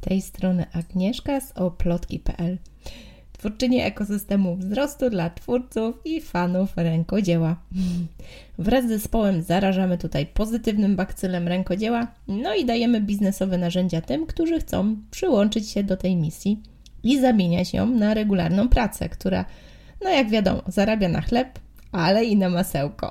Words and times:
tej 0.00 0.22
strony 0.22 0.66
Agnieszka 0.72 1.40
z 1.40 1.52
oplotki.pl, 1.52 2.58
twórczyni 3.32 3.80
ekosystemu 3.80 4.56
wzrostu 4.56 5.10
dla 5.10 5.30
twórców 5.30 6.00
i 6.04 6.20
fanów 6.20 6.72
rękodzieła. 6.76 7.56
Wraz 8.58 8.84
z 8.84 8.88
zespołem 8.88 9.42
zarażamy 9.42 9.98
tutaj 9.98 10.26
pozytywnym 10.26 10.96
bakcylem 10.96 11.48
rękodzieła, 11.48 12.06
no 12.28 12.54
i 12.54 12.64
dajemy 12.64 13.00
biznesowe 13.00 13.58
narzędzia 13.58 14.00
tym, 14.00 14.26
którzy 14.26 14.60
chcą 14.60 14.96
przyłączyć 15.10 15.70
się 15.70 15.84
do 15.84 15.96
tej 15.96 16.16
misji 16.16 16.62
i 17.02 17.20
zamieniać 17.20 17.74
ją 17.74 17.86
na 17.86 18.14
regularną 18.14 18.68
pracę, 18.68 19.08
która, 19.08 19.44
no 20.04 20.10
jak 20.10 20.30
wiadomo, 20.30 20.62
zarabia 20.66 21.08
na 21.08 21.20
chleb, 21.20 21.58
ale 21.92 22.24
i 22.24 22.36
na 22.36 22.48
masełko. 22.48 23.10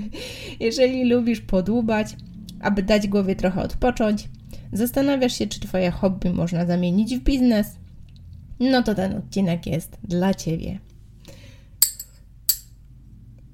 Jeżeli 0.60 1.10
lubisz 1.10 1.40
podłubać, 1.40 2.16
aby 2.60 2.82
dać 2.82 3.08
głowie 3.08 3.36
trochę 3.36 3.62
odpocząć, 3.62 4.28
zastanawiasz 4.72 5.38
się, 5.38 5.46
czy 5.46 5.60
Twoje 5.60 5.90
hobby 5.90 6.30
można 6.30 6.66
zamienić 6.66 7.16
w 7.16 7.20
biznes, 7.20 7.66
no 8.60 8.82
to 8.82 8.94
ten 8.94 9.16
odcinek 9.16 9.66
jest 9.66 9.98
dla 10.04 10.34
Ciebie. 10.34 10.78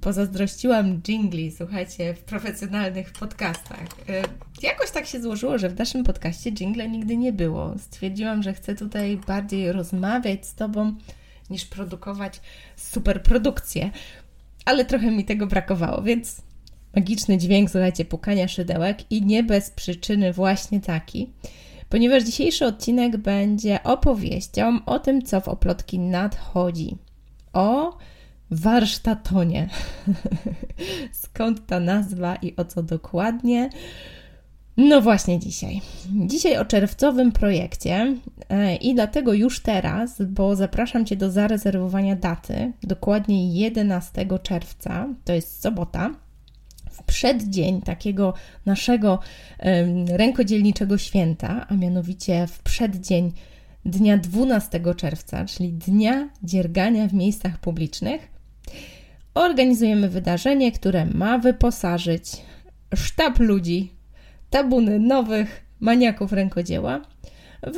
Pozazdrościłam 0.01 1.03
jingli, 1.03 1.51
słuchajcie, 1.51 2.15
w 2.15 2.21
profesjonalnych 2.21 3.13
podcastach. 3.13 3.87
E, 4.09 4.23
jakoś 4.63 4.91
tak 4.91 5.07
się 5.07 5.23
złożyło, 5.23 5.59
że 5.59 5.69
w 5.69 5.79
naszym 5.79 6.05
podcaście 6.05 6.53
jingle 6.53 6.89
nigdy 6.89 7.17
nie 7.17 7.33
było. 7.33 7.75
Stwierdziłam, 7.79 8.43
że 8.43 8.53
chcę 8.53 8.75
tutaj 8.75 9.21
bardziej 9.27 9.73
rozmawiać 9.73 10.47
z 10.47 10.55
Tobą 10.55 10.95
niż 11.51 11.65
produkować 11.65 12.41
super 12.77 13.23
produkcję, 13.23 13.91
ale 14.65 14.85
trochę 14.85 15.11
mi 15.11 15.25
tego 15.25 15.47
brakowało, 15.47 16.03
więc 16.03 16.43
magiczny 16.99 17.39
dźwięk, 17.39 17.71
słuchajcie, 17.71 18.05
pukania 18.05 18.49
szydełek 18.49 19.13
i 19.13 19.23
nie 19.23 19.43
bez 19.43 19.71
przyczyny 19.71 20.33
właśnie 20.33 20.81
taki, 20.81 21.33
ponieważ 21.89 22.23
dzisiejszy 22.23 22.67
odcinek 22.67 23.17
będzie 23.17 23.83
opowieścią 23.83 24.79
o 24.87 24.99
tym, 24.99 25.23
co 25.23 25.41
w 25.41 25.49
oplotki 25.49 25.99
nadchodzi. 25.99 26.97
O 27.53 27.99
warsztatonie. 28.51 29.69
Skąd 31.25 31.67
ta 31.67 31.81
nazwa 31.81 32.37
i 32.37 32.57
o 32.57 32.65
co 32.65 32.83
dokładnie? 32.83 33.71
No 34.77 35.01
właśnie 35.01 35.39
dzisiaj. 35.39 35.81
Dzisiaj 36.27 36.59
o 36.59 36.65
czerwcowym 36.65 37.33
projekcie 37.33 38.15
e, 38.49 38.77
i 38.77 38.95
dlatego 38.95 39.33
już 39.33 39.61
teraz, 39.61 40.23
bo 40.23 40.57
zapraszam 40.57 41.07
Cię 41.07 41.17
do 41.17 41.31
zarezerwowania 41.31 42.17
daty, 42.17 42.73
dokładnie 42.83 43.55
11 43.55 44.27
czerwca, 44.43 45.09
to 45.25 45.33
jest 45.33 45.63
sobota, 45.63 46.11
przeddzień 47.09 47.83
takiego 47.83 48.35
naszego 48.67 49.19
rękodzielniczego 50.07 50.99
święta, 50.99 51.67
a 51.69 51.75
mianowicie 51.75 52.47
w 52.47 52.59
przeddzień 52.59 53.33
dnia 53.85 54.19
12 54.19 54.81
czerwca, 54.97 55.45
czyli 55.45 55.73
Dnia 55.73 56.29
Dziergania 56.43 57.09
w 57.09 57.15
miejscach 57.15 57.59
publicznych, 57.59 58.29
organizujemy 59.35 60.09
wydarzenie, 60.09 60.73
które 60.73 61.07
ma 61.07 61.39
wyposażyć 61.39 62.25
sztab 62.95 63.39
ludzi, 63.39 63.93
tabuny 64.51 64.99
nowych 64.99 65.65
maniaków 65.81 66.33
rękodzieła 66.33 67.01
w 67.63 67.77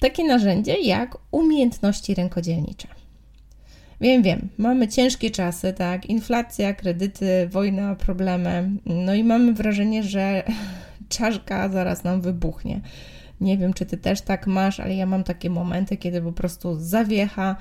takie 0.00 0.24
narzędzie 0.24 0.80
jak 0.80 1.18
umiejętności 1.30 2.14
rękodzielnicze. 2.14 2.88
Wiem, 4.00 4.22
wiem, 4.22 4.48
mamy 4.58 4.88
ciężkie 4.88 5.30
czasy, 5.30 5.72
tak? 5.72 6.06
Inflacja, 6.06 6.74
kredyty, 6.74 7.48
wojna, 7.48 7.96
problemy. 7.96 8.70
No 8.86 9.14
i 9.14 9.24
mamy 9.24 9.52
wrażenie, 9.52 10.02
że 10.02 10.42
czaszka 11.08 11.68
zaraz 11.68 12.04
nam 12.04 12.20
wybuchnie. 12.20 12.80
Nie 13.40 13.58
wiem, 13.58 13.74
czy 13.74 13.86
ty 13.86 13.96
też 13.96 14.20
tak 14.20 14.46
masz, 14.46 14.80
ale 14.80 14.94
ja 14.94 15.06
mam 15.06 15.24
takie 15.24 15.50
momenty, 15.50 15.96
kiedy 15.96 16.22
po 16.22 16.32
prostu 16.32 16.76
zawiecha 16.80 17.56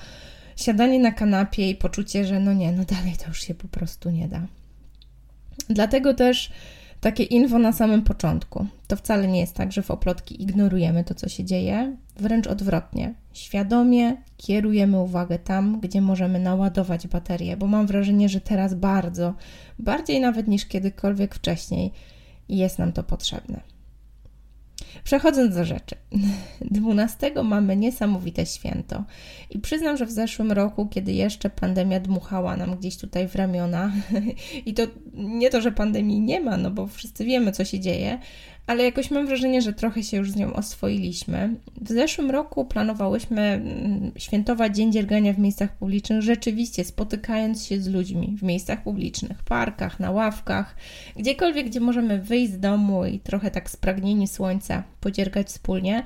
siadanie 0.56 1.00
na 1.00 1.12
kanapie 1.12 1.70
i 1.70 1.76
poczucie, 1.76 2.26
że 2.26 2.40
no 2.40 2.54
nie, 2.54 2.72
no 2.72 2.84
dalej 2.86 3.14
to 3.24 3.28
już 3.28 3.42
się 3.42 3.54
po 3.54 3.68
prostu 3.68 4.10
nie 4.10 4.28
da. 4.28 4.42
Dlatego 5.70 6.14
też 6.14 6.52
takie 7.02 7.24
info 7.24 7.60
na 7.60 7.72
samym 7.72 8.02
początku. 8.02 8.68
To 8.88 8.96
wcale 8.96 9.28
nie 9.28 9.40
jest 9.40 9.54
tak, 9.54 9.72
że 9.72 9.82
w 9.82 9.92
oplotki 9.92 10.44
ignorujemy 10.44 11.04
to, 11.04 11.16
co 11.16 11.30
się 11.30 11.44
dzieje, 11.44 11.96
wręcz 12.20 12.48
odwrotnie. 12.48 13.14
Świadomie 13.38 14.18
kierujemy 14.38 15.00
uwagę 15.00 15.40
tam, 15.40 15.80
gdzie 15.80 16.02
możemy 16.02 16.40
naładować 16.40 17.08
baterię, 17.08 17.58
bo 17.58 17.68
mam 17.68 17.88
wrażenie, 17.88 18.30
że 18.30 18.42
teraz 18.42 18.74
bardzo, 18.74 19.34
bardziej 19.80 20.20
nawet 20.20 20.48
niż 20.48 20.66
kiedykolwiek 20.66 21.36
wcześniej, 21.36 21.92
jest 22.50 22.80
nam 22.80 22.94
to 22.94 23.04
potrzebne. 23.04 23.62
Przechodząc 25.04 25.56
do 25.56 25.66
rzeczy. 25.66 25.96
12 26.62 27.32
mamy 27.44 27.78
niesamowite 27.78 28.46
święto. 28.46 29.04
I 29.50 29.60
przyznam, 29.60 29.98
że 29.98 30.06
w 30.06 30.12
zeszłym 30.12 30.52
roku, 30.52 30.88
kiedy 30.88 31.12
jeszcze 31.14 31.50
pandemia 31.50 32.00
dmuchała 32.00 32.58
nam 32.58 32.76
gdzieś 32.76 32.98
tutaj 32.98 33.28
w 33.28 33.36
ramiona, 33.36 33.92
i 34.66 34.74
to 34.74 34.84
nie 35.14 35.50
to, 35.50 35.62
że 35.62 35.72
pandemii 35.72 36.20
nie 36.20 36.40
ma, 36.40 36.58
no 36.58 36.72
bo 36.72 36.88
wszyscy 36.88 37.26
wiemy, 37.26 37.52
co 37.52 37.66
się 37.66 37.80
dzieje, 37.80 38.20
ale 38.68 38.84
jakoś 38.84 39.12
mam 39.12 39.28
wrażenie, 39.28 39.62
że 39.62 39.74
trochę 39.74 40.04
się 40.04 40.18
już 40.18 40.32
z 40.32 40.36
nią 40.36 40.54
oswoiliśmy. 40.54 41.56
W 41.82 41.90
zeszłym 41.90 42.32
roku 42.32 42.66
planowałyśmy 42.66 43.42
mm, 43.42 44.12
świętować 44.18 44.76
Dzień 44.76 44.92
Dziergania 44.92 45.34
w 45.34 45.40
miejscach 45.40 45.78
publicznych, 45.78 46.22
rzeczywiście 46.22 46.84
spotykając 46.84 47.66
się 47.66 47.82
z 47.82 47.88
ludźmi 47.88 48.36
w 48.38 48.44
miejscach 48.44 48.84
publicznych, 48.84 49.44
parkach, 49.44 50.00
na 50.00 50.12
ławkach, 50.12 50.76
gdziekolwiek, 51.16 51.68
gdzie 51.68 51.80
możemy 51.80 52.22
wyjść 52.22 52.54
z 52.54 52.60
domu 52.60 53.06
i 53.06 53.20
trochę 53.20 53.52
tak 53.52 53.70
spragnieni 53.70 54.28
słońca 54.28 54.84
podziergać 55.00 55.48
wspólnie, 55.48 56.04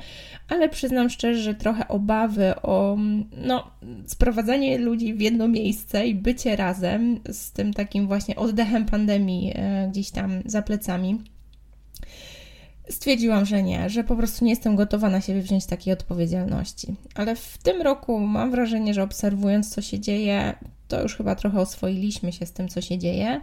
ale 0.49 0.69
przyznam 0.69 1.09
szczerze, 1.09 1.41
że 1.41 1.55
trochę 1.55 1.87
obawy 1.87 2.55
o 2.61 2.97
no, 3.37 3.71
sprowadzanie 4.05 4.77
ludzi 4.77 5.13
w 5.13 5.21
jedno 5.21 5.47
miejsce 5.47 6.07
i 6.07 6.15
bycie 6.15 6.55
razem 6.55 7.19
z 7.31 7.51
tym 7.51 7.73
takim 7.73 8.07
właśnie 8.07 8.35
oddechem 8.35 8.85
pandemii 8.85 9.51
e, 9.55 9.87
gdzieś 9.91 10.11
tam 10.11 10.41
za 10.45 10.61
plecami 10.61 11.19
stwierdziłam, 12.91 13.45
że 13.45 13.63
nie, 13.63 13.89
że 13.89 14.03
po 14.03 14.15
prostu 14.15 14.45
nie 14.45 14.51
jestem 14.51 14.75
gotowa 14.75 15.09
na 15.09 15.21
siebie 15.21 15.41
wziąć 15.41 15.65
takiej 15.65 15.93
odpowiedzialności. 15.93 16.95
Ale 17.15 17.35
w 17.35 17.57
tym 17.57 17.81
roku 17.81 18.19
mam 18.19 18.51
wrażenie, 18.51 18.93
że 18.93 19.03
obserwując, 19.03 19.69
co 19.69 19.81
się 19.81 19.99
dzieje, 19.99 20.53
to 20.87 21.01
już 21.01 21.15
chyba 21.15 21.35
trochę 21.35 21.59
oswoiliśmy 21.59 22.33
się 22.33 22.45
z 22.45 22.53
tym, 22.53 22.69
co 22.69 22.81
się 22.81 22.97
dzieje. 22.97 23.41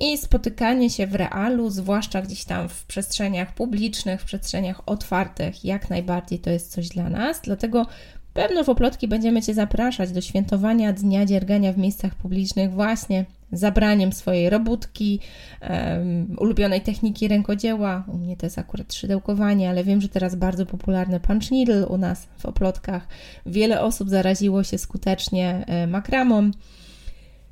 I 0.00 0.18
spotykanie 0.18 0.90
się 0.90 1.06
w 1.06 1.14
realu, 1.14 1.70
zwłaszcza 1.70 2.22
gdzieś 2.22 2.44
tam 2.44 2.68
w 2.68 2.84
przestrzeniach 2.84 3.54
publicznych, 3.54 4.20
w 4.20 4.24
przestrzeniach 4.24 4.88
otwartych, 4.88 5.64
jak 5.64 5.90
najbardziej 5.90 6.38
to 6.38 6.50
jest 6.50 6.72
coś 6.72 6.88
dla 6.88 7.10
nas. 7.10 7.40
Dlatego 7.40 7.86
pewno 8.32 8.64
w 8.64 8.68
oplotki 8.68 9.08
będziemy 9.08 9.42
Cię 9.42 9.54
zapraszać 9.54 10.12
do 10.12 10.20
świętowania 10.20 10.92
Dnia 10.92 11.26
Dziergania 11.26 11.72
w 11.72 11.78
miejscach 11.78 12.14
publicznych 12.14 12.72
właśnie 12.72 13.24
zabraniem 13.52 14.12
swojej 14.12 14.50
robótki, 14.50 15.20
um, 15.60 16.36
ulubionej 16.38 16.80
techniki 16.80 17.28
rękodzieła. 17.28 18.04
U 18.08 18.18
mnie 18.18 18.36
to 18.36 18.46
jest 18.46 18.58
akurat 18.58 18.94
szydełkowanie, 18.94 19.70
ale 19.70 19.84
wiem, 19.84 20.00
że 20.00 20.08
teraz 20.08 20.34
bardzo 20.34 20.66
popularny 20.66 21.20
punch 21.20 21.50
needle 21.50 21.86
u 21.86 21.98
nas 21.98 22.26
w 22.38 22.46
oplotkach. 22.46 23.08
Wiele 23.46 23.80
osób 23.80 24.08
zaraziło 24.08 24.62
się 24.64 24.78
skutecznie 24.78 25.64
e, 25.66 25.86
makramą. 25.86 26.50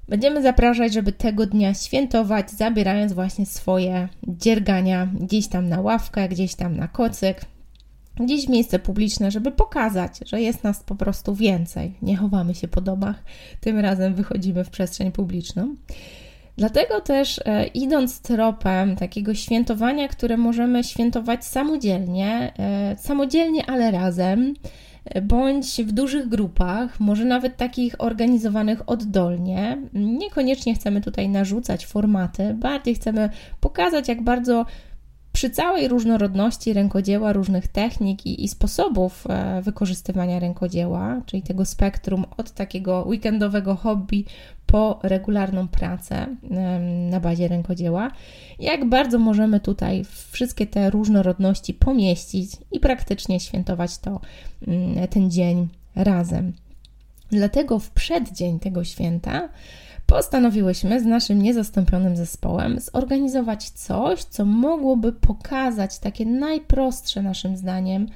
Będziemy 0.08 0.42
zapraszać, 0.42 0.92
żeby 0.92 1.12
tego 1.12 1.46
dnia 1.46 1.74
świętować, 1.74 2.50
zabierając 2.50 3.12
właśnie 3.12 3.46
swoje 3.46 4.08
dziergania 4.28 5.08
gdzieś 5.20 5.48
tam 5.48 5.68
na 5.68 5.80
ławkę, 5.80 6.28
gdzieś 6.28 6.54
tam 6.54 6.76
na 6.76 6.88
kocyk, 6.88 7.44
gdzieś 8.16 8.46
w 8.46 8.50
miejsce 8.50 8.78
publiczne, 8.78 9.30
żeby 9.30 9.52
pokazać, 9.52 10.20
że 10.26 10.40
jest 10.40 10.64
nas 10.64 10.82
po 10.82 10.94
prostu 10.94 11.34
więcej. 11.34 11.94
Nie 12.02 12.16
chowamy 12.16 12.54
się 12.54 12.68
po 12.68 12.80
domach, 12.80 13.22
tym 13.60 13.78
razem 13.78 14.14
wychodzimy 14.14 14.64
w 14.64 14.70
przestrzeń 14.70 15.12
publiczną. 15.12 15.76
Dlatego 16.60 17.00
też 17.00 17.40
e, 17.44 17.66
idąc 17.66 18.20
tropem 18.20 18.96
takiego 18.96 19.34
świętowania, 19.34 20.08
które 20.08 20.36
możemy 20.36 20.84
świętować 20.84 21.44
samodzielnie, 21.44 22.52
e, 22.58 22.96
samodzielnie, 22.98 23.66
ale 23.66 23.90
razem, 23.90 24.54
e, 25.04 25.22
bądź 25.22 25.82
w 25.82 25.92
dużych 25.92 26.28
grupach, 26.28 27.00
może 27.00 27.24
nawet 27.24 27.56
takich 27.56 27.94
organizowanych 27.98 28.88
oddolnie. 28.88 29.78
Niekoniecznie 29.92 30.74
chcemy 30.74 31.00
tutaj 31.00 31.28
narzucać 31.28 31.86
formaty, 31.86 32.54
bardziej 32.54 32.94
chcemy 32.94 33.30
pokazać, 33.60 34.08
jak 34.08 34.22
bardzo 34.22 34.66
przy 35.32 35.50
całej 35.50 35.88
różnorodności 35.88 36.72
rękodzieła, 36.72 37.32
różnych 37.32 37.68
technik 37.68 38.26
i, 38.26 38.44
i, 38.44 38.48
sposobów 38.48 39.24
e, 39.28 39.62
wykorzystywania 39.62 40.38
rękodzieła, 40.38 41.20
czyli 41.26 41.42
tego 41.42 41.64
spektrum 41.64 42.24
od 42.36 42.50
takiego 42.50 43.04
weekendowego 43.08 43.74
hobby 43.74 44.24
po 44.66 45.00
regularną 45.02 45.68
pracę 45.68 46.26
na 47.10 47.20
bazie 47.20 47.48
rękodzieła, 47.48 48.10
jak 48.58 48.88
bardzo 48.88 49.18
możemy 49.18 49.60
tutaj 49.60 50.04
wszystkie 50.30 50.66
te 50.66 50.90
różnorodności 50.90 51.74
pomieścić 51.74 52.50
i 52.72 52.80
praktycznie 52.80 53.40
świętować 53.40 53.98
to, 53.98 54.20
mm, 54.66 55.08
ten 55.08 55.30
dzień 55.30 55.68
razem. 55.94 56.52
Dlatego 57.30 57.78
w 57.78 57.90
przeddzień 57.90 58.60
tego 58.60 58.84
święta 58.84 59.48
postanowiłyśmy 60.10 61.00
z 61.00 61.04
naszym 61.04 61.42
niezastąpionym 61.42 62.16
zespołem 62.16 62.80
zorganizować 62.80 63.70
coś, 63.70 64.24
co 64.24 64.44
mogłoby 64.44 65.12
pokazać 65.12 65.98
takie 65.98 66.26
najprostsze 66.26 67.22
naszym 67.22 67.56
zdaniem, 67.56 68.06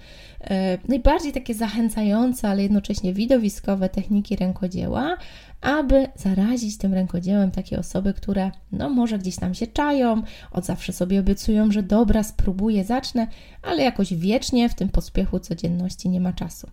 e, 0.41 0.79
najbardziej 0.89 1.33
takie 1.33 1.55
zachęcające, 1.55 2.49
ale 2.49 2.63
jednocześnie 2.63 3.13
widowiskowe 3.13 3.89
techniki 3.89 4.37
rękodzieła, 4.37 5.17
aby 5.61 6.07
zarazić 6.17 6.79
tym 6.79 6.95
rękodziełem 6.95 7.51
takie 7.51 7.79
osoby, 7.79 8.15
które 8.15 8.51
no 8.73 8.91
może 8.91 9.19
gdzieś 9.19 9.37
tam 9.37 9.55
się 9.55 9.67
czają, 9.67 10.23
od 10.53 10.65
zawsze 10.65 10.93
sobie 10.93 11.21
obiecują, 11.21 11.71
że 11.71 11.83
dobra, 11.83 12.23
spróbuję, 12.23 12.85
zacznę, 12.85 13.27
ale 13.63 13.83
jakoś 13.83 14.15
wiecznie 14.15 14.69
w 14.69 14.75
tym 14.75 14.89
pospiechu 14.89 15.41
codzienności 15.41 16.09
nie 16.09 16.21
ma 16.21 16.33
czasu. 16.33 16.71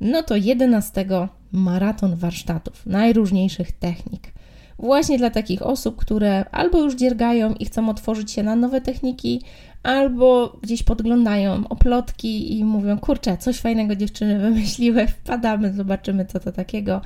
No 0.00 0.22
to 0.22 0.36
11 0.36 1.06
maraton 1.52 2.16
warsztatów 2.16 2.86
najróżniejszych 2.86 3.72
technik. 3.72 4.32
Właśnie 4.78 5.18
dla 5.18 5.30
takich 5.30 5.62
osób, 5.62 5.96
które 5.96 6.44
albo 6.50 6.80
już 6.80 6.94
dziergają 6.94 7.54
i 7.54 7.64
chcą 7.64 7.88
otworzyć 7.88 8.30
się 8.30 8.42
na 8.42 8.56
nowe 8.56 8.80
techniki, 8.80 9.42
albo 9.82 10.56
gdzieś 10.62 10.82
podglądają 10.82 11.68
oplotki 11.68 12.58
i 12.58 12.64
mówią: 12.64 12.98
Kurczę, 12.98 13.36
coś 13.38 13.58
fajnego 13.58 13.96
dziewczyny 13.96 14.38
wymyśliły, 14.38 15.06
wpadamy, 15.24 15.72
zobaczymy, 15.72 16.26
co 16.26 16.40
to 16.40 16.52
takiego 16.52 17.00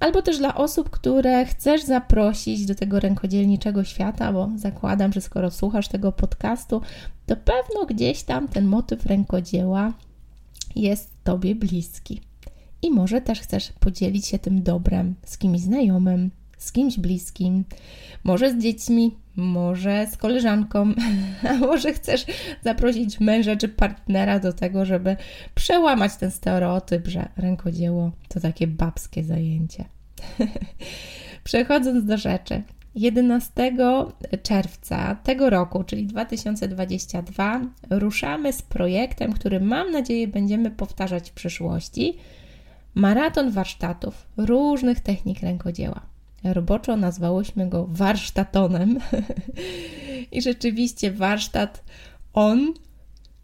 albo 0.00 0.22
też 0.22 0.38
dla 0.38 0.54
osób, 0.54 0.90
które 0.90 1.44
chcesz 1.44 1.82
zaprosić 1.82 2.66
do 2.66 2.74
tego 2.74 3.00
rękodzielniczego 3.00 3.84
świata, 3.84 4.32
bo 4.32 4.50
zakładam, 4.56 5.12
że 5.12 5.20
skoro 5.20 5.50
słuchasz 5.50 5.88
tego 5.88 6.12
podcastu, 6.12 6.82
to 7.26 7.36
pewno 7.36 7.86
gdzieś 7.88 8.22
tam 8.22 8.48
ten 8.48 8.66
motyw 8.66 9.06
rękodzieła 9.06 9.92
jest 10.76 11.10
Tobie 11.24 11.54
bliski. 11.54 12.20
I 12.82 12.90
może 12.90 13.20
też 13.20 13.40
chcesz 13.40 13.72
podzielić 13.80 14.26
się 14.26 14.38
tym 14.38 14.62
dobrem 14.62 15.14
z 15.24 15.38
kimś 15.38 15.60
znajomym, 15.60 16.30
z 16.58 16.72
kimś 16.72 16.98
bliskim, 16.98 17.64
może 18.24 18.52
z 18.52 18.58
dziećmi, 18.62 19.16
może 19.36 20.06
z 20.10 20.16
koleżanką, 20.16 20.92
a 21.48 21.54
może 21.54 21.92
chcesz 21.92 22.26
zaprosić 22.64 23.20
męża 23.20 23.56
czy 23.56 23.68
partnera 23.68 24.38
do 24.38 24.52
tego, 24.52 24.84
żeby 24.84 25.16
przełamać 25.54 26.16
ten 26.16 26.30
stereotyp, 26.30 27.06
że 27.08 27.28
rękodzieło 27.36 28.12
to 28.28 28.40
takie 28.40 28.66
babskie 28.66 29.24
zajęcie. 29.24 29.84
Przechodząc 31.44 32.04
do 32.04 32.16
rzeczy. 32.16 32.62
11 32.94 33.72
czerwca 34.42 35.14
tego 35.14 35.50
roku, 35.50 35.84
czyli 35.84 36.06
2022, 36.06 37.60
ruszamy 37.90 38.52
z 38.52 38.62
projektem, 38.62 39.32
który 39.32 39.60
mam 39.60 39.90
nadzieję 39.90 40.28
będziemy 40.28 40.70
powtarzać 40.70 41.30
w 41.30 41.34
przyszłości. 41.34 42.16
Maraton 42.94 43.50
warsztatów 43.50 44.26
różnych 44.36 45.00
technik 45.00 45.40
rękodzieła. 45.40 46.00
Roboczo 46.44 46.96
nazwałyśmy 46.96 47.68
go 47.68 47.86
warsztatonem. 47.90 48.98
I 50.32 50.42
rzeczywiście 50.42 51.10
warsztat 51.10 51.84
on 52.32 52.74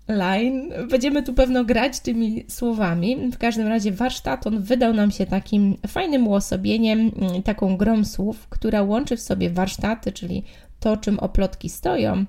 line. 0.08 0.73
Będziemy 0.91 1.23
tu 1.23 1.35
pewno 1.35 1.64
grać 1.64 2.00
tymi 2.00 2.44
słowami. 2.49 3.31
W 3.32 3.38
każdym 3.38 3.69
razie 3.69 3.93
warsztaton 3.93 4.62
wydał 4.62 4.94
nam 4.94 5.11
się 5.11 5.26
takim 5.26 5.76
fajnym 5.87 6.29
uosobieniem, 6.29 7.11
taką 7.44 7.76
grą 7.76 8.05
słów, 8.05 8.49
która 8.49 8.82
łączy 8.82 9.17
w 9.17 9.20
sobie 9.20 9.50
warsztaty, 9.50 10.12
czyli 10.12 10.43
to, 10.81 10.96
czym 10.96 11.19
oplotki 11.19 11.69
stoją, 11.69 12.25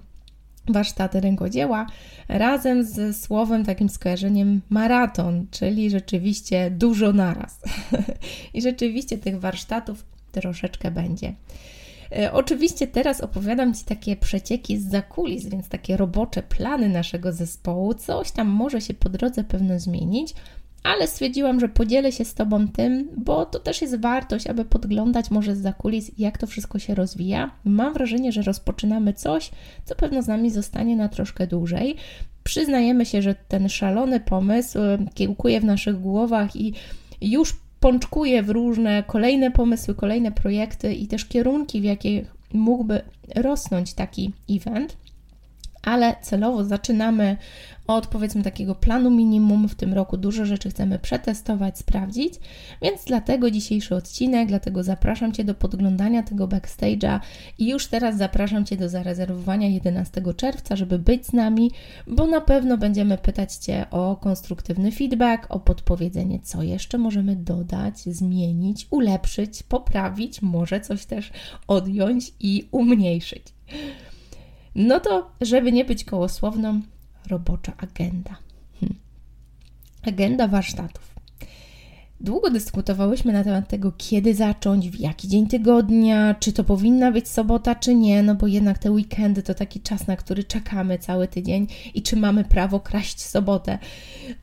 warsztaty 0.67 1.21
rękodzieła, 1.21 1.87
razem 2.27 2.83
z 2.83 3.21
słowem, 3.21 3.65
takim 3.65 3.89
skojarzeniem 3.89 4.61
maraton, 4.69 5.47
czyli 5.51 5.89
rzeczywiście 5.89 6.71
dużo 6.71 7.13
naraz. 7.13 7.59
I 8.53 8.61
rzeczywiście 8.61 9.17
tych 9.17 9.39
warsztatów 9.39 10.14
troszeczkę 10.41 10.91
będzie. 10.91 11.33
E, 12.11 12.33
oczywiście 12.33 12.87
teraz 12.87 13.21
opowiadam 13.21 13.73
Ci 13.73 13.85
takie 13.85 14.15
przecieki 14.15 14.77
z 14.77 14.89
zakulis, 14.89 15.45
więc 15.45 15.69
takie 15.69 15.97
robocze 15.97 16.43
plany 16.43 16.89
naszego 16.89 17.33
zespołu. 17.33 17.93
Coś 17.93 18.31
tam 18.31 18.47
może 18.47 18.81
się 18.81 18.93
po 18.93 19.09
drodze 19.09 19.43
pewno 19.43 19.79
zmienić, 19.79 20.33
ale 20.83 21.07
stwierdziłam, 21.07 21.59
że 21.59 21.69
podzielę 21.69 22.11
się 22.11 22.25
z 22.25 22.33
Tobą 22.33 22.67
tym, 22.67 23.09
bo 23.17 23.45
to 23.45 23.59
też 23.59 23.81
jest 23.81 23.99
wartość, 23.99 24.47
aby 24.47 24.65
podglądać 24.65 25.31
może 25.31 25.55
z 25.55 25.61
zakulis, 25.61 26.11
jak 26.17 26.37
to 26.37 26.47
wszystko 26.47 26.79
się 26.79 26.95
rozwija. 26.95 27.51
Mam 27.65 27.93
wrażenie, 27.93 28.31
że 28.31 28.41
rozpoczynamy 28.41 29.13
coś, 29.13 29.51
co 29.85 29.95
pewno 29.95 30.21
z 30.21 30.27
nami 30.27 30.51
zostanie 30.51 30.95
na 30.95 31.09
troszkę 31.09 31.47
dłużej. 31.47 31.95
Przyznajemy 32.43 33.05
się, 33.05 33.21
że 33.21 33.35
ten 33.47 33.69
szalony 33.69 34.19
pomysł 34.19 34.79
e, 34.79 34.97
kiełkuje 35.13 35.61
w 35.61 35.65
naszych 35.65 36.01
głowach 36.01 36.55
i 36.55 36.73
już 37.21 37.64
pączkuje 37.85 38.43
w 38.43 38.49
różne 38.49 39.03
kolejne 39.07 39.51
pomysły, 39.51 39.95
kolejne 39.95 40.31
projekty 40.31 40.93
i 40.93 41.07
też 41.07 41.25
kierunki, 41.25 41.81
w 41.81 41.83
jakie 41.83 42.25
mógłby 42.53 43.01
rosnąć 43.35 43.93
taki 43.93 44.33
event 44.49 44.97
ale 45.85 46.15
celowo 46.21 46.63
zaczynamy 46.63 47.37
od 47.87 48.07
powiedzmy 48.07 48.43
takiego 48.43 48.75
planu 48.75 49.11
minimum. 49.11 49.69
W 49.69 49.75
tym 49.75 49.93
roku 49.93 50.17
dużo 50.17 50.45
rzeczy 50.45 50.69
chcemy 50.69 50.99
przetestować, 50.99 51.77
sprawdzić, 51.77 52.33
więc 52.81 53.05
dlatego 53.05 53.51
dzisiejszy 53.51 53.95
odcinek, 53.95 54.47
dlatego 54.47 54.83
zapraszam 54.83 55.31
Cię 55.31 55.43
do 55.43 55.53
podglądania 55.53 56.23
tego 56.23 56.47
backstage'a 56.47 57.19
i 57.57 57.69
już 57.69 57.87
teraz 57.87 58.17
zapraszam 58.17 58.65
Cię 58.65 58.77
do 58.77 58.89
zarezerwowania 58.89 59.67
11 59.67 60.21
czerwca, 60.37 60.75
żeby 60.75 60.99
być 60.99 61.25
z 61.25 61.33
nami, 61.33 61.71
bo 62.07 62.27
na 62.27 62.41
pewno 62.41 62.77
będziemy 62.77 63.17
pytać 63.17 63.55
Cię 63.55 63.85
o 63.91 64.15
konstruktywny 64.15 64.91
feedback, 64.91 65.45
o 65.49 65.59
podpowiedzenie, 65.59 66.39
co 66.39 66.63
jeszcze 66.63 66.97
możemy 66.97 67.35
dodać, 67.35 67.99
zmienić, 67.99 68.87
ulepszyć, 68.89 69.63
poprawić, 69.63 70.41
może 70.41 70.81
coś 70.81 71.05
też 71.05 71.31
odjąć 71.67 72.31
i 72.39 72.67
umniejszyć. 72.71 73.43
No 74.75 74.99
to, 74.99 75.31
żeby 75.41 75.71
nie 75.71 75.85
być 75.85 76.03
kołosłowną, 76.03 76.81
robocza 77.27 77.73
agenda. 77.77 78.37
Hm. 78.79 78.95
Agenda 80.07 80.47
warsztatów. 80.47 81.14
Długo 82.21 82.49
dyskutowałyśmy 82.49 83.33
na 83.33 83.43
temat 83.43 83.67
tego, 83.69 83.91
kiedy 83.97 84.33
zacząć, 84.33 84.89
w 84.89 84.99
jaki 84.99 85.27
dzień 85.27 85.47
tygodnia, 85.47 86.35
czy 86.39 86.53
to 86.53 86.63
powinna 86.63 87.11
być 87.11 87.27
sobota, 87.27 87.75
czy 87.75 87.95
nie, 87.95 88.23
no 88.23 88.35
bo 88.35 88.47
jednak 88.47 88.77
te 88.77 88.91
weekendy 88.91 89.43
to 89.43 89.53
taki 89.53 89.79
czas, 89.79 90.07
na 90.07 90.15
który 90.15 90.43
czekamy 90.43 90.99
cały 90.99 91.27
tydzień 91.27 91.67
i 91.93 92.01
czy 92.01 92.15
mamy 92.15 92.43
prawo 92.43 92.79
kraść 92.79 93.21
sobotę, 93.21 93.77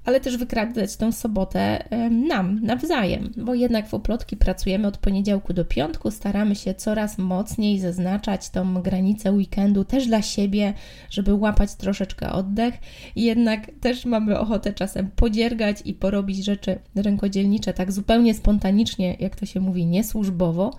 ale 0.04 0.20
też 0.20 0.36
wykradać 0.36 0.96
tą 0.96 1.12
sobotę 1.12 1.84
nam, 2.10 2.60
nawzajem, 2.62 3.32
bo 3.36 3.54
jednak 3.54 3.88
w 3.88 3.94
oplotki 3.94 4.36
pracujemy 4.36 4.86
od 4.86 4.98
poniedziałku 4.98 5.52
do 5.52 5.64
piątku, 5.64 6.10
staramy 6.10 6.56
się 6.56 6.74
coraz 6.74 7.18
mocniej 7.18 7.80
zaznaczać 7.80 8.50
tą 8.50 8.82
granicę 8.82 9.32
weekendu 9.32 9.84
też 9.84 10.06
dla 10.06 10.22
siebie, 10.22 10.74
żeby 11.10 11.34
łapać 11.34 11.74
troszeczkę 11.74 12.32
oddech, 12.32 12.74
jednak 13.16 13.70
też 13.80 14.04
mamy 14.04 14.38
ochotę 14.38 14.72
czasem 14.72 15.10
podziergać 15.16 15.76
i 15.84 15.94
porobić 15.94 16.44
rzeczy 16.44 16.78
rękodzielnicze, 16.94 17.61
tak 17.72 17.92
zupełnie 17.92 18.34
spontanicznie, 18.34 19.16
jak 19.20 19.36
to 19.36 19.46
się 19.46 19.60
mówi, 19.60 19.86
niesłużbowo, 19.86 20.70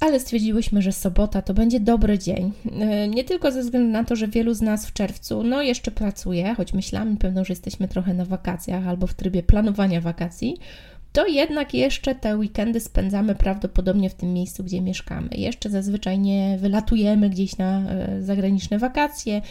ale 0.00 0.20
stwierdziłyśmy, 0.20 0.82
że 0.82 0.92
sobota 0.92 1.42
to 1.42 1.54
będzie 1.54 1.80
dobry 1.80 2.18
dzień. 2.18 2.52
E, 2.80 3.08
nie 3.08 3.24
tylko 3.24 3.52
ze 3.52 3.62
względu 3.62 3.88
na 3.92 4.04
to, 4.04 4.16
że 4.16 4.28
wielu 4.28 4.54
z 4.54 4.62
nas 4.62 4.86
w 4.86 4.92
czerwcu, 4.92 5.42
no 5.42 5.62
jeszcze 5.62 5.90
pracuje, 5.90 6.54
choć 6.54 6.72
myślami 6.72 7.16
pewno, 7.16 7.44
że 7.44 7.52
jesteśmy 7.52 7.88
trochę 7.88 8.14
na 8.14 8.24
wakacjach 8.24 8.86
albo 8.86 9.06
w 9.06 9.14
trybie 9.14 9.42
planowania 9.42 10.00
wakacji, 10.00 10.56
to 11.12 11.26
jednak 11.26 11.74
jeszcze 11.74 12.14
te 12.14 12.36
weekendy 12.36 12.80
spędzamy 12.80 13.34
prawdopodobnie 13.34 14.10
w 14.10 14.14
tym 14.14 14.32
miejscu, 14.32 14.64
gdzie 14.64 14.80
mieszkamy. 14.80 15.28
Jeszcze 15.32 15.70
zazwyczaj 15.70 16.18
nie 16.18 16.58
wylatujemy 16.60 17.30
gdzieś 17.30 17.58
na 17.58 17.80
e, 17.80 18.22
zagraniczne 18.22 18.78
wakacje, 18.78 19.42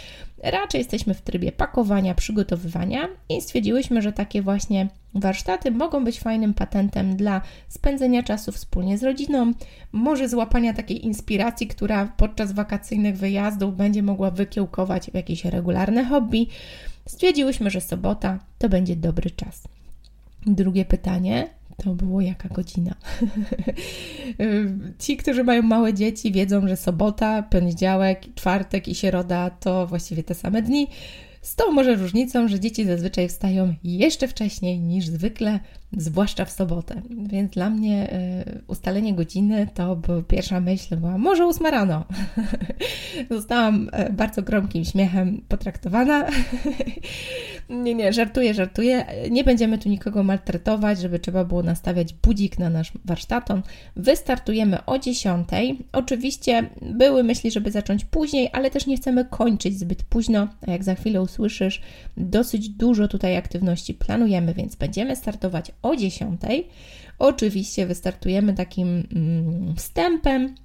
raczej 0.44 0.80
jesteśmy 0.80 1.14
w 1.14 1.22
trybie 1.22 1.52
pakowania, 1.52 2.16
przygotowywania 2.16 3.08
i 3.30 3.42
stwierdziłyśmy, 3.42 4.02
że 4.02 4.14
takie 4.14 4.42
właśnie 4.42 4.88
warsztaty 5.14 5.72
mogą 5.72 6.04
być 6.04 6.20
fajnym 6.20 6.54
patentem 6.54 7.16
dla 7.16 7.42
spędzenia 7.68 8.24
czasu 8.24 8.52
wspólnie 8.52 8.98
z 8.98 9.04
rodziną, 9.04 9.52
może 9.92 10.30
złapania 10.30 10.74
takiej 10.74 11.06
inspiracji, 11.06 11.68
która 11.68 12.14
podczas 12.18 12.52
wakacyjnych 12.52 13.18
wyjazdów 13.18 13.76
będzie 13.76 14.04
mogła 14.04 14.32
wykiełkować 14.32 15.12
w 15.12 15.14
jakieś 15.14 15.46
regularne 15.46 16.06
hobby. 16.06 16.48
Stwierdziłyśmy, 17.08 17.70
że 17.70 17.82
sobota 17.82 18.40
to 18.60 18.70
będzie 18.70 18.96
dobry 18.96 19.32
czas. 19.32 19.64
Drugie 20.46 20.86
pytanie 20.86 21.48
to 21.78 21.94
było 21.96 22.22
jaka 22.22 22.50
godzina. 22.50 22.96
Ci, 25.00 25.18
którzy 25.18 25.44
mają 25.44 25.62
małe 25.62 25.94
dzieci, 25.94 26.32
wiedzą, 26.32 26.68
że 26.68 26.78
sobota, 26.78 27.44
poniedziałek, 27.44 28.22
czwartek 28.36 28.88
i 28.88 28.96
środa 28.96 29.50
to 29.50 29.88
właściwie 29.88 30.24
te 30.24 30.36
same 30.36 30.62
dni. 30.62 30.88
Z 31.42 31.56
tą 31.56 31.72
może 31.72 31.96
różnicą, 31.96 32.48
że 32.48 32.60
dzieci 32.60 32.86
zazwyczaj 32.86 33.30
wstają 33.30 33.74
jeszcze 33.84 34.28
wcześniej 34.28 34.80
niż 34.80 35.08
zwykle, 35.08 35.60
zwłaszcza 35.98 36.46
w 36.46 36.52
sobotę. 36.52 37.02
Więc 37.10 37.52
dla 37.52 37.70
mnie 37.70 38.14
y, 38.48 38.62
ustalenie 38.68 39.14
godziny 39.14 39.68
to 39.74 39.96
była 39.96 40.22
pierwsza 40.22 40.60
myśl, 40.60 40.98
była 40.98 41.18
może 41.18 41.46
ósma 41.46 41.72
rano. 41.72 42.06
Zostałam 43.32 43.90
y, 44.10 44.14
bardzo 44.14 44.42
gromkim 44.42 44.86
śmiechem 44.86 45.42
potraktowana. 45.48 46.28
Nie, 47.72 47.96
nie, 47.96 48.14
żartuję, 48.14 48.54
żartuję. 48.54 49.06
Nie 49.32 49.44
będziemy 49.44 49.78
tu 49.78 49.90
nikogo 49.90 50.24
maltretować, 50.24 51.00
żeby 51.00 51.20
trzeba 51.20 51.46
było 51.46 51.64
nastawiać 51.64 52.14
budzik 52.14 52.60
na 52.60 52.70
nasz 52.70 52.92
warsztaton. 53.06 53.62
Wystartujemy 53.96 54.86
o 54.86 55.00
10. 55.00 55.48
Oczywiście 55.92 56.70
były 56.82 57.24
myśli, 57.24 57.52
żeby 57.52 57.72
zacząć 57.72 58.06
później, 58.06 58.50
ale 58.54 58.72
też 58.72 58.88
nie 58.88 58.98
chcemy 58.98 59.26
kończyć 59.26 59.80
zbyt 59.80 60.04
późno. 60.04 60.48
A 60.68 60.72
jak 60.72 60.84
za 60.84 60.96
chwilę 60.96 61.22
usłyszysz, 61.22 61.82
dosyć 62.18 62.70
dużo 62.70 63.08
tutaj 63.08 63.38
aktywności 63.38 63.94
planujemy, 63.94 64.54
więc 64.54 64.76
będziemy 64.76 65.16
startować 65.16 65.72
o 65.82 65.96
10. 65.96 66.42
Oczywiście 67.20 67.86
wystartujemy 67.86 68.54
takim 68.54 68.88
mm, 69.16 69.76
wstępem, 69.76 70.56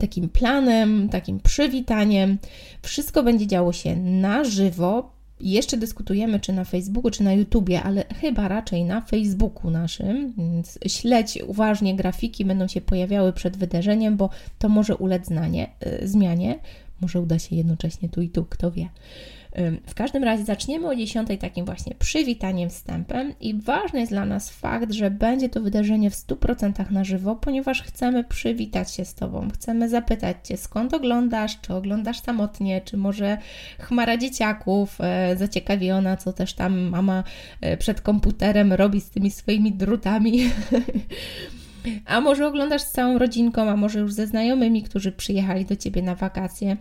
takim 0.00 0.28
planem, 0.28 1.08
takim 1.08 1.40
przywitaniem. 1.40 2.38
Wszystko 2.82 3.22
będzie 3.22 3.46
działo 3.46 3.72
się 3.72 3.96
na 3.96 4.44
żywo. 4.44 5.14
Jeszcze 5.44 5.76
dyskutujemy, 5.76 6.40
czy 6.40 6.52
na 6.52 6.64
Facebooku, 6.64 7.10
czy 7.10 7.22
na 7.22 7.32
YouTubie, 7.32 7.82
ale 7.82 8.04
chyba 8.20 8.48
raczej 8.48 8.84
na 8.84 9.00
Facebooku 9.00 9.70
naszym. 9.70 10.32
Więc 10.38 10.78
śledź 10.86 11.38
uważnie, 11.46 11.96
grafiki 11.96 12.44
będą 12.44 12.68
się 12.68 12.80
pojawiały 12.80 13.32
przed 13.32 13.56
wydarzeniem, 13.56 14.16
bo 14.16 14.30
to 14.58 14.68
może 14.68 14.96
ulec 14.96 15.26
znanie, 15.26 15.70
y, 16.02 16.08
zmianie. 16.08 16.58
Może 17.00 17.20
uda 17.20 17.38
się 17.38 17.56
jednocześnie 17.56 18.08
tu 18.08 18.22
i 18.22 18.28
tu, 18.28 18.44
kto 18.44 18.70
wie. 18.70 18.88
W 19.86 19.94
każdym 19.94 20.24
razie 20.24 20.44
zaczniemy 20.44 20.88
o 20.88 20.94
10 20.94 21.28
takim 21.40 21.64
właśnie 21.64 21.94
przywitaniem, 21.98 22.70
wstępem 22.70 23.34
i 23.40 23.54
ważny 23.54 24.00
jest 24.00 24.12
dla 24.12 24.24
nas 24.24 24.50
fakt, 24.50 24.92
że 24.92 25.10
będzie 25.10 25.48
to 25.48 25.60
wydarzenie 25.60 26.10
w 26.10 26.14
100% 26.14 26.90
na 26.90 27.04
żywo, 27.04 27.36
ponieważ 27.36 27.82
chcemy 27.82 28.24
przywitać 28.24 28.94
się 28.94 29.04
z 29.04 29.14
Tobą, 29.14 29.48
chcemy 29.50 29.88
zapytać 29.88 30.36
Cię 30.44 30.56
skąd 30.56 30.94
oglądasz, 30.94 31.60
czy 31.60 31.74
oglądasz 31.74 32.20
samotnie, 32.20 32.80
czy 32.80 32.96
może 32.96 33.38
chmara 33.78 34.16
dzieciaków 34.16 34.98
e, 35.00 35.36
zaciekawiona, 35.36 36.16
co 36.16 36.32
też 36.32 36.54
tam 36.54 36.78
mama 36.78 37.24
e, 37.60 37.76
przed 37.76 38.00
komputerem 38.00 38.72
robi 38.72 39.00
z 39.00 39.10
tymi 39.10 39.30
swoimi 39.30 39.72
drutami. 39.72 40.40
A 42.06 42.20
może 42.20 42.46
oglądasz 42.46 42.82
z 42.82 42.90
całą 42.90 43.18
rodzinką, 43.18 43.70
a 43.70 43.76
może 43.76 43.98
już 44.00 44.12
ze 44.12 44.26
znajomymi, 44.26 44.82
którzy 44.82 45.12
przyjechali 45.12 45.64
do 45.64 45.76
Ciebie 45.76 46.02
na 46.02 46.14
wakacje. 46.14 46.76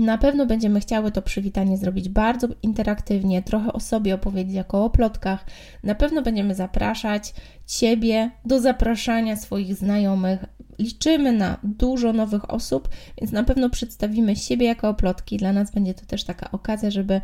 Na 0.00 0.18
pewno 0.18 0.46
będziemy 0.46 0.80
chciały 0.80 1.12
to 1.12 1.22
przywitanie 1.22 1.78
zrobić 1.78 2.08
bardzo 2.08 2.48
interaktywnie, 2.62 3.42
trochę 3.42 3.72
o 3.72 3.80
sobie 3.80 4.14
opowiedzieć 4.14 4.54
jako 4.54 4.84
o 4.84 4.90
plotkach. 4.90 5.46
Na 5.84 5.94
pewno 5.94 6.22
będziemy 6.22 6.54
zapraszać 6.54 7.34
Ciebie 7.66 8.30
do 8.44 8.60
zapraszania 8.60 9.36
swoich 9.36 9.74
znajomych. 9.74 10.44
Liczymy 10.78 11.32
na 11.32 11.56
dużo 11.62 12.12
nowych 12.12 12.50
osób, 12.50 12.88
więc 13.20 13.32
na 13.32 13.44
pewno 13.44 13.70
przedstawimy 13.70 14.36
siebie 14.36 14.66
jako 14.66 14.88
oplotki. 14.88 15.36
Dla 15.36 15.52
nas 15.52 15.70
będzie 15.70 15.94
to 15.94 16.06
też 16.06 16.24
taka 16.24 16.50
okazja, 16.50 16.90
żeby 16.90 17.20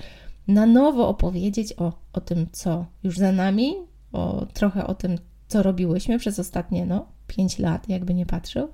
na 0.48 0.66
nowo 0.66 1.08
opowiedzieć 1.08 1.72
o, 1.78 1.92
o 2.12 2.20
tym, 2.20 2.46
co 2.52 2.86
już 3.02 3.18
za 3.18 3.32
nami, 3.32 3.74
o, 4.12 4.46
trochę 4.54 4.86
o 4.86 4.94
tym, 4.94 5.18
co 5.48 5.62
robiłyśmy 5.62 6.18
przez 6.18 6.38
ostatnie 6.38 6.86
no, 6.86 7.06
5 7.26 7.58
lat, 7.58 7.88
jakby 7.88 8.14
nie 8.14 8.26
patrzył, 8.26 8.68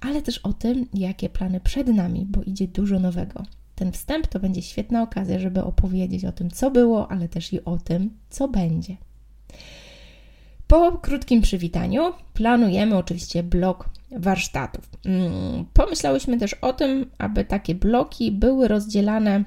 ale 0.00 0.22
też 0.22 0.38
o 0.38 0.52
tym, 0.52 0.86
jakie 0.94 1.28
plany 1.28 1.60
przed 1.60 1.86
nami, 1.88 2.26
bo 2.30 2.42
idzie 2.42 2.68
dużo 2.68 2.98
nowego. 2.98 3.42
Ten 3.74 3.92
wstęp 3.92 4.26
to 4.26 4.40
będzie 4.40 4.62
świetna 4.62 5.02
okazja, 5.02 5.38
żeby 5.38 5.64
opowiedzieć 5.64 6.24
o 6.24 6.32
tym, 6.32 6.50
co 6.50 6.70
było, 6.70 7.10
ale 7.10 7.28
też 7.28 7.52
i 7.52 7.64
o 7.64 7.78
tym, 7.78 8.10
co 8.30 8.48
będzie. 8.48 8.96
Po 10.66 10.92
krótkim 10.92 11.42
przywitaniu 11.42 12.12
planujemy 12.34 12.96
oczywiście 12.96 13.42
blok 13.42 13.90
warsztatów. 14.10 14.90
Mm, 15.04 15.64
pomyślałyśmy 15.72 16.38
też 16.38 16.54
o 16.54 16.72
tym, 16.72 17.10
aby 17.18 17.44
takie 17.44 17.74
bloki 17.74 18.32
były 18.32 18.68
rozdzielane 18.68 19.44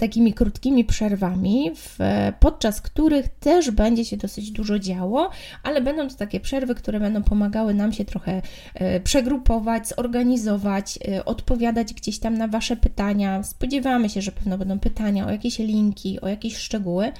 takimi 0.00 0.32
krótkimi 0.32 0.84
przerwami, 0.84 1.70
w, 1.76 1.98
podczas 2.40 2.80
których 2.80 3.28
też 3.28 3.70
będzie 3.70 4.04
się 4.04 4.16
dosyć 4.16 4.50
dużo 4.50 4.78
działo, 4.78 5.30
ale 5.62 5.80
będą 5.80 6.08
to 6.08 6.14
takie 6.14 6.40
przerwy, 6.40 6.74
które 6.74 7.00
będą 7.00 7.22
pomagały 7.22 7.74
nam 7.74 7.92
się 7.92 8.04
trochę 8.04 8.42
e, 8.74 9.00
przegrupować, 9.00 9.88
zorganizować, 9.88 10.98
e, 11.08 11.24
odpowiadać 11.24 11.94
gdzieś 11.94 12.18
tam 12.18 12.38
na 12.38 12.48
Wasze 12.48 12.76
pytania. 12.76 13.42
Spodziewamy 13.42 14.08
się, 14.08 14.22
że 14.22 14.32
pewno 14.32 14.58
będą 14.58 14.78
pytania 14.78 15.26
o 15.26 15.30
jakieś 15.30 15.58
linki, 15.58 16.20
o 16.20 16.28
jakieś 16.28 16.56
szczegóły. 16.56 17.12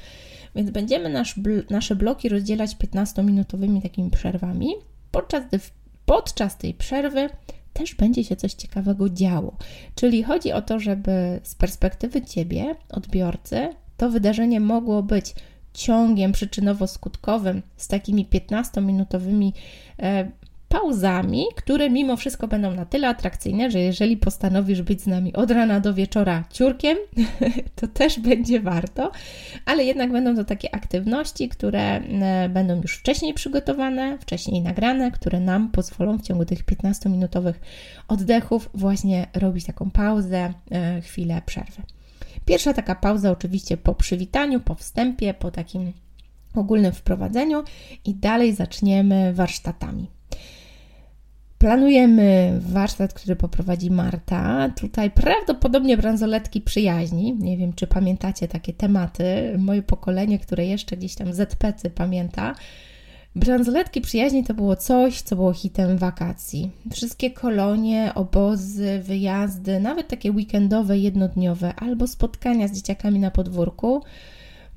Więc 0.54 0.70
będziemy 0.70 1.08
nasz, 1.08 1.34
nasze 1.70 1.96
bloki 1.96 2.28
rozdzielać 2.28 2.76
15-minutowymi 2.76 3.82
takimi 3.82 4.10
przerwami, 4.10 4.74
podczas 5.10 5.42
podczas 6.06 6.56
tej 6.56 6.74
przerwy 6.74 7.28
też 7.72 7.94
będzie 7.94 8.24
się 8.24 8.36
coś 8.36 8.54
ciekawego 8.54 9.08
działo. 9.08 9.56
Czyli 9.94 10.22
chodzi 10.22 10.52
o 10.52 10.62
to, 10.62 10.80
żeby 10.80 11.40
z 11.42 11.54
perspektywy 11.54 12.22
ciebie, 12.22 12.74
odbiorcy, 12.88 13.68
to 13.96 14.10
wydarzenie 14.10 14.60
mogło 14.60 15.02
być 15.02 15.34
ciągiem 15.74 16.32
przyczynowo-skutkowym 16.32 17.62
z 17.76 17.88
takimi 17.88 18.26
15-minutowymi 18.26 19.52
e, 19.98 20.30
pauzami, 20.70 21.44
które 21.56 21.90
mimo 21.90 22.16
wszystko 22.16 22.48
będą 22.48 22.74
na 22.74 22.84
tyle 22.84 23.08
atrakcyjne, 23.08 23.70
że 23.70 23.80
jeżeli 23.80 24.16
postanowisz 24.16 24.82
być 24.82 25.02
z 25.02 25.06
nami 25.06 25.32
od 25.32 25.50
rana 25.50 25.80
do 25.80 25.94
wieczora 25.94 26.44
ciurkiem, 26.50 26.98
to 27.80 27.88
też 27.88 28.20
będzie 28.20 28.60
warto, 28.60 29.12
ale 29.66 29.84
jednak 29.84 30.12
będą 30.12 30.36
to 30.36 30.44
takie 30.44 30.74
aktywności, 30.74 31.48
które 31.48 31.80
e, 31.80 32.48
będą 32.48 32.82
już 32.82 32.96
wcześniej 32.96 33.34
przygotowane, 33.34 34.18
wcześniej 34.18 34.62
nagrane, 34.62 35.10
które 35.10 35.40
nam 35.40 35.70
pozwolą 35.70 36.18
w 36.18 36.22
ciągu 36.22 36.44
tych 36.44 36.64
15-minutowych 36.64 37.54
oddechów 38.08 38.70
właśnie 38.74 39.26
robić 39.34 39.64
taką 39.64 39.90
pauzę, 39.90 40.52
e, 40.70 41.00
chwilę 41.00 41.42
przerwy. 41.46 41.82
Pierwsza 42.44 42.72
taka 42.72 42.94
pauza 42.94 43.30
oczywiście 43.30 43.76
po 43.76 43.94
przywitaniu, 43.94 44.60
po 44.60 44.74
wstępie, 44.74 45.34
po 45.34 45.50
takim 45.50 45.92
ogólnym 46.54 46.92
wprowadzeniu 46.92 47.64
i 48.04 48.14
dalej 48.14 48.54
zaczniemy 48.54 49.34
warsztatami. 49.34 50.19
Planujemy 51.60 52.60
warsztat, 52.60 53.14
który 53.14 53.36
poprowadzi 53.36 53.90
Marta. 53.90 54.68
Tutaj 54.80 55.10
prawdopodobnie 55.10 55.96
bransoletki 55.96 56.60
przyjaźni. 56.60 57.34
Nie 57.38 57.56
wiem, 57.56 57.72
czy 57.72 57.86
pamiętacie 57.86 58.48
takie 58.48 58.72
tematy. 58.72 59.24
Moje 59.58 59.82
pokolenie, 59.82 60.38
które 60.38 60.66
jeszcze 60.66 60.96
gdzieś 60.96 61.14
tam 61.14 61.34
ZPC 61.34 61.90
pamięta. 61.90 62.54
Bransoletki 63.36 64.00
przyjaźni 64.00 64.44
to 64.44 64.54
było 64.54 64.76
coś, 64.76 65.22
co 65.22 65.36
było 65.36 65.52
hitem 65.52 65.98
wakacji. 65.98 66.70
Wszystkie 66.92 67.30
kolonie, 67.30 68.12
obozy, 68.14 69.00
wyjazdy, 69.02 69.80
nawet 69.80 70.08
takie 70.08 70.32
weekendowe, 70.32 70.98
jednodniowe, 70.98 71.74
albo 71.74 72.06
spotkania 72.06 72.68
z 72.68 72.72
dzieciakami 72.72 73.20
na 73.20 73.30
podwórku. 73.30 74.02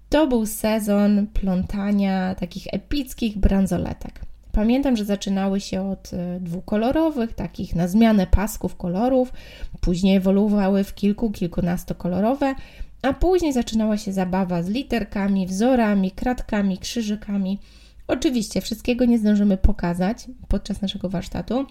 To 0.09 0.27
był 0.27 0.45
sezon 0.45 1.27
plątania 1.27 2.35
takich 2.35 2.67
epickich 2.73 3.37
bransoletek. 3.37 4.32
Pamiętam, 4.55 4.97
że 4.97 5.05
zaczynały 5.05 5.59
się 5.59 5.89
od 5.91 6.13
e, 6.13 6.39
dwukolorowych, 6.39 7.33
takich 7.33 7.75
na 7.75 7.87
zmianę 7.87 8.27
pasków 8.27 8.75
kolorów, 8.75 9.33
później 9.81 10.15
ewoluowały 10.15 10.83
w 10.83 10.95
kilku, 10.95 11.31
kilkunastokolorowe, 11.31 12.55
a 13.01 13.13
później 13.13 13.53
zaczynała 13.53 13.97
się 13.97 14.13
zabawa 14.13 14.63
z 14.63 14.69
literkami, 14.69 15.47
wzorami, 15.47 16.11
kratkami, 16.11 16.77
krzyżykami. 16.77 17.59
Oczywiście 18.07 18.61
wszystkiego 18.61 19.05
nie 19.05 19.19
zdążymy 19.19 19.57
pokazać 19.57 20.27
podczas 20.47 20.81
naszego 20.81 21.09
warsztatu, 21.09 21.65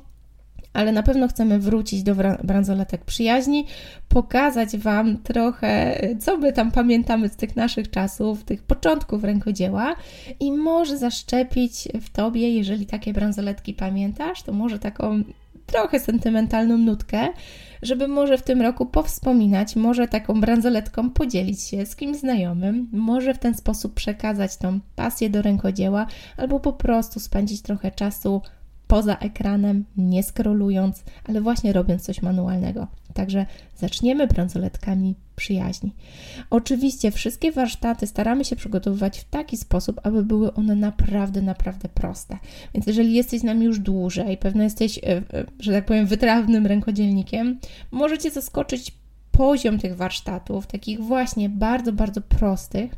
ale 0.73 0.93
na 0.93 1.03
pewno 1.03 1.29
chcemy 1.29 1.59
wrócić 1.59 2.03
do 2.03 2.15
bransoletek 2.45 3.05
przyjaźni, 3.05 3.67
pokazać 4.09 4.77
Wam 4.77 5.19
trochę, 5.19 6.01
co 6.21 6.37
my 6.37 6.53
tam 6.53 6.73
pamiętamy 6.73 7.29
z 7.29 7.37
tych 7.37 7.57
naszych 7.57 7.91
czasów, 7.91 8.45
tych 8.45 8.63
początków 8.63 9.25
rękodzieła 9.25 9.95
i 10.41 10.53
może 10.53 10.99
zaszczepić 10.99 11.89
w 12.01 12.11
Tobie, 12.11 12.51
jeżeli 12.51 12.87
takie 12.87 13.13
bransoletki 13.13 13.75
pamiętasz, 13.75 14.43
to 14.43 14.53
może 14.53 14.79
taką 14.79 15.23
trochę 15.67 16.01
sentymentalną 16.01 16.79
nutkę, 16.79 17.29
żeby 17.83 18.09
może 18.09 18.39
w 18.39 18.43
tym 18.43 18.63
roku 18.63 18.87
powspominać, 18.87 19.77
może 19.77 20.09
taką 20.09 20.41
bransoletką 20.41 21.11
podzielić 21.11 21.63
się 21.63 21.87
z 21.87 21.97
kimś 21.97 22.17
znajomym, 22.17 22.89
może 22.93 23.35
w 23.35 23.39
ten 23.39 23.55
sposób 23.55 23.95
przekazać 23.95 24.57
tą 24.57 24.81
pasję 24.97 25.31
do 25.31 25.43
rękodzieła, 25.43 26.07
albo 26.37 26.61
po 26.61 26.73
prostu 26.73 27.21
spędzić 27.21 27.63
trochę 27.63 27.91
czasu 27.91 28.43
poza 28.93 29.17
ekranem, 29.17 29.85
nie 29.97 30.23
skrolując, 30.23 31.05
ale 31.29 31.41
właśnie 31.41 31.73
robiąc 31.73 32.03
coś 32.03 32.23
manualnego. 32.23 32.87
Także 33.15 33.47
zaczniemy 33.77 34.27
bransoletkami 34.27 35.15
przyjaźni. 35.37 35.93
Oczywiście 36.51 37.11
wszystkie 37.11 37.53
warsztaty 37.53 38.07
staramy 38.07 38.45
się 38.45 38.57
przygotowywać 38.57 39.19
w 39.21 39.25
taki 39.25 39.57
sposób, 39.57 40.01
aby 40.03 40.25
były 40.25 40.55
one 40.55 40.77
naprawdę, 40.77 41.43
naprawdę 41.43 41.89
proste. 41.89 42.39
Więc 42.75 42.87
jeżeli 42.87 43.15
jesteś 43.15 43.41
z 43.41 43.45
nami 43.45 43.65
już 43.65 43.79
dłużej, 43.79 44.37
pewno 44.37 44.63
jesteś, 44.63 44.99
e, 44.99 45.03
e, 45.09 45.23
że 45.61 45.73
tak 45.73 45.85
powiem, 45.85 46.07
wytrawnym 46.07 46.67
rękodzielnikiem, 46.67 47.59
możecie 47.91 48.31
zaskoczyć 48.31 48.93
poziom 49.31 49.79
tych 49.79 49.97
warsztatów, 49.97 50.67
takich 50.67 51.01
właśnie 51.01 51.49
bardzo, 51.49 51.93
bardzo 51.93 52.21
prostych, 52.21 52.95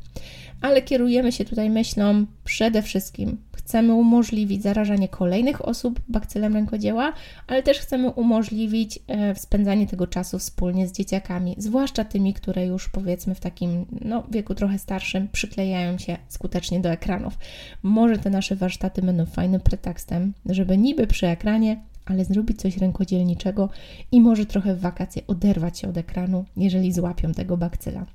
ale 0.61 0.83
kierujemy 0.83 1.33
się 1.33 1.45
tutaj 1.45 1.71
myślą 1.71 2.27
przede 2.45 2.83
wszystkim 2.83 3.37
chcemy 3.65 3.95
umożliwić 3.95 4.63
zarażanie 4.63 5.09
kolejnych 5.09 5.69
osób 5.69 6.01
bakcylem 6.09 6.55
rękodzieła, 6.55 7.13
ale 7.47 7.63
też 7.63 7.79
chcemy 7.79 8.11
umożliwić 8.11 8.99
e, 9.09 9.35
spędzanie 9.35 9.87
tego 9.87 10.07
czasu 10.07 10.39
wspólnie 10.39 10.89
z 10.89 10.93
dzieciakami, 10.93 11.55
zwłaszcza 11.59 12.05
tymi, 12.05 12.35
które 12.35 12.67
już 12.67 12.89
powiedzmy 12.89 13.35
w 13.35 13.41
takim 13.41 13.87
no, 14.01 14.23
wieku 14.31 14.55
trochę 14.55 14.79
starszym 14.79 15.29
przyklejają 15.29 15.99
się 15.99 16.17
skutecznie 16.29 16.81
do 16.81 16.89
ekranów. 16.89 17.39
Może 17.83 18.19
te 18.19 18.31
nasze 18.31 18.57
warsztaty 18.57 19.03
będą 19.03 19.27
fajnym 19.27 19.61
pretekstem, 19.61 20.33
żeby 20.47 20.79
niby 20.79 21.07
przy 21.07 21.27
ekranie 21.27 21.77
ale 22.07 22.25
zrobić 22.25 22.61
coś 22.61 22.77
rękodzielniczego 22.77 23.69
i 24.13 24.21
może 24.21 24.47
trochę 24.47 24.75
w 24.75 24.81
wakacje 24.81 25.23
oderwać 25.27 25.79
się 25.79 25.89
od 25.89 25.97
ekranu, 25.97 26.45
jeżeli 26.57 26.93
złapią 26.93 27.33
tego 27.33 27.57
bakcyla. 27.57 28.07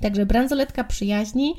Także 0.00 0.26
bransoletka 0.26 0.84
przyjaźni. 0.84 1.54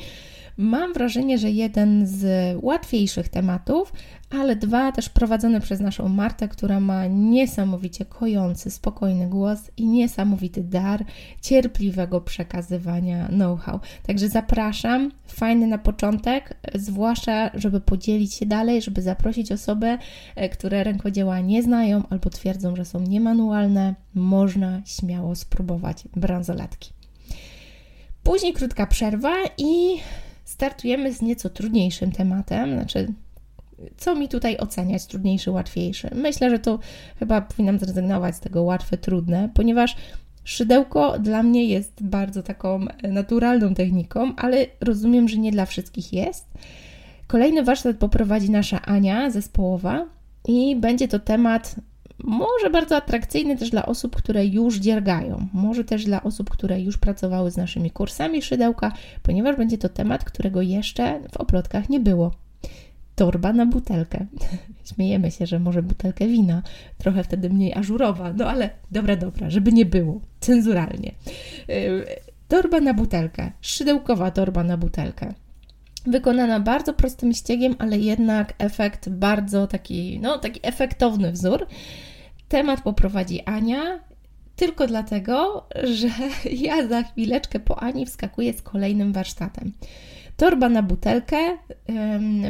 Mam 0.58 0.94
wrażenie, 0.94 1.38
że 1.38 1.52
jeden 1.52 2.08
z 2.08 2.56
łatwiejszych 2.62 3.30
tematów, 3.30 3.94
ale 4.30 4.56
dwa 4.56 4.92
też 4.92 5.10
prowadzone 5.10 5.62
przez 5.62 5.80
naszą 5.80 6.08
Martę, 6.10 6.48
która 6.48 6.80
ma 6.80 7.08
niesamowicie 7.08 8.06
kojący, 8.06 8.72
spokojny 8.72 9.28
głos 9.28 9.60
i 9.78 9.88
niesamowity 9.88 10.64
dar 10.64 11.06
cierpliwego 11.42 12.22
przekazywania 12.22 13.28
know-how. 13.28 13.80
Także 14.08 14.30
zapraszam, 14.30 15.12
fajny 15.28 15.68
na 15.68 15.78
początek, 15.78 16.58
zwłaszcza, 16.76 17.50
żeby 17.54 17.82
podzielić 17.82 18.34
się 18.34 18.46
dalej, 18.46 18.82
żeby 18.82 19.02
zaprosić 19.02 19.52
osoby, 19.52 19.98
e, 20.36 20.50
które 20.50 20.84
rękodzieła 20.84 21.40
nie 21.40 21.64
znają 21.64 22.04
albo 22.10 22.30
twierdzą, 22.30 22.76
że 22.76 22.86
są 22.86 23.00
niemanualne. 23.00 23.96
Można 24.14 24.82
śmiało 24.86 25.36
spróbować 25.36 26.04
bransoletki. 26.16 26.90
Później 28.24 28.54
krótka 28.54 28.88
przerwa 28.88 29.34
i 29.58 29.98
startujemy 30.48 31.14
z 31.14 31.22
nieco 31.22 31.50
trudniejszym 31.50 32.12
tematem. 32.12 32.74
Znaczy, 32.74 33.14
co 33.98 34.16
mi 34.16 34.28
tutaj 34.28 34.58
oceniać, 34.58 35.06
trudniejszy, 35.06 35.52
łatwiejszy? 35.52 36.10
Myślę, 36.16 36.50
że 36.50 36.60
to 36.60 36.80
chyba 37.20 37.42
powinnam 37.42 37.80
zrezygnować 37.80 38.36
z 38.36 38.40
tego 38.40 38.64
łatwe, 38.64 38.98
trudne, 38.98 39.50
ponieważ 39.54 39.96
szydełko 40.44 41.20
dla 41.20 41.44
mnie 41.44 41.66
jest 41.66 42.04
bardzo 42.04 42.44
taką 42.44 42.86
naturalną 43.04 43.74
techniką, 43.74 44.36
ale 44.36 44.66
rozumiem, 44.82 45.30
że 45.30 45.38
nie 45.38 45.52
dla 45.52 45.66
wszystkich 45.66 46.14
jest. 46.14 46.46
Kolejny 47.28 47.64
warsztat 47.64 47.98
poprowadzi 47.98 48.52
nasza 48.52 48.82
Ania 48.82 49.30
zespołowa 49.30 50.06
i 50.48 50.76
będzie 50.76 51.08
to 51.08 51.20
temat 51.20 51.76
może 52.24 52.70
bardzo 52.70 52.96
atrakcyjny 52.96 53.58
też 53.58 53.70
dla 53.70 53.86
osób, 53.86 54.16
które 54.16 54.46
już 54.46 54.78
dziergają, 54.78 55.48
może 55.54 55.84
też 55.84 56.06
dla 56.06 56.24
osób, 56.24 56.50
które 56.50 56.82
już 56.82 56.98
pracowały 56.98 57.52
z 57.52 57.58
naszymi 57.58 57.92
kursami 57.92 58.42
szydełka, 58.42 58.92
ponieważ 59.24 59.56
będzie 59.56 59.78
to 59.78 59.90
temat, 59.90 60.24
którego 60.24 60.62
jeszcze 60.62 61.20
w 61.32 61.38
oplotkach 61.38 61.90
nie 61.90 62.00
było. 62.00 62.32
Torba 63.16 63.54
na 63.54 63.66
butelkę. 63.66 64.26
Śmiejemy 64.94 65.32
się, 65.32 65.46
że 65.46 65.60
może 65.60 65.84
butelkę 65.84 66.28
wina, 66.28 66.62
trochę 66.98 67.24
wtedy 67.24 67.50
mniej 67.50 67.74
ażurowa, 67.74 68.34
no 68.34 68.50
ale 68.50 68.70
dobra, 68.92 69.16
dobra, 69.16 69.50
żeby 69.50 69.72
nie 69.72 69.86
było, 69.86 70.22
cenzuralnie. 70.40 71.12
Yy, 71.68 72.06
torba 72.48 72.80
na 72.80 72.94
butelkę, 72.94 73.52
szydełkowa 73.62 74.32
torba 74.32 74.64
na 74.64 74.78
butelkę 74.78 75.34
wykonana 76.08 76.60
bardzo 76.60 76.94
prostym 76.94 77.34
ściegiem, 77.34 77.76
ale 77.80 77.98
jednak 77.98 78.54
efekt 78.58 79.10
bardzo 79.10 79.68
taki, 79.68 80.20
no 80.20 80.38
taki 80.38 80.60
efektowny 80.64 81.32
wzór. 81.32 81.68
Temat 82.48 82.82
poprowadzi 82.82 83.42
Ania, 83.42 84.00
tylko 84.56 84.88
dlatego, 84.88 85.68
że 85.84 86.08
ja 86.68 86.88
za 86.88 87.04
chwileczkę 87.04 87.60
po 87.60 87.80
Ani 87.80 88.06
wskakuję 88.06 88.54
z 88.54 88.62
kolejnym 88.62 89.14
warsztatem. 89.14 89.74
Torba 90.38 90.70
na 90.70 90.84
butelkę 90.84 91.38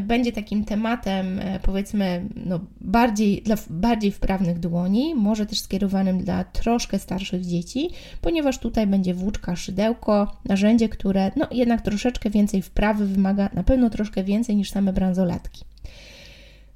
będzie 0.02 0.32
takim 0.32 0.66
tematem, 0.66 1.40
e, 1.40 1.60
powiedzmy, 1.60 2.26
no, 2.46 2.60
bardziej, 2.82 3.42
dla 3.42 3.56
bardziej 3.70 4.12
wprawnych 4.12 4.60
dłoni, 4.60 5.16
może 5.16 5.46
też 5.46 5.62
skierowanym 5.62 6.18
dla 6.18 6.44
troszkę 6.44 7.00
starszych 7.00 7.46
dzieci, 7.46 7.90
ponieważ 8.22 8.60
tutaj 8.60 8.88
będzie 8.88 9.14
włóczka, 9.14 9.56
szydełko, 9.56 10.38
narzędzie, 10.46 10.90
które 10.90 11.32
no, 11.36 11.48
jednak 11.52 11.82
troszeczkę 11.82 12.30
więcej 12.30 12.62
wprawy 12.62 13.06
wymaga, 13.06 13.50
na 13.54 13.64
pewno 13.64 13.90
troszkę 13.90 14.24
więcej 14.24 14.56
niż 14.56 14.72
same 14.72 14.94
bransoletki. 14.94 15.64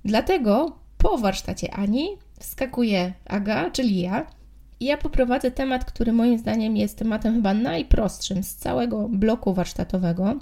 Dlatego 0.06 0.76
po 0.98 1.18
warsztacie 1.18 1.74
Ani 1.74 2.08
wskakuje 2.42 3.14
Aga, 3.26 3.72
czyli 3.72 4.02
ja, 4.02 4.26
i 4.80 4.86
ja 4.86 4.98
poprowadzę 4.98 5.52
temat, 5.52 5.86
który 5.86 6.14
moim 6.14 6.38
zdaniem 6.38 6.78
jest 6.78 6.98
tematem 6.98 7.34
chyba 7.34 7.54
najprostszym 7.54 8.44
z 8.44 8.56
całego 8.56 9.10
bloku 9.10 9.54
warsztatowego, 9.54 10.36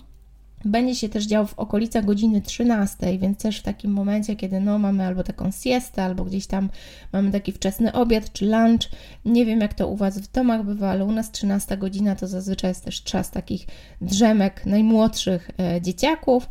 będzie 0.66 0.96
się 0.96 1.10
też 1.10 1.26
dział 1.26 1.48
w 1.48 1.60
okolicach 1.60 2.06
godziny 2.06 2.42
13, 2.42 3.18
więc 3.18 3.38
też 3.38 3.60
w 3.60 3.64
takim 3.64 3.92
momencie, 3.92 4.36
kiedy 4.36 4.60
no, 4.60 4.80
mamy 4.80 5.06
albo 5.06 5.24
taką 5.24 5.52
siestę, 5.52 6.04
albo 6.04 6.26
gdzieś 6.26 6.48
tam 6.48 6.70
mamy 7.14 7.32
taki 7.32 7.52
wczesny 7.52 7.94
obiad 7.94 8.34
czy 8.34 8.46
lunch. 8.46 8.90
Nie 9.26 9.46
wiem, 9.46 9.62
jak 9.62 9.74
to 9.74 9.88
u 9.88 9.96
Was 9.96 10.20
w 10.20 10.32
domach 10.32 10.64
bywa, 10.64 10.90
ale 10.90 11.06
u 11.06 11.12
nas 11.12 11.32
13 11.32 11.78
godzina 11.78 12.16
to 12.16 12.28
zazwyczaj 12.28 12.72
jest 12.72 12.86
też 12.86 13.04
czas 13.04 13.32
takich 13.32 13.68
drzemek 14.02 14.66
najmłodszych 14.66 15.52
e, 15.60 15.82
dzieciaków. 15.82 16.50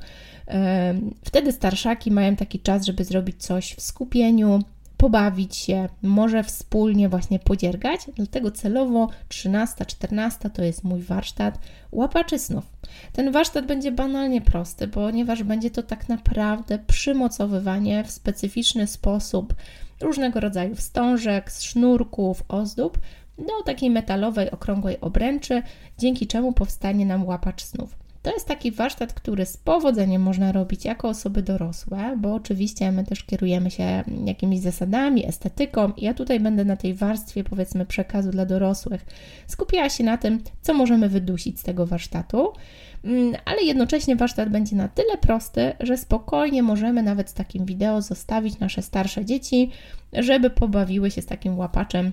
E, 0.48 0.94
wtedy 1.24 1.52
starszaki 1.52 2.10
mają 2.10 2.36
taki 2.36 2.60
czas, 2.60 2.86
żeby 2.86 3.04
zrobić 3.04 3.42
coś 3.42 3.74
w 3.74 3.80
skupieniu, 3.80 4.60
pobawić 4.98 5.56
się, 5.56 5.88
może 6.02 6.42
wspólnie 6.42 7.08
właśnie 7.08 7.38
podziergać. 7.38 8.00
Dlatego 8.16 8.50
celowo 8.50 9.08
13-14 9.28 10.50
to 10.50 10.62
jest 10.62 10.84
mój 10.84 11.02
warsztat 11.02 11.58
łapaczy 11.92 12.38
snów. 12.38 12.64
Ten 13.12 13.32
warsztat 13.32 13.66
będzie 13.66 13.92
banalnie 13.92 14.40
prosty, 14.40 14.88
ponieważ 14.88 15.42
będzie 15.42 15.70
to 15.70 15.82
tak 15.82 16.08
naprawdę 16.08 16.78
przymocowywanie 16.86 18.04
w 18.04 18.10
specyficzny 18.10 18.86
sposób 18.86 19.54
różnego 20.00 20.40
rodzaju 20.40 20.74
wstążek, 20.74 21.50
sznurków, 21.50 22.42
ozdób 22.48 22.98
do 23.38 23.62
takiej 23.64 23.90
metalowej, 23.90 24.50
okrągłej 24.50 25.00
obręczy, 25.00 25.62
dzięki 25.98 26.26
czemu 26.26 26.52
powstanie 26.52 27.06
nam 27.06 27.26
łapacz 27.26 27.62
snów. 27.62 28.07
To 28.28 28.34
jest 28.34 28.48
taki 28.48 28.72
warsztat, 28.72 29.12
który 29.12 29.46
z 29.46 29.56
powodzeniem 29.56 30.22
można 30.22 30.52
robić 30.52 30.84
jako 30.84 31.08
osoby 31.08 31.42
dorosłe, 31.42 32.16
bo 32.16 32.34
oczywiście 32.34 32.92
my 32.92 33.04
też 33.04 33.24
kierujemy 33.24 33.70
się 33.70 34.04
jakimiś 34.24 34.60
zasadami, 34.60 35.26
estetyką. 35.26 35.92
Ja 35.96 36.14
tutaj 36.14 36.40
będę 36.40 36.64
na 36.64 36.76
tej 36.76 36.94
warstwie, 36.94 37.44
powiedzmy, 37.44 37.86
przekazu 37.86 38.30
dla 38.30 38.46
dorosłych 38.46 39.06
skupiała 39.46 39.88
się 39.88 40.04
na 40.04 40.16
tym, 40.18 40.42
co 40.62 40.74
możemy 40.74 41.08
wydusić 41.08 41.60
z 41.60 41.62
tego 41.62 41.86
warsztatu, 41.86 42.52
mm, 43.04 43.34
ale 43.44 43.62
jednocześnie 43.62 44.16
warsztat 44.16 44.48
będzie 44.48 44.76
na 44.76 44.88
tyle 44.88 45.18
prosty, 45.18 45.72
że 45.80 45.96
spokojnie 45.96 46.62
możemy 46.62 47.02
nawet 47.02 47.30
z 47.30 47.34
takim 47.34 47.64
wideo 47.64 48.02
zostawić 48.02 48.58
nasze 48.58 48.82
starsze 48.82 49.24
dzieci, 49.24 49.70
żeby 50.12 50.50
pobawiły 50.50 51.10
się 51.10 51.22
z 51.22 51.26
takim 51.26 51.58
łapaczem 51.58 52.12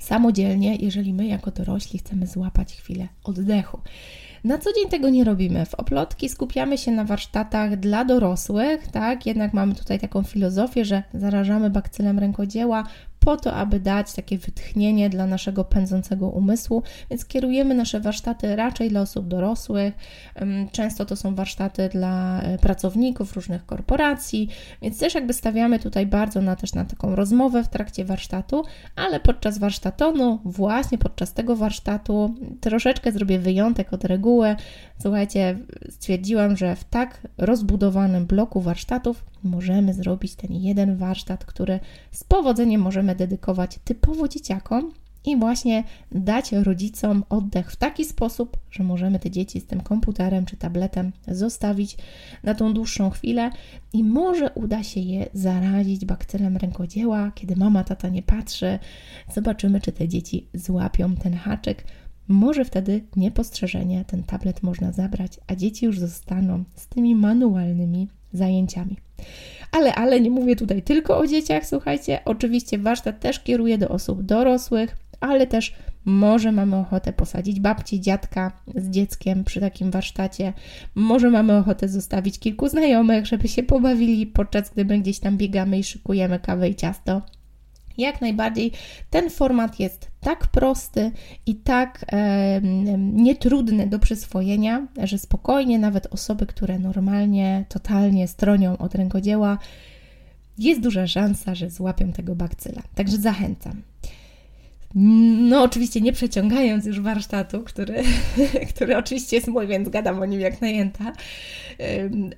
samodzielnie, 0.00 0.76
jeżeli 0.76 1.14
my 1.14 1.26
jako 1.26 1.50
dorośli 1.50 1.98
chcemy 1.98 2.26
złapać 2.26 2.72
chwilę 2.72 3.08
oddechu. 3.24 3.78
Na 4.44 4.58
co 4.58 4.72
dzień 4.72 4.88
tego 4.88 5.10
nie 5.10 5.24
robimy. 5.24 5.66
W 5.66 5.74
oplotki 5.74 6.28
skupiamy 6.28 6.78
się 6.78 6.90
na 6.90 7.04
warsztatach 7.04 7.76
dla 7.76 8.04
dorosłych, 8.04 8.88
tak? 8.88 9.26
Jednak 9.26 9.52
mamy 9.52 9.74
tutaj 9.74 10.00
taką 10.00 10.22
filozofię, 10.22 10.84
że 10.84 11.02
zarażamy 11.14 11.70
bakcylem 11.70 12.18
rękodzieła 12.18 12.84
po 13.24 13.36
to, 13.36 13.54
aby 13.54 13.80
dać 13.80 14.12
takie 14.12 14.38
wytchnienie 14.38 15.10
dla 15.10 15.26
naszego 15.26 15.64
pędzącego 15.64 16.28
umysłu, 16.28 16.82
więc 17.10 17.24
kierujemy 17.24 17.74
nasze 17.74 18.00
warsztaty 18.00 18.56
raczej 18.56 18.88
dla 18.88 19.00
osób 19.00 19.28
dorosłych. 19.28 19.94
Często 20.72 21.04
to 21.04 21.16
są 21.16 21.34
warsztaty 21.34 21.88
dla 21.88 22.42
e, 22.42 22.58
pracowników 22.58 23.34
różnych 23.34 23.66
korporacji, 23.66 24.48
więc 24.82 24.98
też 24.98 25.14
jakby 25.14 25.32
stawiamy 25.32 25.78
tutaj 25.78 26.06
bardzo 26.06 26.40
na 26.42 26.56
też 26.56 26.74
na 26.74 26.84
taką 26.84 27.16
rozmowę 27.16 27.64
w 27.64 27.68
trakcie 27.68 28.04
warsztatu, 28.04 28.64
ale 28.96 29.20
podczas 29.20 29.58
warsztatonu, 29.58 30.40
właśnie 30.44 30.98
podczas 30.98 31.32
tego 31.32 31.56
warsztatu, 31.56 32.34
troszeczkę 32.60 33.12
zrobię 33.12 33.38
wyjątek 33.38 33.92
od 33.92 34.04
reguły. 34.04 34.56
Słuchajcie, 34.98 35.58
stwierdziłam, 35.90 36.56
że 36.56 36.76
w 36.76 36.84
tak 36.84 37.20
rozbudowanym 37.38 38.26
bloku 38.26 38.60
warsztatów 38.60 39.31
możemy 39.44 39.94
zrobić 39.94 40.34
ten 40.34 40.52
jeden 40.52 40.96
warsztat, 40.96 41.44
który 41.44 41.80
z 42.10 42.24
powodzeniem 42.24 42.80
możemy 42.80 43.14
dedykować 43.16 43.78
typowo 43.84 44.28
dzieciakom 44.28 44.92
i 45.24 45.36
właśnie 45.36 45.84
dać 46.12 46.52
rodzicom 46.52 47.24
oddech 47.28 47.72
w 47.72 47.76
taki 47.76 48.04
sposób, 48.04 48.56
że 48.70 48.84
możemy 48.84 49.18
te 49.18 49.30
dzieci 49.30 49.60
z 49.60 49.66
tym 49.66 49.80
komputerem 49.80 50.46
czy 50.46 50.56
tabletem 50.56 51.12
zostawić 51.28 51.96
na 52.42 52.54
tą 52.54 52.74
dłuższą 52.74 53.10
chwilę 53.10 53.50
i 53.92 54.04
może 54.04 54.50
uda 54.50 54.82
się 54.82 55.00
je 55.00 55.26
zarazić 55.34 56.04
bakcylem 56.04 56.56
rękodzieła, 56.56 57.32
kiedy 57.34 57.56
mama, 57.56 57.84
tata 57.84 58.08
nie 58.08 58.22
patrzy. 58.22 58.78
Zobaczymy, 59.34 59.80
czy 59.80 59.92
te 59.92 60.08
dzieci 60.08 60.46
złapią 60.54 61.16
ten 61.16 61.34
haczyk. 61.34 61.84
Może 62.28 62.64
wtedy 62.64 63.04
niepostrzeżenie 63.16 64.04
ten 64.04 64.22
tablet 64.22 64.62
można 64.62 64.92
zabrać, 64.92 65.40
a 65.46 65.56
dzieci 65.56 65.86
już 65.86 65.98
zostaną 65.98 66.64
z 66.76 66.86
tymi 66.88 67.14
manualnymi 67.14 68.08
zajęciami. 68.32 68.96
Ale, 69.72 69.94
ale 69.94 70.20
nie 70.20 70.30
mówię 70.30 70.56
tutaj 70.56 70.82
tylko 70.82 71.18
o 71.18 71.26
dzieciach, 71.26 71.66
słuchajcie, 71.66 72.18
oczywiście 72.24 72.78
warsztat 72.78 73.20
też 73.20 73.40
kieruje 73.40 73.78
do 73.78 73.88
osób 73.88 74.22
dorosłych, 74.22 74.96
ale 75.20 75.46
też 75.46 75.74
może 76.04 76.52
mamy 76.52 76.76
ochotę 76.76 77.12
posadzić 77.12 77.60
babci, 77.60 78.00
dziadka 78.00 78.52
z 78.74 78.90
dzieckiem 78.90 79.44
przy 79.44 79.60
takim 79.60 79.90
warsztacie, 79.90 80.52
może 80.94 81.30
mamy 81.30 81.56
ochotę 81.56 81.88
zostawić 81.88 82.38
kilku 82.38 82.68
znajomych, 82.68 83.26
żeby 83.26 83.48
się 83.48 83.62
pobawili 83.62 84.26
podczas 84.26 84.70
gdy 84.70 84.84
my 84.84 84.98
gdzieś 84.98 85.18
tam 85.18 85.36
biegamy 85.36 85.78
i 85.78 85.84
szykujemy 85.84 86.38
kawę 86.38 86.68
i 86.68 86.74
ciasto. 86.74 87.22
Jak 87.98 88.20
najbardziej 88.20 88.72
ten 89.10 89.30
format 89.30 89.80
jest 89.80 90.10
tak 90.20 90.46
prosty 90.46 91.10
i 91.46 91.54
tak 91.54 92.04
e, 92.12 92.60
nietrudny 92.98 93.86
do 93.86 93.98
przyswojenia, 93.98 94.86
że 95.02 95.18
spokojnie 95.18 95.78
nawet 95.78 96.06
osoby, 96.06 96.46
które 96.46 96.78
normalnie 96.78 97.64
totalnie 97.68 98.28
stronią 98.28 98.78
od 98.78 98.94
rękodzieła, 98.94 99.58
jest 100.58 100.80
duża 100.80 101.06
szansa, 101.06 101.54
że 101.54 101.70
złapią 101.70 102.12
tego 102.12 102.34
bakcyla. 102.34 102.82
Także 102.94 103.16
zachęcam. 103.16 103.82
No, 104.94 105.62
oczywiście 105.62 106.00
nie 106.00 106.12
przeciągając 106.12 106.86
już 106.86 107.00
warsztatu, 107.00 107.60
który, 107.60 108.02
który 108.74 108.96
oczywiście 108.96 109.36
jest 109.36 109.48
mój, 109.48 109.66
więc 109.66 109.88
gadam 109.88 110.20
o 110.20 110.24
nim 110.24 110.40
jak 110.40 110.60
najęta. 110.60 111.12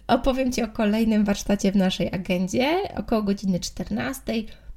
Opowiem 0.07 0.53
Ci 0.53 0.63
o 0.63 0.69
kolejnym 0.69 1.25
warsztacie 1.25 1.73
w 1.73 1.77
naszej 1.77 2.15
agendzie 2.15 2.77
około 2.97 3.23
godziny 3.23 3.61
14 3.61 4.23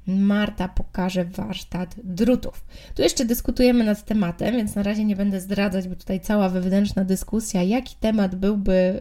Marta 0.08 0.68
pokaże 0.68 1.24
warsztat 1.24 1.94
drutów. 2.04 2.64
Tu 2.94 3.02
jeszcze 3.02 3.24
dyskutujemy 3.24 3.84
nad 3.84 4.04
tematem, 4.04 4.56
więc 4.56 4.74
na 4.74 4.82
razie 4.82 5.04
nie 5.04 5.16
będę 5.16 5.40
zdradzać, 5.40 5.88
bo 5.88 5.96
tutaj 5.96 6.20
cała 6.20 6.48
wewnętrzna 6.48 7.04
dyskusja, 7.04 7.62
jaki 7.62 7.96
temat 8.00 8.34
byłby 8.34 9.00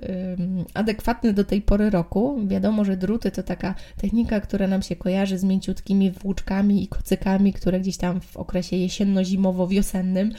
adekwatny 0.74 1.34
do 1.34 1.44
tej 1.44 1.62
pory 1.62 1.90
roku. 1.90 2.40
Wiadomo, 2.48 2.86
że 2.86 2.98
druty 2.98 3.32
to 3.32 3.44
taka 3.44 3.76
technika, 4.02 4.40
która 4.40 4.68
nam 4.68 4.82
się 4.82 4.96
kojarzy 4.96 5.38
z 5.38 5.44
mięciutkimi 5.44 6.12
włóczkami 6.12 6.84
i 6.84 6.88
kocykami, 6.88 7.54
które 7.54 7.80
gdzieś 7.80 7.98
tam 7.98 8.22
w 8.22 8.38
okresie 8.38 8.76
jesienno-zimowo-wiosennym 8.76 10.32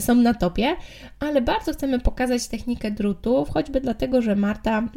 są 0.00 0.14
na 0.14 0.34
topie, 0.34 0.76
ale 1.20 1.42
bardzo 1.42 1.72
chcemy 1.72 2.00
pokazać 2.00 2.48
technikę 2.48 2.90
drutów, 2.90 3.48
choćby 3.48 3.80
dlatego, 3.80 4.22
że 4.22 4.36
Marta 4.36 4.88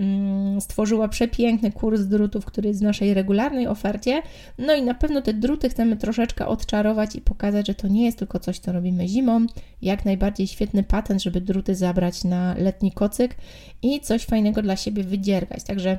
stworzyła 0.60 1.08
przepiękny 1.08 1.72
kurs 1.72 2.02
drutów, 2.02 2.46
który 2.46 2.68
jest 2.68 2.80
w 2.80 2.84
naszej 2.84 3.14
regularnej 3.14 3.68
ofercie, 3.68 4.22
no 4.58 4.76
i 4.76 4.82
na 4.82 4.94
pewno 4.94 5.12
pewno 5.13 5.34
te 5.34 5.34
druty 5.34 5.69
chcemy 5.69 5.97
troszeczkę 5.97 6.47
odczarować 6.47 7.15
i 7.15 7.21
pokazać, 7.21 7.67
że 7.67 7.76
to 7.76 7.88
nie 7.88 8.06
jest 8.06 8.17
tylko 8.17 8.39
coś, 8.39 8.60
co 8.60 8.71
robimy 8.71 9.08
zimą. 9.08 9.45
Jak 9.82 10.06
najbardziej 10.06 10.47
świetny 10.47 10.84
patent, 10.84 11.23
żeby 11.23 11.41
druty 11.41 11.76
zabrać 11.76 12.23
na 12.23 12.56
letni 12.58 12.91
kocyk 12.91 13.36
i 13.82 14.02
coś 14.02 14.26
fajnego 14.26 14.62
dla 14.62 14.76
siebie 14.76 15.04
wydziergać. 15.04 15.63
Także 15.63 15.97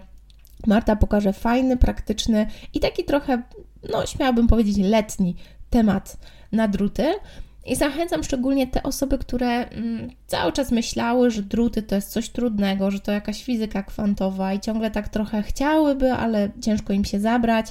Marta 0.67 0.97
pokaże 0.97 1.33
fajny, 1.33 1.77
praktyczny 1.77 2.47
i 2.75 2.81
taki 2.81 3.05
trochę, 3.05 3.43
no 3.93 4.07
śmiałabym 4.07 4.47
powiedzieć, 4.47 4.77
letni 4.79 5.37
temat 5.71 6.17
na 6.53 6.69
druty. 6.69 7.15
I 7.67 7.77
zachęcam 7.77 8.23
szczególnie 8.23 8.67
te 8.67 8.83
osoby, 8.83 9.19
które 9.19 9.69
mm, 9.69 10.11
cały 10.27 10.53
czas 10.53 10.73
myślały, 10.73 11.31
że 11.31 11.43
druty 11.43 11.83
to 11.83 11.95
jest 11.95 12.11
coś 12.11 12.29
trudnego, 12.29 12.91
że 12.91 13.01
to 13.01 13.13
jakaś 13.13 13.45
fizyka 13.45 13.83
kwantowa 13.83 14.55
i 14.55 14.61
ciągle 14.61 14.91
tak 14.91 15.09
trochę 15.09 15.43
chciałyby, 15.43 16.13
ale 16.13 16.51
ciężko 16.61 16.93
im 16.93 17.05
się 17.05 17.21
zabrać 17.21 17.67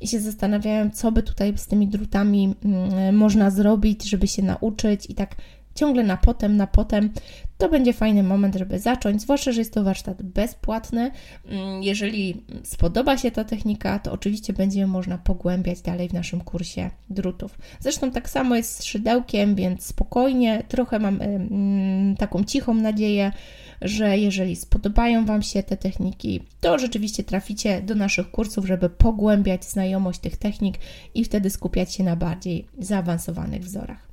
i 0.00 0.08
się 0.08 0.20
zastanawiają, 0.20 0.90
co 0.90 1.12
by 1.12 1.22
tutaj 1.22 1.52
z 1.56 1.66
tymi 1.66 1.88
drutami 1.88 2.54
mm, 2.64 3.16
można 3.16 3.50
zrobić, 3.50 4.10
żeby 4.10 4.26
się 4.26 4.42
nauczyć 4.42 5.10
i 5.10 5.14
tak 5.14 5.34
ciągle 5.74 6.04
na 6.04 6.16
potem, 6.16 6.56
na 6.56 6.66
potem, 6.66 7.10
to 7.58 7.68
będzie 7.68 7.92
fajny 7.92 8.22
moment, 8.22 8.54
żeby 8.54 8.78
zacząć, 8.78 9.22
zwłaszcza, 9.22 9.52
że 9.52 9.60
jest 9.60 9.74
to 9.74 9.84
warsztat 9.84 10.22
bezpłatny. 10.22 11.10
Mm, 11.48 11.82
jeżeli 11.82 12.42
spodoba 12.62 13.16
się 13.16 13.30
ta 13.30 13.44
technika, 13.44 13.98
to 13.98 14.12
oczywiście 14.12 14.52
będzie 14.52 14.86
można 14.86 15.18
pogłębiać 15.18 15.80
dalej 15.80 16.08
w 16.08 16.12
naszym 16.12 16.40
kursie 16.40 16.90
drutów. 17.10 17.58
Zresztą 17.80 18.10
tak 18.10 18.30
samo 18.30 18.56
jest 18.56 18.78
z 18.78 18.84
szydełkiem, 18.84 19.54
więc 19.54 19.86
spokojnie, 19.86 20.62
trochę 20.68 20.98
mam 20.98 21.22
mm, 21.22 22.16
taką 22.16 22.44
cichą 22.44 22.74
nadzieję, 22.74 23.32
że 23.82 24.18
jeżeli 24.18 24.56
spodobają 24.56 25.26
Wam 25.26 25.42
się 25.42 25.62
te 25.62 25.76
techniki, 25.76 26.40
to 26.60 26.78
rzeczywiście 26.78 27.24
traficie 27.24 27.82
do 27.82 27.94
naszych 27.94 28.30
kursów, 28.30 28.66
żeby 28.66 28.90
pogłębiać 28.90 29.64
znajomość 29.64 30.20
tych 30.20 30.36
technik 30.36 30.78
i 31.14 31.24
wtedy 31.24 31.50
skupiać 31.50 31.94
się 31.94 32.04
na 32.04 32.16
bardziej 32.16 32.66
zaawansowanych 32.78 33.62
wzorach. 33.62 34.07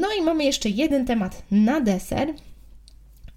No 0.00 0.08
i 0.18 0.22
mamy 0.22 0.44
jeszcze 0.44 0.68
jeden 0.68 1.06
temat 1.06 1.42
na 1.50 1.80
deser, 1.80 2.34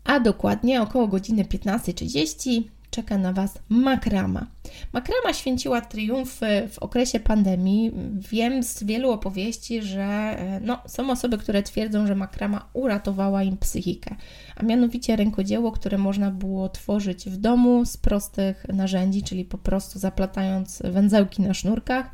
a 0.03 0.19
dokładnie 0.19 0.81
około 0.81 1.07
godziny 1.07 1.43
15.30 1.43 2.63
czeka 2.91 3.17
na 3.17 3.33
Was 3.33 3.59
makrama. 3.69 4.47
Makrama 4.93 5.33
święciła 5.33 5.81
triumfy 5.81 6.67
w 6.71 6.79
okresie 6.79 7.19
pandemii. 7.19 7.91
Wiem 8.31 8.63
z 8.63 8.83
wielu 8.83 9.11
opowieści, 9.11 9.81
że 9.81 10.03
e, 10.03 10.59
no, 10.63 10.79
są 10.87 11.11
osoby, 11.11 11.37
które 11.37 11.63
twierdzą, 11.63 12.07
że 12.07 12.15
makrama 12.15 12.69
uratowała 12.73 13.43
im 13.43 13.57
psychikę, 13.57 14.15
a 14.55 14.63
mianowicie 14.63 15.15
rękodzieło, 15.15 15.71
które 15.71 15.97
można 15.97 16.31
było 16.31 16.69
tworzyć 16.69 17.29
w 17.29 17.37
domu 17.37 17.85
z 17.85 17.97
prostych 17.97 18.65
narzędzi, 18.73 19.23
czyli 19.23 19.45
po 19.45 19.57
prostu 19.57 19.99
zaplatając 19.99 20.81
węzełki 20.85 21.41
na 21.41 21.53
sznurkach 21.53 22.11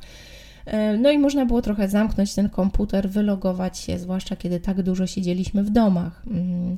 no 1.00 1.12
i 1.12 1.18
można 1.18 1.46
było 1.46 1.62
trochę 1.62 1.88
zamknąć 1.88 2.36
ten 2.36 2.50
komputer, 2.50 3.10
wylogować 3.10 3.78
się, 3.78 4.00
zwłaszcza 4.00 4.36
kiedy 4.36 4.60
tak 4.60 4.82
dużo 4.82 5.08
siedzieliśmy 5.08 5.64
w 5.64 5.70
domach. 5.70 6.24
Mm. 6.28 6.78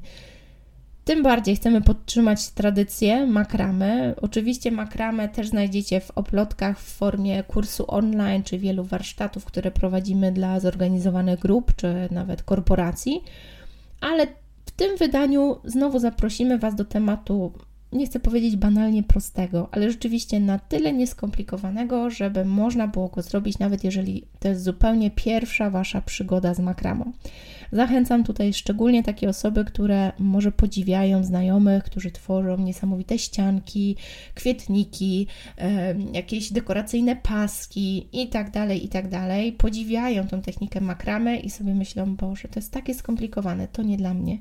Tym 1.07 1.23
bardziej 1.23 1.55
chcemy 1.55 1.81
podtrzymać 1.81 2.49
tradycję 2.49 3.27
makramy. 3.27 4.15
Oczywiście 4.21 4.71
makramę 4.71 5.29
też 5.29 5.47
znajdziecie 5.47 5.99
w 5.99 6.11
oplotkach 6.11 6.79
w 6.79 6.95
formie 6.95 7.43
kursu 7.43 7.85
online, 7.87 8.43
czy 8.43 8.57
wielu 8.57 8.83
warsztatów, 8.83 9.45
które 9.45 9.71
prowadzimy 9.71 10.31
dla 10.31 10.59
zorganizowanych 10.59 11.39
grup, 11.39 11.75
czy 11.75 11.93
nawet 12.11 12.43
korporacji. 12.43 13.23
Ale 14.01 14.27
w 14.65 14.71
tym 14.71 14.97
wydaniu 14.97 15.57
znowu 15.63 15.99
zaprosimy 15.99 16.57
Was 16.57 16.75
do 16.75 16.85
tematu 16.85 17.53
nie 17.91 18.05
chcę 18.05 18.19
powiedzieć 18.19 18.55
banalnie 18.55 19.03
prostego, 19.03 19.69
ale 19.71 19.91
rzeczywiście 19.91 20.39
na 20.39 20.59
tyle 20.59 20.93
nieskomplikowanego, 20.93 22.09
żeby 22.09 22.45
można 22.45 22.87
było 22.87 23.07
go 23.07 23.21
zrobić, 23.21 23.59
nawet 23.59 23.83
jeżeli 23.83 24.23
to 24.39 24.47
jest 24.47 24.63
zupełnie 24.63 25.11
pierwsza 25.11 25.69
Wasza 25.69 26.01
przygoda 26.01 26.53
z 26.53 26.59
makramą. 26.59 27.11
Zachęcam 27.71 28.23
tutaj 28.23 28.53
szczególnie 28.53 29.03
takie 29.03 29.29
osoby, 29.29 29.65
które 29.65 30.11
może 30.19 30.51
podziwiają 30.51 31.23
znajomych, 31.23 31.83
którzy 31.83 32.11
tworzą 32.11 32.57
niesamowite 32.57 33.19
ścianki, 33.19 33.95
kwietniki, 34.35 35.27
jakieś 36.13 36.53
dekoracyjne 36.53 37.15
paski 37.15 38.07
i 38.13 38.27
tak 38.27 38.51
dalej, 38.51 38.85
i 38.85 38.89
tak. 38.89 39.07
Podziwiają 39.57 40.27
tą 40.27 40.41
technikę 40.41 40.81
makramy 40.81 41.39
i 41.39 41.49
sobie 41.49 41.75
myślą, 41.75 42.15
Boże, 42.15 42.47
to 42.47 42.59
jest 42.59 42.71
takie 42.71 42.93
skomplikowane, 42.93 43.67
to 43.67 43.83
nie 43.83 43.97
dla 43.97 44.13
mnie. 44.13 44.37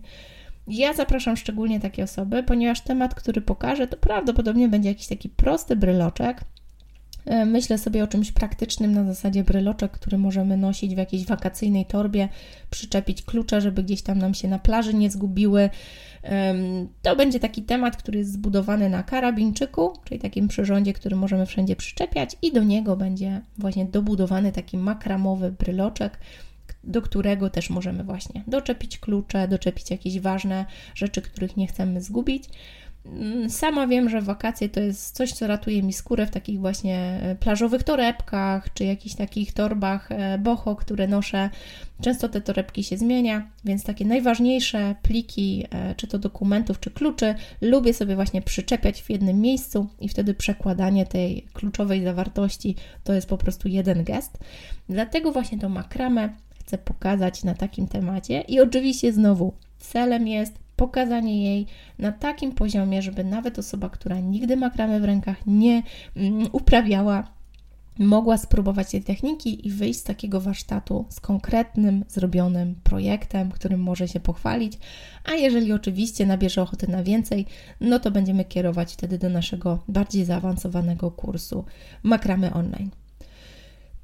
Ja 0.69 0.95
zapraszam 0.95 1.37
szczególnie 1.37 1.81
takie 1.81 2.05
osoby, 2.05 2.43
ponieważ 2.43 2.81
temat, 2.81 3.15
który 3.15 3.41
pokażę, 3.41 3.87
to 3.87 3.97
prawdopodobnie 3.97 4.69
będzie 4.69 4.89
jakiś 4.89 5.07
taki 5.07 5.29
prosty 5.29 5.77
bryloczek. 5.77 6.41
E, 7.27 7.45
myślę 7.45 7.79
sobie 7.79 8.05
o 8.05 8.07
czymś 8.07 8.33
praktycznym 8.33 8.93
na 8.93 9.05
zasadzie 9.05 9.45
bryloczek, 9.45 9.93
który 9.93 10.19
możemy 10.19 10.57
nosić 10.57 10.95
w 10.95 10.99
jakiejś 10.99 11.27
wakacyjnej 11.27 11.87
torbie, 11.87 12.29
przyczepić 12.71 13.23
klucze, 13.23 13.61
żeby 13.61 13.83
gdzieś 13.83 14.03
tam 14.03 14.19
nam 14.19 14.35
się 14.35 14.49
na 14.49 14.59
plaży 14.59 14.95
nie 14.95 15.11
zgubiły. 15.11 15.71
To 17.03 17.17
będzie 17.17 17.41
taki 17.41 17.63
temat, 17.63 17.97
który 17.97 18.19
jest 18.19 18.33
zbudowany 18.33 18.91
na 18.91 19.03
karabinczyku, 19.03 19.93
czyli 20.05 20.21
takim 20.21 20.49
przyrządzie, 20.49 20.93
który 20.93 21.17
możemy 21.17 21.47
wszędzie 21.47 21.77
przyczepiać, 21.77 22.37
i 22.43 22.53
do 22.53 22.63
niego 22.63 22.97
będzie 22.97 23.41
właśnie 23.59 23.85
dobudowany 23.85 24.53
taki 24.53 24.79
makramowy 24.79 25.53
bryloczek 25.53 26.19
do 26.87 27.03
którego 27.03 27.51
też 27.51 27.71
możemy 27.71 28.05
właśnie 28.05 28.45
doczepić 28.47 28.99
klucze, 28.99 29.49
doczepić 29.49 29.91
jakieś 29.91 30.21
ważne 30.21 30.67
rzeczy, 30.95 31.23
których 31.23 31.57
nie 31.57 31.67
chcemy 31.67 32.01
zgubić. 32.01 32.45
Mm, 33.13 33.51
sama 33.51 33.87
wiem, 33.87 34.09
że 34.09 34.21
wakacje 34.21 34.69
to 34.69 34.81
jest 34.81 35.17
coś, 35.17 35.33
co 35.33 35.47
ratuje 35.47 35.83
mi 35.83 35.93
skórę 35.93 36.27
w 36.27 36.31
takich 36.31 36.61
właśnie 36.61 37.21
e, 37.23 37.37
plażowych 37.37 37.83
torebkach, 37.83 38.73
czy 38.75 38.85
jakichś 38.85 39.15
takich 39.15 39.53
torbach 39.53 40.13
e, 40.13 40.39
boho, 40.39 40.77
które 40.77 41.09
noszę. 41.09 41.51
Często 42.03 42.29
te 42.29 42.41
torebki 42.41 42.85
się 42.85 42.97
zmienia, 42.97 43.51
więc 43.65 43.85
takie 43.85 44.05
najważniejsze 44.05 44.95
pliki, 45.03 45.65
e, 45.71 45.95
czy 45.95 46.07
to 46.07 46.19
dokumentów, 46.19 46.81
czy 46.81 46.91
kluczy, 46.91 47.35
lubię 47.61 47.95
sobie 47.95 48.15
właśnie 48.15 48.43
przyczepiać 48.43 49.03
w 49.03 49.11
jednym 49.11 49.41
miejscu 49.41 49.89
i 50.01 50.09
wtedy 50.09 50.35
przekładanie 50.35 51.07
tej 51.07 51.47
kluczowej 51.53 52.05
zawartości 52.05 52.77
to 53.05 53.13
jest 53.13 53.29
po 53.29 53.39
prostu 53.39 53.69
jeden 53.69 54.05
gest. 54.05 54.39
Dlatego 54.89 55.33
właśnie 55.33 55.59
to 55.59 55.69
makramę 55.69 56.29
chcę 56.67 56.79
pokazać 56.79 57.45
na 57.45 57.55
takim 57.55 57.89
temacie 57.89 58.41
i 58.41 58.61
oczywiście 58.61 59.13
znowu 59.13 59.53
celem 59.79 60.29
jest 60.29 60.59
pokazanie 60.77 61.45
jej 61.45 61.67
na 61.99 62.13
takim 62.13 62.53
poziomie, 62.53 63.03
żeby 63.03 63.25
nawet 63.25 63.59
osoba, 63.59 63.89
która 63.89 64.21
nigdy 64.21 64.57
makramy 64.57 65.01
w 65.01 65.05
rękach 65.05 65.47
nie 65.47 65.83
mm, 66.17 66.49
uprawiała, 66.53 67.25
mogła 67.99 68.39
spróbować 68.39 68.91
tej 68.91 69.03
techniki 69.03 69.67
i 69.67 69.71
wyjść 69.71 70.01
z 70.01 70.03
takiego 70.03 70.41
warsztatu 70.41 71.07
z 71.09 71.21
konkretnym, 71.21 72.05
zrobionym 72.09 72.75
projektem, 72.83 73.51
którym 73.51 73.81
może 73.81 74.09
się 74.09 74.21
pochwalić. 74.21 74.79
A 75.25 75.33
jeżeli 75.33 75.73
oczywiście 75.73 76.27
nabierze 76.27 76.63
ochoty 76.63 76.89
na 76.89 77.03
więcej, 77.03 77.47
no 77.81 77.99
to 77.99 78.11
będziemy 78.11 78.45
kierować 78.45 78.93
wtedy 78.93 79.19
do 79.19 79.29
naszego 79.29 79.79
bardziej 79.89 80.25
zaawansowanego 80.25 81.11
kursu 81.11 81.65
makramy 82.03 82.55
online. 82.55 82.91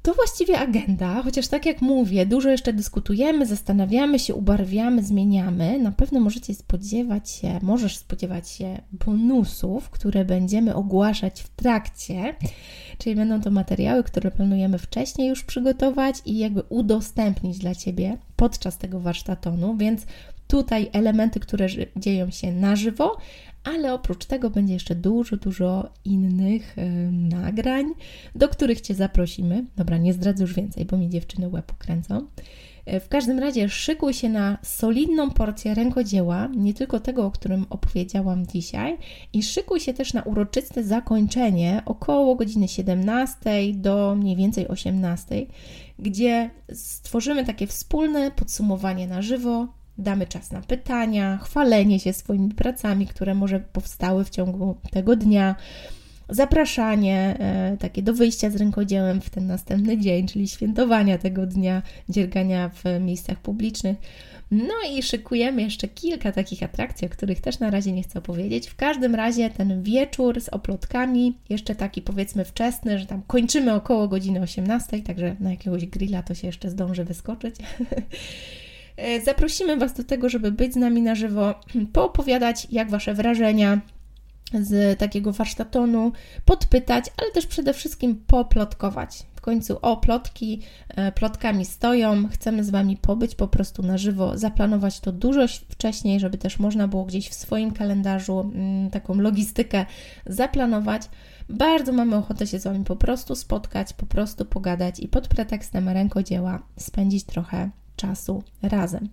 To 0.03 0.13
właściwie 0.13 0.59
agenda, 0.59 1.21
chociaż 1.23 1.47
tak 1.47 1.65
jak 1.65 1.81
mówię, 1.81 2.25
dużo 2.25 2.49
jeszcze 2.49 2.73
dyskutujemy, 2.73 3.45
zastanawiamy 3.45 4.19
się, 4.19 4.35
ubarwiamy, 4.35 5.03
zmieniamy. 5.03 5.79
Na 5.79 5.91
pewno 5.91 6.19
możecie 6.19 6.53
spodziewać 6.53 7.29
się, 7.29 7.59
możesz 7.61 7.97
spodziewać 7.97 8.49
się 8.49 8.81
bonusów, 9.05 9.89
które 9.89 10.25
będziemy 10.25 10.75
ogłaszać 10.75 11.41
w 11.41 11.49
trakcie, 11.49 12.35
czyli 12.97 13.15
będą 13.15 13.41
to 13.41 13.51
materiały, 13.51 14.03
które 14.03 14.31
planujemy 14.31 14.77
wcześniej 14.77 15.29
już 15.29 15.43
przygotować 15.43 16.15
i 16.25 16.37
jakby 16.37 16.61
udostępnić 16.69 17.57
dla 17.57 17.75
Ciebie 17.75 18.17
podczas 18.35 18.77
tego 18.77 18.99
warsztatonu, 18.99 19.77
więc 19.77 20.05
tutaj 20.47 20.89
elementy, 20.93 21.39
które 21.39 21.67
dzieją 21.95 22.31
się 22.31 22.51
na 22.51 22.75
żywo, 22.75 23.17
ale 23.63 23.93
oprócz 23.93 24.25
tego 24.25 24.49
będzie 24.49 24.73
jeszcze 24.73 24.95
dużo, 24.95 25.37
dużo 25.37 25.89
innych 26.05 26.77
y, 26.77 27.11
nagrań, 27.11 27.85
do 28.35 28.49
których 28.49 28.81
Cię 28.81 28.95
zaprosimy. 28.95 29.65
Dobra, 29.75 29.97
nie 29.97 30.13
zdradzę 30.13 30.43
już 30.43 30.53
więcej, 30.53 30.85
bo 30.85 30.97
mi 30.97 31.09
dziewczyny 31.09 31.49
łeb 31.49 31.73
kręcą. 31.77 32.27
E, 32.85 32.99
w 32.99 33.09
każdym 33.09 33.39
razie 33.39 33.69
szykuj 33.69 34.13
się 34.13 34.29
na 34.29 34.57
solidną 34.63 35.31
porcję 35.31 35.73
rękodzieła, 35.73 36.47
nie 36.55 36.73
tylko 36.73 36.99
tego, 36.99 37.25
o 37.25 37.31
którym 37.31 37.65
opowiedziałam 37.69 38.47
dzisiaj, 38.47 38.97
i 39.33 39.43
szykuj 39.43 39.79
się 39.79 39.93
też 39.93 40.13
na 40.13 40.23
uroczyste 40.23 40.83
zakończenie 40.83 41.81
około 41.85 42.35
godziny 42.35 42.67
17 42.67 43.73
do 43.73 44.15
mniej 44.15 44.35
więcej 44.35 44.67
18, 44.67 45.45
gdzie 45.99 46.49
stworzymy 46.73 47.45
takie 47.45 47.67
wspólne 47.67 48.31
podsumowanie 48.31 49.07
na 49.07 49.21
żywo 49.21 49.67
Damy 49.97 50.27
czas 50.27 50.51
na 50.51 50.61
pytania, 50.61 51.37
chwalenie 51.37 51.99
się 51.99 52.13
swoimi 52.13 52.49
pracami, 52.49 53.07
które 53.07 53.35
może 53.35 53.59
powstały 53.59 54.25
w 54.25 54.29
ciągu 54.29 54.75
tego 54.91 55.15
dnia, 55.15 55.55
zapraszanie 56.29 57.35
e, 57.39 57.77
takie 57.79 58.01
do 58.01 58.13
wyjścia 58.13 58.49
z 58.49 58.55
rękodziełem 58.55 59.21
w 59.21 59.29
ten 59.29 59.47
następny 59.47 59.97
dzień, 59.97 60.27
czyli 60.27 60.47
świętowania 60.47 61.17
tego 61.17 61.45
dnia, 61.45 61.81
dziergania 62.09 62.69
w 62.69 62.83
miejscach 63.01 63.39
publicznych. 63.39 63.97
No 64.51 64.73
i 64.91 65.03
szykujemy 65.03 65.61
jeszcze 65.61 65.87
kilka 65.87 66.31
takich 66.31 66.63
atrakcji, 66.63 67.07
o 67.07 67.09
których 67.09 67.41
też 67.41 67.59
na 67.59 67.69
razie 67.69 67.91
nie 67.91 68.03
chcę 68.03 68.19
opowiedzieć. 68.19 68.67
W 68.67 68.75
każdym 68.75 69.15
razie 69.15 69.49
ten 69.49 69.83
wieczór 69.83 70.41
z 70.41 70.49
oplotkami, 70.49 71.37
jeszcze 71.49 71.75
taki 71.75 72.01
powiedzmy 72.01 72.45
wczesny, 72.45 72.99
że 72.99 73.05
tam 73.05 73.21
kończymy 73.27 73.73
około 73.73 74.07
godziny 74.07 74.41
18, 74.41 75.01
także 75.01 75.35
na 75.39 75.51
jakiegoś 75.51 75.85
grilla 75.85 76.23
to 76.23 76.35
się 76.35 76.47
jeszcze 76.47 76.69
zdąży 76.69 77.03
wyskoczyć. 77.03 77.55
E, 78.97 79.21
zaprosimy 79.21 79.77
Was 79.77 79.93
do 79.93 80.03
tego, 80.03 80.29
żeby 80.29 80.51
być 80.51 80.73
z 80.73 80.75
nami 80.75 81.01
na 81.01 81.15
żywo, 81.15 81.55
poopowiadać, 81.93 82.67
jak 82.71 82.89
Wasze 82.89 83.13
wrażenia 83.13 83.81
z 84.61 84.99
takiego 84.99 85.31
warsztatonu, 85.31 86.11
podpytać, 86.45 87.05
ale 87.17 87.31
też 87.31 87.47
przede 87.47 87.73
wszystkim 87.73 88.15
poplotkować. 88.27 89.23
W 89.35 89.41
końcu 89.41 89.77
o 89.81 89.97
plotki, 89.97 90.61
e, 90.89 91.11
plotkami 91.11 91.65
stoją, 91.65 92.27
chcemy 92.27 92.63
z 92.63 92.69
Wami 92.69 92.97
pobyć 92.97 93.35
po 93.35 93.47
prostu 93.47 93.83
na 93.83 93.97
żywo, 93.97 94.37
zaplanować 94.37 94.99
to 94.99 95.11
dużo 95.11 95.47
wcześniej, 95.69 96.19
żeby 96.19 96.37
też 96.37 96.59
można 96.59 96.87
było 96.87 97.05
gdzieś 97.05 97.29
w 97.29 97.33
swoim 97.33 97.71
kalendarzu 97.71 98.39
mm, 98.39 98.89
taką 98.89 99.15
logistykę 99.15 99.85
zaplanować. 100.25 101.01
Bardzo 101.49 101.93
mamy 101.93 102.15
ochotę 102.15 102.47
się 102.47 102.59
z 102.59 102.63
Wami 102.63 102.83
po 102.85 102.95
prostu 102.95 103.35
spotkać, 103.35 103.93
po 103.93 104.05
prostu 104.05 104.45
pogadać 104.45 104.99
i 104.99 105.07
pod 105.07 105.27
pretekstem 105.27 105.89
rękodzieła 105.89 106.59
spędzić 106.77 107.23
trochę 107.23 107.69
czasu 107.95 108.43
razem. 108.61 109.09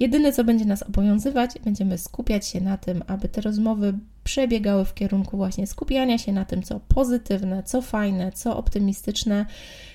Jedyne, 0.00 0.32
co 0.32 0.44
będzie 0.44 0.64
nas 0.64 0.82
obowiązywać, 0.82 1.50
będziemy 1.64 1.98
skupiać 1.98 2.46
się 2.46 2.60
na 2.60 2.76
tym, 2.76 3.02
aby 3.06 3.28
te 3.28 3.40
rozmowy 3.40 3.98
przebiegały 4.24 4.84
w 4.84 4.94
kierunku 4.94 5.36
właśnie 5.36 5.66
skupiania 5.66 6.18
się 6.18 6.32
na 6.32 6.44
tym, 6.44 6.62
co 6.62 6.80
pozytywne, 6.80 7.62
co 7.62 7.82
fajne, 7.82 8.32
co 8.32 8.56
optymistyczne. 8.56 9.46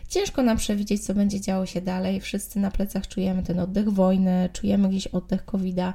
Ciężko 0.07 0.43
nam 0.43 0.57
przewidzieć, 0.57 1.05
co 1.05 1.13
będzie 1.13 1.41
działo 1.41 1.65
się 1.65 1.81
dalej. 1.81 2.21
Wszyscy 2.21 2.59
na 2.59 2.71
plecach 2.71 3.07
czujemy 3.07 3.43
ten 3.43 3.59
oddech 3.59 3.89
wojny, 3.89 4.49
czujemy 4.53 4.89
gdzieś 4.89 5.07
oddech 5.07 5.45
COVID-a 5.45 5.93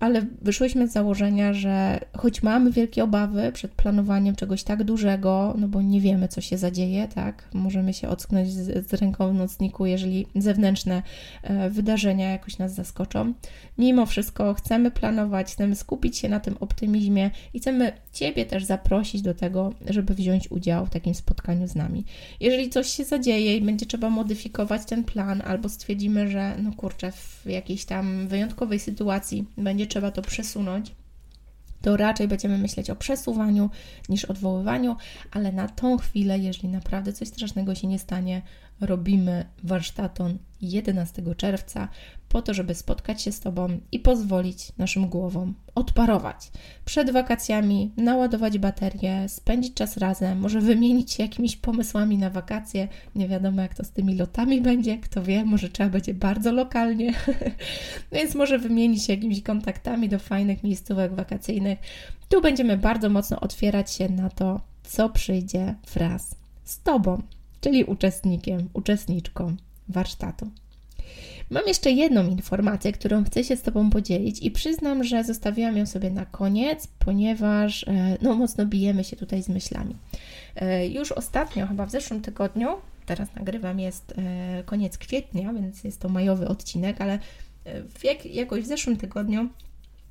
ale 0.00 0.26
wyszłyśmy 0.42 0.88
z 0.88 0.92
założenia, 0.92 1.52
że 1.52 2.00
choć 2.16 2.42
mamy 2.42 2.70
wielkie 2.70 3.04
obawy 3.04 3.52
przed 3.52 3.72
planowaniem 3.72 4.36
czegoś 4.36 4.62
tak 4.62 4.84
dużego, 4.84 5.54
no 5.58 5.68
bo 5.68 5.82
nie 5.82 6.00
wiemy, 6.00 6.28
co 6.28 6.40
się 6.40 6.58
zadzieje, 6.58 7.08
tak? 7.08 7.48
Możemy 7.54 7.94
się 7.94 8.08
ocknąć 8.08 8.52
z, 8.52 8.88
z 8.88 8.92
ręką 8.92 9.30
w 9.30 9.34
nocniku, 9.34 9.86
jeżeli 9.86 10.26
zewnętrzne 10.36 11.02
e, 11.42 11.70
wydarzenia 11.70 12.30
jakoś 12.30 12.58
nas 12.58 12.74
zaskoczą. 12.74 13.32
Mimo 13.78 14.06
wszystko 14.06 14.54
chcemy 14.54 14.90
planować, 14.90 15.52
chcemy 15.52 15.76
skupić 15.76 16.18
się 16.18 16.28
na 16.28 16.40
tym 16.40 16.56
optymizmie 16.60 17.30
i 17.54 17.60
chcemy 17.60 17.92
Ciebie 18.12 18.46
też 18.46 18.64
zaprosić 18.64 19.22
do 19.22 19.34
tego, 19.34 19.74
żeby 19.86 20.14
wziąć 20.14 20.50
udział 20.50 20.86
w 20.86 20.90
takim 20.90 21.14
spotkaniu 21.14 21.68
z 21.68 21.74
nami. 21.74 22.04
Jeżeli 22.40 22.70
coś 22.70 22.88
się 22.88 23.04
zadzieje 23.04 23.56
i 23.56 23.60
będzie 23.60 23.86
trzeba 23.86 24.10
modyfikować 24.10 24.84
ten 24.84 25.04
plan, 25.04 25.42
albo 25.46 25.68
stwierdzimy, 25.68 26.30
że 26.30 26.56
no 26.62 26.72
kurczę, 26.76 27.12
w 27.12 27.46
jakiejś 27.46 27.84
tam 27.84 28.28
wyjątkowej 28.28 28.78
sytuacji 28.78 29.44
będzie 29.56 29.86
trzeba 29.86 30.10
to 30.10 30.22
przesunąć, 30.22 30.92
to 31.82 31.96
raczej 31.96 32.28
będziemy 32.28 32.58
myśleć 32.58 32.90
o 32.90 32.96
przesuwaniu 32.96 33.70
niż 34.08 34.24
odwoływaniu, 34.24 34.96
ale 35.30 35.52
na 35.52 35.68
tą 35.68 35.98
chwilę, 35.98 36.38
jeżeli 36.38 36.68
naprawdę 36.68 37.12
coś 37.12 37.28
strasznego 37.28 37.74
się 37.74 37.86
nie 37.86 37.98
stanie, 37.98 38.42
robimy 38.80 39.44
warsztaton 39.62 40.38
11 40.62 41.22
czerwca 41.36 41.88
po 42.28 42.42
to, 42.42 42.54
żeby 42.54 42.74
spotkać 42.74 43.22
się 43.22 43.32
z 43.32 43.40
Tobą 43.40 43.80
i 43.92 43.98
pozwolić 43.98 44.72
naszym 44.78 45.08
głowom 45.08 45.54
odparować. 45.74 46.50
Przed 46.84 47.10
wakacjami 47.10 47.90
naładować 47.96 48.58
baterię, 48.58 49.28
spędzić 49.28 49.74
czas 49.74 49.96
razem, 49.96 50.38
może 50.38 50.60
wymienić 50.60 51.12
się 51.12 51.22
jakimiś 51.22 51.56
pomysłami 51.56 52.18
na 52.18 52.30
wakacje. 52.30 52.88
Nie 53.14 53.28
wiadomo, 53.28 53.62
jak 53.62 53.74
to 53.74 53.84
z 53.84 53.90
tymi 53.90 54.16
lotami 54.16 54.60
będzie, 54.60 54.98
kto 54.98 55.22
wie, 55.22 55.44
może 55.44 55.68
trzeba 55.68 55.90
będzie 55.90 56.14
bardzo 56.14 56.52
lokalnie, 56.52 57.14
więc 58.12 58.34
może 58.34 58.58
wymienić 58.58 59.04
się 59.04 59.12
jakimiś 59.12 59.42
kontaktami 59.42 60.08
do 60.08 60.18
fajnych 60.18 60.62
miejscówek 60.62 61.14
wakacyjnych. 61.14 61.78
Tu 62.28 62.40
będziemy 62.40 62.76
bardzo 62.76 63.08
mocno 63.08 63.40
otwierać 63.40 63.92
się 63.92 64.08
na 64.08 64.30
to, 64.30 64.60
co 64.82 65.08
przyjdzie 65.08 65.74
wraz 65.94 66.34
z 66.64 66.82
Tobą 66.82 67.22
czyli 67.60 67.84
uczestnikiem, 67.84 68.68
uczestniczką 68.72 69.56
warsztatu. 69.90 70.50
Mam 71.50 71.62
jeszcze 71.66 71.90
jedną 71.90 72.28
informację, 72.28 72.92
którą 72.92 73.24
chcę 73.24 73.44
się 73.44 73.56
z 73.56 73.62
Tobą 73.62 73.90
podzielić 73.90 74.42
i 74.42 74.50
przyznam, 74.50 75.04
że 75.04 75.24
zostawiłam 75.24 75.76
ją 75.76 75.86
sobie 75.86 76.10
na 76.10 76.26
koniec, 76.26 76.86
ponieważ 76.98 77.84
e, 77.88 78.16
no, 78.22 78.34
mocno 78.34 78.66
bijemy 78.66 79.04
się 79.04 79.16
tutaj 79.16 79.42
z 79.42 79.48
myślami. 79.48 79.96
E, 80.56 80.86
już 80.86 81.12
ostatnio, 81.12 81.66
chyba 81.66 81.86
w 81.86 81.90
zeszłym 81.90 82.20
tygodniu, 82.22 82.68
teraz 83.06 83.28
nagrywam, 83.36 83.80
jest 83.80 84.14
e, 84.18 84.62
koniec 84.64 84.98
kwietnia, 84.98 85.52
więc 85.52 85.84
jest 85.84 86.00
to 86.00 86.08
majowy 86.08 86.48
odcinek, 86.48 87.00
ale 87.00 87.18
w 87.98 88.04
jak, 88.04 88.26
jakoś 88.26 88.64
w 88.64 88.66
zeszłym 88.66 88.96
tygodniu 88.96 89.48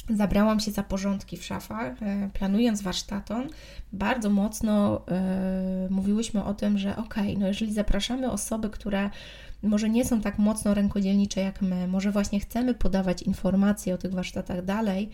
zabrałam 0.09 0.59
się 0.59 0.71
za 0.71 0.83
porządki 0.83 1.37
w 1.37 1.45
szafach, 1.45 1.93
planując 2.33 2.81
warsztaton, 2.81 3.49
bardzo 3.93 4.29
mocno 4.29 5.01
mówiłyśmy 5.89 6.43
o 6.43 6.53
tym, 6.53 6.77
że 6.77 6.95
ok, 6.95 7.15
no 7.37 7.47
jeżeli 7.47 7.73
zapraszamy 7.73 8.31
osoby, 8.31 8.69
które 8.69 9.09
może 9.63 9.89
nie 9.89 10.05
są 10.05 10.21
tak 10.21 10.37
mocno 10.37 10.73
rękodzielnicze 10.73 11.41
jak 11.41 11.61
my, 11.61 11.87
może 11.87 12.11
właśnie 12.11 12.39
chcemy 12.39 12.73
podawać 12.73 13.21
informacje 13.21 13.93
o 13.93 13.97
tych 13.97 14.11
warsztatach 14.11 14.65
dalej, 14.65 15.09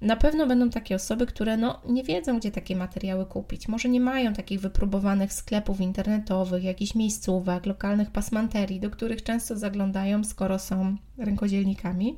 na 0.00 0.16
pewno 0.16 0.46
będą 0.46 0.70
takie 0.70 0.94
osoby, 0.96 1.26
które 1.26 1.56
no, 1.56 1.80
nie 1.88 2.04
wiedzą, 2.04 2.38
gdzie 2.38 2.50
takie 2.50 2.76
materiały 2.76 3.26
kupić. 3.26 3.68
Może 3.68 3.88
nie 3.88 4.00
mają 4.00 4.32
takich 4.32 4.60
wypróbowanych 4.60 5.32
sklepów 5.32 5.80
internetowych, 5.80 6.64
jakichś 6.64 6.94
miejscówek, 6.94 7.66
lokalnych 7.66 8.10
pasmanterii, 8.10 8.80
do 8.80 8.90
których 8.90 9.22
często 9.22 9.56
zaglądają, 9.56 10.24
skoro 10.24 10.58
są 10.58 10.96
rękodzielnikami 11.18 12.16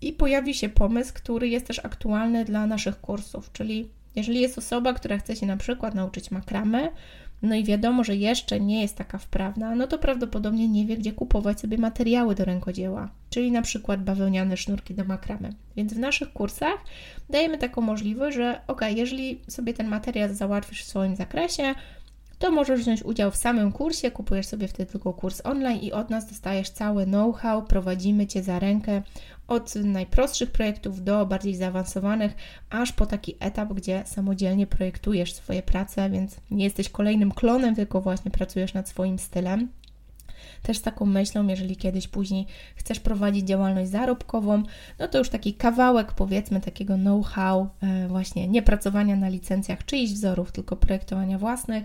i 0.00 0.12
pojawi 0.12 0.54
się 0.54 0.68
pomysł, 0.68 1.12
który 1.14 1.48
jest 1.48 1.66
też 1.66 1.84
aktualny 1.84 2.44
dla 2.44 2.66
naszych 2.66 3.00
kursów, 3.00 3.52
czyli 3.52 3.88
jeżeli 4.16 4.40
jest 4.40 4.58
osoba, 4.58 4.92
która 4.92 5.18
chce 5.18 5.36
się 5.36 5.46
na 5.46 5.56
przykład 5.56 5.94
nauczyć 5.94 6.30
makramy, 6.30 6.90
no 7.44 7.54
i 7.54 7.64
wiadomo, 7.64 8.04
że 8.04 8.16
jeszcze 8.16 8.60
nie 8.60 8.82
jest 8.82 8.96
taka 8.96 9.18
wprawna, 9.18 9.74
no 9.74 9.86
to 9.86 9.98
prawdopodobnie 9.98 10.68
nie 10.68 10.86
wie, 10.86 10.96
gdzie 10.96 11.12
kupować 11.12 11.60
sobie 11.60 11.78
materiały 11.78 12.34
do 12.34 12.44
rękodzieła, 12.44 13.08
czyli 13.30 13.50
na 13.50 13.62
przykład 13.62 14.04
bawełniane 14.04 14.56
sznurki 14.56 14.94
do 14.94 15.04
makramy. 15.04 15.52
Więc 15.76 15.94
w 15.94 15.98
naszych 15.98 16.32
kursach 16.32 16.78
dajemy 17.30 17.58
taką 17.58 17.80
możliwość, 17.80 18.36
że 18.36 18.60
ok, 18.66 18.80
jeżeli 18.96 19.40
sobie 19.48 19.74
ten 19.74 19.88
materiał 19.88 20.34
załatwisz 20.34 20.82
w 20.82 20.88
swoim 20.88 21.16
zakresie, 21.16 21.74
to 22.38 22.50
możesz 22.50 22.80
wziąć 22.80 23.02
udział 23.02 23.30
w 23.30 23.36
samym 23.36 23.72
kursie, 23.72 24.10
kupujesz 24.10 24.46
sobie 24.46 24.68
wtedy 24.68 24.92
tylko 24.92 25.12
kurs 25.12 25.40
online 25.44 25.80
i 25.80 25.92
od 25.92 26.10
nas 26.10 26.28
dostajesz 26.28 26.70
cały 26.70 27.04
know-how, 27.04 27.62
prowadzimy 27.62 28.26
Cię 28.26 28.42
za 28.42 28.58
rękę 28.58 29.02
od 29.48 29.74
najprostszych 29.74 30.50
projektów 30.50 31.04
do 31.04 31.26
bardziej 31.26 31.56
zaawansowanych, 31.56 32.34
aż 32.70 32.92
po 32.92 33.06
taki 33.06 33.36
etap, 33.40 33.72
gdzie 33.72 34.02
samodzielnie 34.06 34.66
projektujesz 34.66 35.34
swoje 35.34 35.62
prace, 35.62 36.10
więc 36.10 36.36
nie 36.50 36.64
jesteś 36.64 36.88
kolejnym 36.88 37.32
klonem, 37.32 37.74
tylko 37.74 38.00
właśnie 38.00 38.30
pracujesz 38.30 38.74
nad 38.74 38.88
swoim 38.88 39.18
stylem. 39.18 39.68
Też 40.62 40.78
z 40.78 40.82
taką 40.82 41.06
myślą, 41.06 41.46
jeżeli 41.46 41.76
kiedyś 41.76 42.08
później 42.08 42.46
chcesz 42.76 43.00
prowadzić 43.00 43.46
działalność 43.46 43.90
zarobkową, 43.90 44.62
no 44.98 45.08
to 45.08 45.18
już 45.18 45.28
taki 45.28 45.54
kawałek, 45.54 46.12
powiedzmy, 46.12 46.60
takiego 46.60 46.94
know-how, 46.94 47.68
e, 47.82 48.08
właśnie 48.08 48.48
nie 48.48 48.62
pracowania 48.62 49.16
na 49.16 49.28
licencjach 49.28 49.84
czyichś 49.84 50.12
wzorów, 50.12 50.52
tylko 50.52 50.76
projektowania 50.76 51.38
własnych 51.38 51.84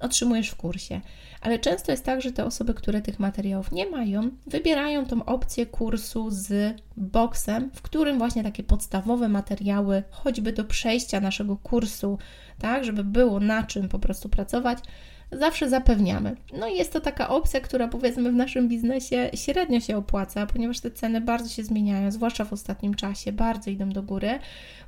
otrzymujesz 0.00 0.48
w 0.48 0.56
kursie. 0.56 1.00
Ale 1.40 1.58
często 1.58 1.92
jest 1.92 2.04
tak, 2.04 2.22
że 2.22 2.32
te 2.32 2.44
osoby, 2.44 2.74
które 2.74 3.02
tych 3.02 3.18
materiałów 3.18 3.72
nie 3.72 3.90
mają, 3.90 4.30
wybierają 4.46 5.06
tą 5.06 5.24
opcję 5.24 5.66
kursu 5.66 6.30
z 6.30 6.76
boksem, 6.96 7.70
w 7.74 7.82
którym 7.82 8.18
właśnie 8.18 8.44
takie 8.44 8.62
podstawowe 8.62 9.28
materiały, 9.28 10.02
choćby 10.10 10.52
do 10.52 10.64
przejścia 10.64 11.20
naszego 11.20 11.56
kursu, 11.56 12.18
tak, 12.58 12.84
żeby 12.84 13.04
było 13.04 13.40
na 13.40 13.62
czym 13.62 13.88
po 13.88 13.98
prostu 13.98 14.28
pracować, 14.28 14.78
zawsze 15.32 15.68
zapewniamy. 15.68 16.36
No 16.58 16.68
i 16.68 16.76
jest 16.76 16.92
to 16.92 17.00
taka 17.00 17.28
opcja, 17.28 17.60
która 17.60 17.88
powiedzmy 17.88 18.32
w 18.32 18.34
naszym 18.34 18.68
biznesie 18.68 19.30
średnio 19.34 19.80
się 19.80 19.96
opłaca, 19.96 20.46
ponieważ 20.46 20.80
te 20.80 20.90
ceny 20.90 21.20
bardzo 21.20 21.48
się 21.48 21.64
zmieniają, 21.64 22.10
zwłaszcza 22.10 22.44
w 22.44 22.52
ostatnim 22.52 22.94
czasie, 22.94 23.32
bardzo 23.32 23.70
idą 23.70 23.90
do 23.90 24.02
góry. 24.02 24.38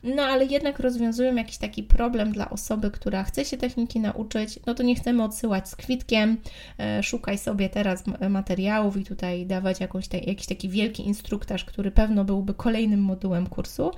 No 0.02 0.22
ale 0.22 0.44
jednak 0.44 0.78
rozwiązują 0.78 1.34
jakiś 1.34 1.58
taki 1.58 1.82
problem 1.82 2.32
dla 2.32 2.50
osoby, 2.50 2.90
która 2.90 3.24
chce 3.24 3.44
się 3.44 3.56
techniki 3.56 4.00
nauczyć, 4.00 4.60
no 4.66 4.74
to 4.74 4.82
nie 4.82 4.94
chcemy 4.94 5.22
odsyłać 5.24 5.68
z 5.68 5.76
kwitkiem, 5.76 6.36
e, 6.78 7.02
szukaj 7.02 7.38
sobie 7.38 7.68
teraz 7.68 8.04
materiałów 8.30 8.96
i 8.96 9.04
tutaj 9.04 9.46
dawać 9.46 9.80
jakąś 9.80 10.04
jakiś 10.26 10.46
taki 10.46 10.68
wielki 10.68 11.06
instruktaż, 11.06 11.64
który 11.64 11.90
pewno 11.90 12.24
byłby 12.24 12.54
kolejnym 12.54 13.00
modułem 13.00 13.46
kursu 13.46 13.90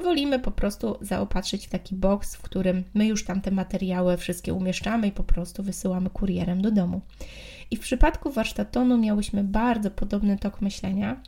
wolimy 0.00 0.38
po 0.38 0.50
prostu 0.50 0.98
zaopatrzyć 1.00 1.66
w 1.66 1.70
taki 1.70 1.94
box, 1.94 2.36
w 2.36 2.42
którym 2.42 2.84
my 2.94 3.06
już 3.06 3.24
tam 3.24 3.40
te 3.40 3.50
materiały 3.50 4.16
wszystkie 4.16 4.54
umieszczamy 4.54 5.06
i 5.06 5.12
po 5.12 5.24
prostu 5.24 5.62
wysyłamy 5.62 6.10
kurierem 6.10 6.62
do 6.62 6.70
domu. 6.70 7.00
I 7.70 7.76
w 7.76 7.80
przypadku 7.80 8.30
warsztatonu 8.30 8.98
miałyśmy 8.98 9.44
bardzo 9.44 9.90
podobny 9.90 10.38
tok 10.38 10.60
myślenia, 10.60 11.20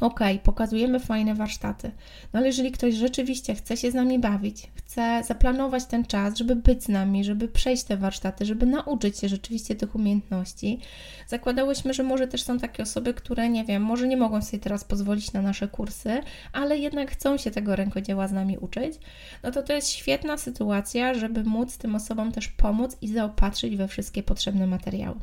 ok, 0.00 0.20
pokazujemy 0.42 1.00
fajne 1.00 1.34
warsztaty, 1.34 1.90
no 2.32 2.38
ale 2.38 2.46
jeżeli 2.46 2.72
ktoś 2.72 2.94
rzeczywiście 2.94 3.54
chce 3.54 3.76
się 3.76 3.90
z 3.90 3.94
nami 3.94 4.18
bawić, 4.18 4.70
chce 4.74 5.22
zaplanować 5.26 5.84
ten 5.84 6.04
czas, 6.04 6.36
żeby 6.36 6.56
być 6.56 6.84
z 6.84 6.88
nami, 6.88 7.24
żeby 7.24 7.48
przejść 7.48 7.84
te 7.84 7.96
warsztaty, 7.96 8.44
żeby 8.44 8.66
nauczyć 8.66 9.18
się 9.18 9.28
rzeczywiście 9.28 9.74
tych 9.74 9.94
umiejętności, 9.94 10.78
zakładałyśmy, 11.26 11.94
że 11.94 12.02
może 12.02 12.28
też 12.28 12.42
są 12.42 12.58
takie 12.58 12.82
osoby, 12.82 13.14
które 13.14 13.48
nie 13.48 13.64
wiem, 13.64 13.82
może 13.82 14.08
nie 14.08 14.16
mogą 14.16 14.42
sobie 14.42 14.58
teraz 14.58 14.84
pozwolić 14.84 15.32
na 15.32 15.42
nasze 15.42 15.68
kursy, 15.68 16.20
ale 16.52 16.78
jednak 16.78 17.10
chcą 17.10 17.36
się 17.36 17.50
tego 17.50 17.76
rękodzieła 17.76 18.28
z 18.28 18.32
nami 18.32 18.58
uczyć, 18.58 18.96
no 19.42 19.50
to 19.50 19.62
to 19.62 19.72
jest 19.72 19.88
świetna 19.88 20.36
sytuacja, 20.36 21.14
żeby 21.14 21.44
móc 21.44 21.78
tym 21.78 21.94
osobom 21.94 22.32
też 22.32 22.48
pomóc 22.48 22.96
i 23.02 23.08
zaopatrzyć 23.08 23.76
we 23.76 23.88
wszystkie 23.88 24.22
potrzebne 24.22 24.66
materiały. 24.66 25.16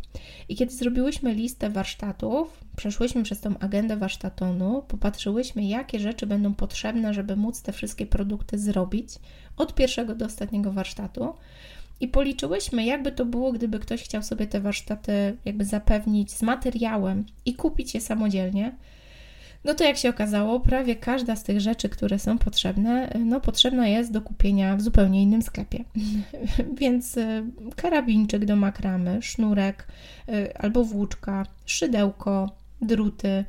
I 0.50 0.56
kiedy 0.56 0.74
zrobiłyśmy 0.74 1.34
listę 1.34 1.70
warsztatów, 1.70 2.64
przeszłyśmy 2.76 3.24
przez 3.24 3.42
tą 3.42 3.60
agendę 3.60 3.98
warsztatonu, 4.66 4.82
popatrzyłyśmy, 4.88 5.64
jakie 5.64 6.00
rzeczy 6.00 6.28
będą 6.28 6.54
potrzebne, 6.54 7.14
żeby 7.14 7.36
móc 7.36 7.62
te 7.62 7.72
wszystkie 7.72 8.06
produkty 8.06 8.58
zrobić 8.58 9.10
od 9.58 9.76
pierwszego 9.76 10.16
do 10.16 10.26
ostatniego 10.26 10.72
warsztatu. 10.72 11.34
I 12.00 12.08
policzyłyśmy, 12.08 12.86
jakby 12.86 13.12
to 13.12 13.26
było, 13.26 13.52
gdyby 13.52 13.80
ktoś 13.80 14.04
chciał 14.04 14.24
sobie 14.24 14.48
te 14.48 14.62
warsztaty 14.62 15.38
jakby 15.46 15.66
zapewnić 15.66 16.32
z 16.32 16.42
materiałem 16.42 17.26
i 17.46 17.54
kupić 17.54 17.94
je 17.94 18.02
samodzielnie. 18.02 18.76
No 19.64 19.74
to 19.74 19.84
jak 19.84 19.98
się 19.98 20.10
okazało, 20.10 20.60
prawie 20.60 20.96
każda 20.96 21.36
z 21.36 21.44
tych 21.44 21.62
rzeczy, 21.62 21.90
które 21.90 22.20
są 22.20 22.38
potrzebne, 22.38 23.10
no 23.26 23.42
potrzebna 23.42 23.88
jest 23.88 24.12
do 24.12 24.22
kupienia 24.22 24.76
w 24.76 24.82
zupełnie 24.82 25.24
innym 25.24 25.42
sklepie. 25.42 25.84
Więc 26.82 27.18
y, 27.18 27.44
karabinczyk 27.76 28.46
do 28.46 28.56
makramy, 28.56 29.22
sznurek 29.22 29.88
y, 30.30 30.58
albo 30.58 30.84
włóczka, 30.84 31.46
szydełko, 31.66 32.50
druty, 32.82 33.46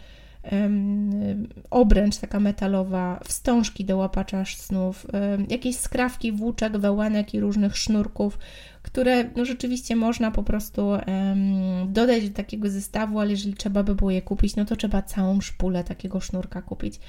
obręcz 1.70 2.16
taka 2.16 2.40
metalowa, 2.40 3.20
wstążki 3.24 3.84
do 3.84 3.96
łapacza 3.96 4.44
snów, 4.44 5.06
jakieś 5.48 5.76
skrawki, 5.76 6.32
włóczek, 6.32 6.78
wełenek 6.78 7.34
i 7.34 7.40
różnych 7.40 7.76
sznurków, 7.76 8.38
które 8.82 9.30
no 9.36 9.44
rzeczywiście 9.44 9.96
można 9.96 10.30
po 10.30 10.42
prostu 10.42 10.90
dodać 11.86 12.28
do 12.28 12.36
takiego 12.36 12.70
zestawu, 12.70 13.20
ale 13.20 13.30
jeżeli 13.30 13.54
trzeba 13.54 13.82
by 13.82 13.94
było 13.94 14.10
je 14.10 14.22
kupić, 14.22 14.56
no 14.56 14.64
to 14.64 14.76
trzeba 14.76 15.02
całą 15.02 15.40
szpulę 15.40 15.84
takiego 15.84 16.20
sznurka 16.20 16.62
kupić. 16.62 17.00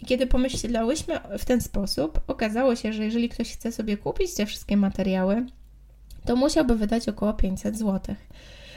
I 0.00 0.06
kiedy 0.06 0.26
pomyślałyśmy 0.26 1.20
w 1.38 1.44
ten 1.44 1.60
sposób, 1.60 2.20
okazało 2.26 2.76
się, 2.76 2.92
że 2.92 3.04
jeżeli 3.04 3.28
ktoś 3.28 3.52
chce 3.52 3.72
sobie 3.72 3.96
kupić 3.96 4.34
te 4.34 4.46
wszystkie 4.46 4.76
materiały, 4.76 5.46
to 6.24 6.36
musiałby 6.36 6.76
wydać 6.76 7.08
około 7.08 7.32
500 7.32 7.78
zł. 7.78 8.16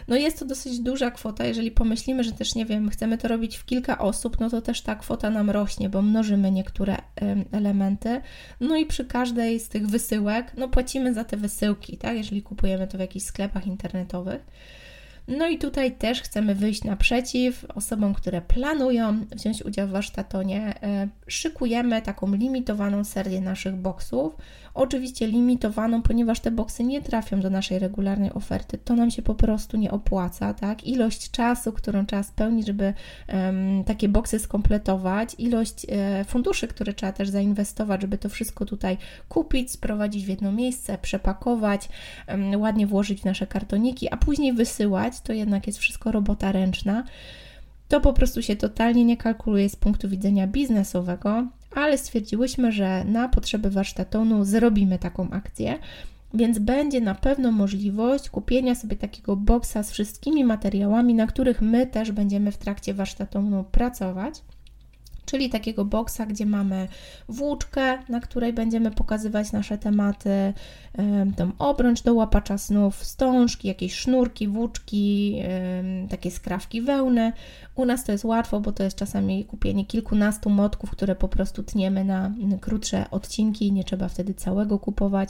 No 0.07 0.15
jest 0.15 0.39
to 0.39 0.45
dosyć 0.45 0.79
duża 0.79 1.11
kwota, 1.11 1.45
jeżeli 1.45 1.71
pomyślimy, 1.71 2.23
że 2.23 2.31
też, 2.31 2.55
nie 2.55 2.65
wiem, 2.65 2.89
chcemy 2.89 3.17
to 3.17 3.27
robić 3.27 3.57
w 3.57 3.65
kilka 3.65 3.97
osób, 3.97 4.39
no 4.39 4.49
to 4.49 4.61
też 4.61 4.81
ta 4.81 4.95
kwota 4.95 5.29
nam 5.29 5.49
rośnie, 5.49 5.89
bo 5.89 6.01
mnożymy 6.01 6.51
niektóre 6.51 6.97
elementy. 7.51 8.21
No 8.59 8.75
i 8.75 8.85
przy 8.85 9.05
każdej 9.05 9.59
z 9.59 9.69
tych 9.69 9.87
wysyłek, 9.87 10.53
no 10.57 10.67
płacimy 10.67 11.13
za 11.13 11.23
te 11.23 11.37
wysyłki, 11.37 11.97
tak, 11.97 12.17
jeżeli 12.17 12.41
kupujemy 12.41 12.87
to 12.87 12.97
w 12.97 13.01
jakichś 13.01 13.25
sklepach 13.25 13.67
internetowych. 13.67 14.45
No 15.27 15.47
i 15.47 15.57
tutaj 15.57 15.91
też 15.91 16.21
chcemy 16.21 16.55
wyjść 16.55 16.83
naprzeciw 16.83 17.65
osobom, 17.75 18.13
które 18.13 18.41
planują 18.41 19.25
wziąć 19.31 19.65
udział 19.65 19.87
w 19.87 19.91
warsztatonie. 19.91 20.73
E, 20.83 21.07
szykujemy 21.27 22.01
taką 22.01 22.35
limitowaną 22.35 23.03
serię 23.03 23.41
naszych 23.41 23.75
boksów. 23.75 24.33
Oczywiście 24.73 25.27
limitowaną, 25.27 26.01
ponieważ 26.01 26.39
te 26.39 26.51
boksy 26.51 26.83
nie 26.83 27.01
trafią 27.01 27.41
do 27.41 27.49
naszej 27.49 27.79
regularnej 27.79 28.33
oferty. 28.33 28.77
To 28.77 28.95
nam 28.95 29.11
się 29.11 29.21
po 29.21 29.35
prostu 29.35 29.77
nie 29.77 29.91
opłaca, 29.91 30.53
tak? 30.53 30.87
Ilość 30.87 31.31
czasu, 31.31 31.73
którą 31.73 32.05
trzeba 32.05 32.23
spełnić, 32.23 32.67
żeby 32.67 32.93
um, 33.33 33.83
takie 33.83 34.09
boksy 34.09 34.39
skompletować, 34.39 35.35
ilość 35.37 35.85
e, 35.89 36.23
funduszy, 36.23 36.67
które 36.67 36.93
trzeba 36.93 37.11
też 37.11 37.29
zainwestować, 37.29 38.01
żeby 38.01 38.17
to 38.17 38.29
wszystko 38.29 38.65
tutaj 38.65 38.97
kupić, 39.29 39.71
sprowadzić 39.71 40.25
w 40.25 40.29
jedno 40.29 40.51
miejsce, 40.51 40.97
przepakować, 40.97 41.89
um, 42.27 42.61
ładnie 42.61 42.87
włożyć 42.87 43.21
w 43.21 43.25
nasze 43.25 43.47
kartoniki, 43.47 44.09
a 44.09 44.17
później 44.17 44.53
wysyłać 44.53 45.21
to 45.21 45.33
jednak 45.33 45.67
jest 45.67 45.79
wszystko 45.79 46.11
robota 46.11 46.51
ręczna. 46.51 47.03
To 47.87 48.01
po 48.01 48.13
prostu 48.13 48.41
się 48.41 48.55
totalnie 48.55 49.05
nie 49.05 49.17
kalkuluje 49.17 49.69
z 49.69 49.75
punktu 49.75 50.09
widzenia 50.09 50.47
biznesowego, 50.47 51.47
ale 51.75 51.97
stwierdziłyśmy, 51.97 52.71
że 52.71 53.03
na 53.05 53.29
potrzeby 53.29 53.69
warsztatonu 53.69 54.45
zrobimy 54.45 54.99
taką 54.99 55.29
akcję, 55.29 55.79
więc 56.33 56.59
będzie 56.59 57.01
na 57.01 57.15
pewno 57.15 57.51
możliwość 57.51 58.29
kupienia 58.29 58.75
sobie 58.75 58.95
takiego 58.95 59.35
boksa 59.35 59.83
z 59.83 59.91
wszystkimi 59.91 60.43
materiałami, 60.43 61.13
na 61.13 61.27
których 61.27 61.61
my 61.61 61.87
też 61.87 62.11
będziemy 62.11 62.51
w 62.51 62.57
trakcie 62.57 62.93
warsztatonu 62.93 63.63
pracować 63.63 64.41
czyli 65.25 65.49
takiego 65.49 65.85
boksa, 65.85 66.25
gdzie 66.25 66.45
mamy 66.45 66.87
włóczkę, 67.29 67.97
na 68.09 68.19
której 68.19 68.53
będziemy 68.53 68.91
pokazywać 68.91 69.51
nasze 69.51 69.77
tematy, 69.77 70.53
tą 71.35 71.51
obrącz 71.59 72.01
do 72.01 72.13
łapacza 72.13 72.57
snów, 72.57 72.97
wstążki, 72.97 73.67
jakieś 73.67 73.95
sznurki, 73.95 74.47
włóczki, 74.47 75.37
takie 76.09 76.31
skrawki 76.31 76.81
wełny. 76.81 77.31
U 77.75 77.85
nas 77.85 78.03
to 78.03 78.11
jest 78.11 78.25
łatwo, 78.25 78.59
bo 78.59 78.71
to 78.71 78.83
jest 78.83 78.97
czasami 78.97 79.45
kupienie 79.45 79.85
kilkunastu 79.85 80.49
motków, 80.49 80.91
które 80.91 81.15
po 81.15 81.27
prostu 81.27 81.63
tniemy 81.63 82.03
na 82.03 82.31
krótsze 82.61 83.05
odcinki, 83.11 83.71
nie 83.71 83.83
trzeba 83.83 84.07
wtedy 84.07 84.33
całego 84.33 84.79
kupować. 84.79 85.29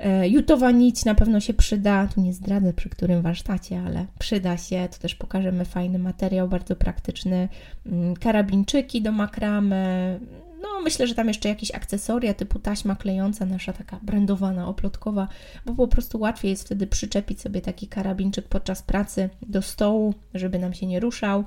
E, 0.00 0.28
jutowa 0.28 0.70
nić 0.70 1.04
na 1.04 1.14
pewno 1.14 1.40
się 1.40 1.54
przyda, 1.54 2.08
tu 2.14 2.20
nie 2.20 2.32
zdradzę 2.32 2.72
przy 2.72 2.88
którym 2.88 3.22
warsztacie, 3.22 3.82
ale 3.86 4.06
przyda 4.18 4.56
się, 4.56 4.88
to 4.92 4.98
też 4.98 5.14
pokażemy 5.14 5.64
fajny 5.64 5.98
materiał, 5.98 6.48
bardzo 6.48 6.76
praktyczny, 6.76 7.48
mm, 7.86 8.16
karabinczyki 8.16 9.02
do 9.02 9.12
makramy, 9.12 10.20
no 10.62 10.68
myślę, 10.84 11.06
że 11.06 11.14
tam 11.14 11.28
jeszcze 11.28 11.48
jakieś 11.48 11.74
akcesoria 11.74 12.34
typu 12.34 12.58
taśma 12.58 12.96
klejąca, 12.96 13.46
nasza 13.46 13.72
taka 13.72 13.98
brandowana, 14.02 14.68
oplotkowa, 14.68 15.28
bo 15.66 15.74
po 15.74 15.88
prostu 15.88 16.20
łatwiej 16.20 16.50
jest 16.50 16.64
wtedy 16.64 16.86
przyczepić 16.86 17.40
sobie 17.40 17.60
taki 17.60 17.88
karabinczyk 17.88 18.48
podczas 18.48 18.82
pracy 18.82 19.30
do 19.42 19.62
stołu, 19.62 20.14
żeby 20.34 20.58
nam 20.58 20.74
się 20.74 20.86
nie 20.86 21.00
ruszał. 21.00 21.44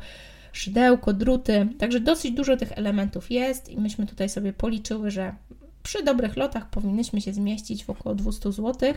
Szydełko, 0.52 1.14
druty. 1.14 1.68
Także 1.80 2.00
dosyć 2.00 2.32
dużo 2.32 2.58
tych 2.58 2.72
elementów 2.72 3.32
jest 3.32 3.70
i 3.70 3.78
myśmy 3.78 4.06
tutaj 4.06 4.30
sobie 4.30 4.54
policzyły, 4.54 5.12
że 5.12 5.36
przy 5.84 6.04
dobrych 6.04 6.38
lotach 6.38 6.70
powinnyśmy 6.70 7.22
się 7.22 7.34
zmieścić 7.34 7.86
w 7.86 7.90
około 7.90 8.16
200 8.16 8.52
zł, 8.52 8.94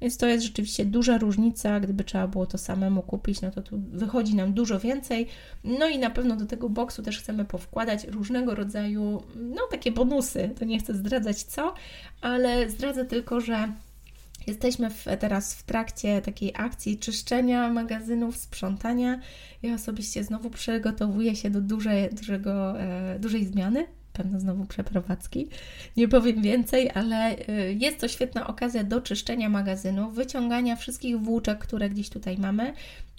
więc 0.00 0.16
to 0.16 0.26
jest 0.26 0.44
rzeczywiście 0.44 0.84
duża 0.84 1.18
różnica. 1.18 1.80
Gdyby 1.80 2.04
trzeba 2.04 2.28
było 2.28 2.46
to 2.46 2.58
samemu 2.58 3.02
kupić, 3.02 3.40
no 3.40 3.50
to 3.50 3.62
tu 3.62 3.80
wychodzi 3.92 4.34
nam 4.34 4.52
dużo 4.52 4.80
więcej. 4.80 5.26
No 5.64 5.88
i 5.88 5.98
na 5.98 6.10
pewno 6.10 6.36
do 6.36 6.46
tego 6.46 6.68
boksu 6.68 7.02
też 7.02 7.18
chcemy 7.18 7.44
powkładać 7.44 8.04
różnego 8.04 8.54
rodzaju, 8.54 9.22
no 9.36 9.62
takie 9.70 9.92
bonusy. 9.92 10.50
To 10.58 10.64
nie 10.64 10.78
chcę 10.78 10.94
zdradzać 10.94 11.42
co, 11.42 11.74
ale 12.20 12.70
zdradzę 12.70 13.04
tylko, 13.04 13.40
że 13.40 13.72
Jesteśmy 14.46 14.90
w, 14.90 15.04
teraz 15.18 15.54
w 15.54 15.62
trakcie 15.62 16.22
takiej 16.22 16.52
akcji 16.56 16.98
czyszczenia 16.98 17.72
magazynów, 17.72 18.36
sprzątania. 18.36 19.20
Ja 19.62 19.74
osobiście 19.74 20.24
znowu 20.24 20.50
przygotowuję 20.50 21.36
się 21.36 21.50
do 21.50 21.60
dużej, 21.60 22.10
dużego, 22.10 22.80
e, 22.80 23.18
dużej 23.18 23.46
zmiany 23.46 23.86
pewno 24.18 24.40
znowu 24.40 24.64
przeprowadzki. 24.64 25.48
Nie 25.96 26.08
powiem 26.08 26.42
więcej, 26.42 26.90
ale 26.94 27.36
y, 27.38 27.76
jest 27.78 27.98
to 27.98 28.08
świetna 28.08 28.46
okazja 28.46 28.84
do 28.84 29.00
czyszczenia 29.00 29.48
magazynu, 29.48 30.10
wyciągania 30.10 30.76
wszystkich 30.76 31.20
włóczek, 31.20 31.58
które 31.58 31.90
gdzieś 31.90 32.08
tutaj 32.08 32.38
mamy, 32.38 32.72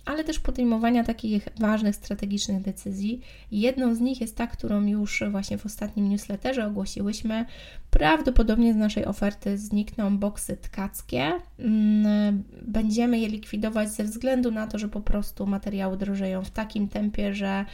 ale 0.06 0.24
też 0.24 0.40
podejmowania 0.40 1.04
takich 1.04 1.48
ważnych 1.60 1.96
strategicznych 1.96 2.62
decyzji. 2.62 3.22
Jedną 3.52 3.96
z 3.96 4.00
nich 4.00 4.22
jest 4.22 4.36
ta, 4.36 4.48
którą 4.48 4.86
już 4.86 5.24
właśnie 5.32 5.58
w 5.58 5.66
ostatnim 5.66 6.10
newsletterze 6.10 6.68
ogłosiłyśmy. 6.68 7.46
Prawdopodobnie 7.92 8.74
z 8.74 8.76
naszej 8.76 9.06
oferty 9.06 9.58
znikną 9.58 10.18
boksy 10.18 10.58
tkackie. 10.58 11.32
Mm, 11.60 12.44
będziemy 12.62 13.20
je 13.20 13.28
likwidować 13.28 13.90
ze 13.90 14.04
względu 14.04 14.52
na 14.52 14.68
to, 14.68 14.78
że 14.78 14.88
po 14.88 15.02
prostu 15.02 15.48
materiały 15.48 15.98
drożeją 15.98 16.44
w 16.44 16.52
takim 16.52 16.88
tempie, 16.88 17.34
że 17.34 17.66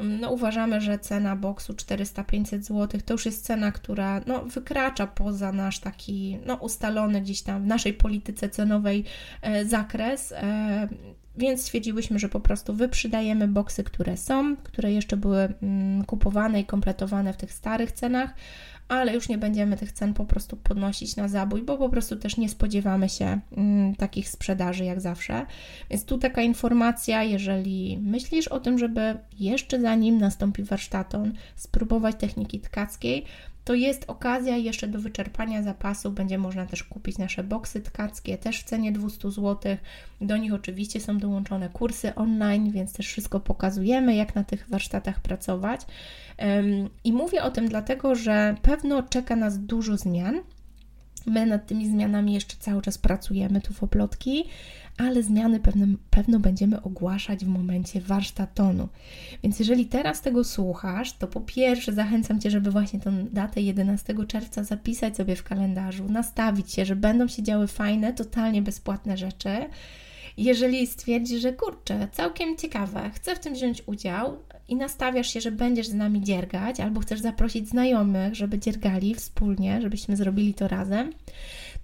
no, 0.00 0.30
uważamy, 0.30 0.80
że 0.80 0.98
cena 0.98 1.36
boksu 1.36 1.72
400-500 1.72 2.62
zł 2.62 3.00
to 3.04 3.14
już 3.14 3.26
jest 3.26 3.44
cena, 3.44 3.72
która 3.72 4.20
no, 4.26 4.44
wykracza 4.44 5.06
poza 5.06 5.52
nasz 5.52 5.80
taki 5.80 6.38
no, 6.46 6.54
ustalony 6.54 7.20
gdzieś 7.20 7.42
tam 7.42 7.62
w 7.62 7.66
naszej 7.66 7.94
polityce 7.94 8.48
cenowej 8.48 9.04
e, 9.42 9.64
zakres. 9.64 10.32
E, 10.32 10.88
więc 11.36 11.62
stwierdziłyśmy, 11.62 12.18
że 12.18 12.28
po 12.28 12.40
prostu 12.40 12.74
wyprzydajemy 12.74 13.48
boksy, 13.48 13.84
które 13.84 14.16
są, 14.16 14.56
które 14.56 14.92
jeszcze 14.92 15.16
były 15.16 15.48
mm, 15.62 16.04
kupowane 16.04 16.60
i 16.60 16.64
kompletowane 16.64 17.32
w 17.32 17.36
tych 17.36 17.52
starych 17.52 17.92
cenach, 17.92 18.34
ale 18.92 19.14
już 19.14 19.28
nie 19.28 19.38
będziemy 19.38 19.76
tych 19.76 19.92
cen 19.92 20.14
po 20.14 20.24
prostu 20.24 20.56
podnosić 20.56 21.16
na 21.16 21.28
zabój, 21.28 21.62
bo 21.62 21.78
po 21.78 21.88
prostu 21.88 22.16
też 22.16 22.36
nie 22.36 22.48
spodziewamy 22.48 23.08
się 23.08 23.40
mm, 23.56 23.94
takich 23.94 24.28
sprzedaży 24.28 24.84
jak 24.84 25.00
zawsze. 25.00 25.46
Więc 25.90 26.04
tu 26.04 26.18
taka 26.18 26.42
informacja, 26.42 27.22
jeżeli 27.22 27.98
myślisz 28.02 28.48
o 28.48 28.60
tym, 28.60 28.78
żeby 28.78 29.18
jeszcze 29.38 29.80
zanim 29.80 30.18
nastąpi 30.18 30.62
warsztaton, 30.62 31.32
spróbować 31.56 32.16
techniki 32.16 32.60
tkackiej, 32.60 33.24
to 33.64 33.74
jest 33.74 34.04
okazja 34.06 34.56
jeszcze 34.56 34.88
do 34.88 34.98
wyczerpania 34.98 35.62
zapasu. 35.62 36.10
Będzie 36.10 36.38
można 36.38 36.66
też 36.66 36.84
kupić 36.84 37.18
nasze 37.18 37.44
boksy 37.44 37.80
tkackie, 37.80 38.38
też 38.38 38.60
w 38.60 38.64
cenie 38.64 38.92
200 38.92 39.30
zł. 39.30 39.76
Do 40.20 40.36
nich 40.36 40.54
oczywiście 40.54 41.00
są 41.00 41.18
dołączone 41.18 41.68
kursy 41.68 42.14
online, 42.14 42.70
więc 42.70 42.92
też 42.92 43.06
wszystko 43.06 43.40
pokazujemy, 43.40 44.14
jak 44.14 44.34
na 44.34 44.44
tych 44.44 44.68
warsztatach 44.68 45.20
pracować. 45.20 45.80
I 47.04 47.12
mówię 47.12 47.42
o 47.42 47.50
tym 47.50 47.68
dlatego, 47.68 48.14
że 48.14 48.54
pewno 48.62 49.02
czeka 49.02 49.36
nas 49.36 49.58
dużo 49.58 49.96
zmian. 49.96 50.40
My 51.26 51.46
nad 51.46 51.66
tymi 51.66 51.88
zmianami 51.88 52.34
jeszcze 52.34 52.56
cały 52.56 52.82
czas 52.82 52.98
pracujemy 52.98 53.60
tu 53.60 53.74
w 53.74 53.82
Oplotki 53.82 54.44
ale 55.02 55.22
zmiany 55.22 55.60
pewne, 55.60 55.86
pewno 56.10 56.40
będziemy 56.40 56.82
ogłaszać 56.82 57.44
w 57.44 57.48
momencie 57.48 58.00
warsztatonu. 58.00 58.88
Więc 59.42 59.58
jeżeli 59.58 59.86
teraz 59.86 60.20
tego 60.20 60.44
słuchasz, 60.44 61.12
to 61.12 61.28
po 61.28 61.40
pierwsze 61.40 61.92
zachęcam 61.92 62.40
Cię, 62.40 62.50
żeby 62.50 62.70
właśnie 62.70 63.00
tę 63.00 63.12
datę 63.32 63.60
11 63.60 64.14
czerwca 64.28 64.64
zapisać 64.64 65.16
sobie 65.16 65.36
w 65.36 65.42
kalendarzu, 65.42 66.08
nastawić 66.08 66.72
się, 66.72 66.84
że 66.84 66.96
będą 66.96 67.28
się 67.28 67.42
działy 67.42 67.66
fajne, 67.66 68.12
totalnie 68.12 68.62
bezpłatne 68.62 69.16
rzeczy. 69.16 69.50
Jeżeli 70.36 70.86
stwierdzisz, 70.86 71.42
że 71.42 71.52
kurczę, 71.52 72.08
całkiem 72.12 72.56
ciekawe, 72.56 73.10
chcę 73.14 73.36
w 73.36 73.38
tym 73.38 73.54
wziąć 73.54 73.82
udział 73.86 74.38
i 74.68 74.76
nastawiasz 74.76 75.32
się, 75.32 75.40
że 75.40 75.50
będziesz 75.50 75.86
z 75.88 75.94
nami 75.94 76.22
dziergać, 76.22 76.80
albo 76.80 77.00
chcesz 77.00 77.20
zaprosić 77.20 77.68
znajomych, 77.68 78.34
żeby 78.34 78.58
dziergali 78.58 79.14
wspólnie, 79.14 79.82
żebyśmy 79.82 80.16
zrobili 80.16 80.54
to 80.54 80.68
razem, 80.68 81.12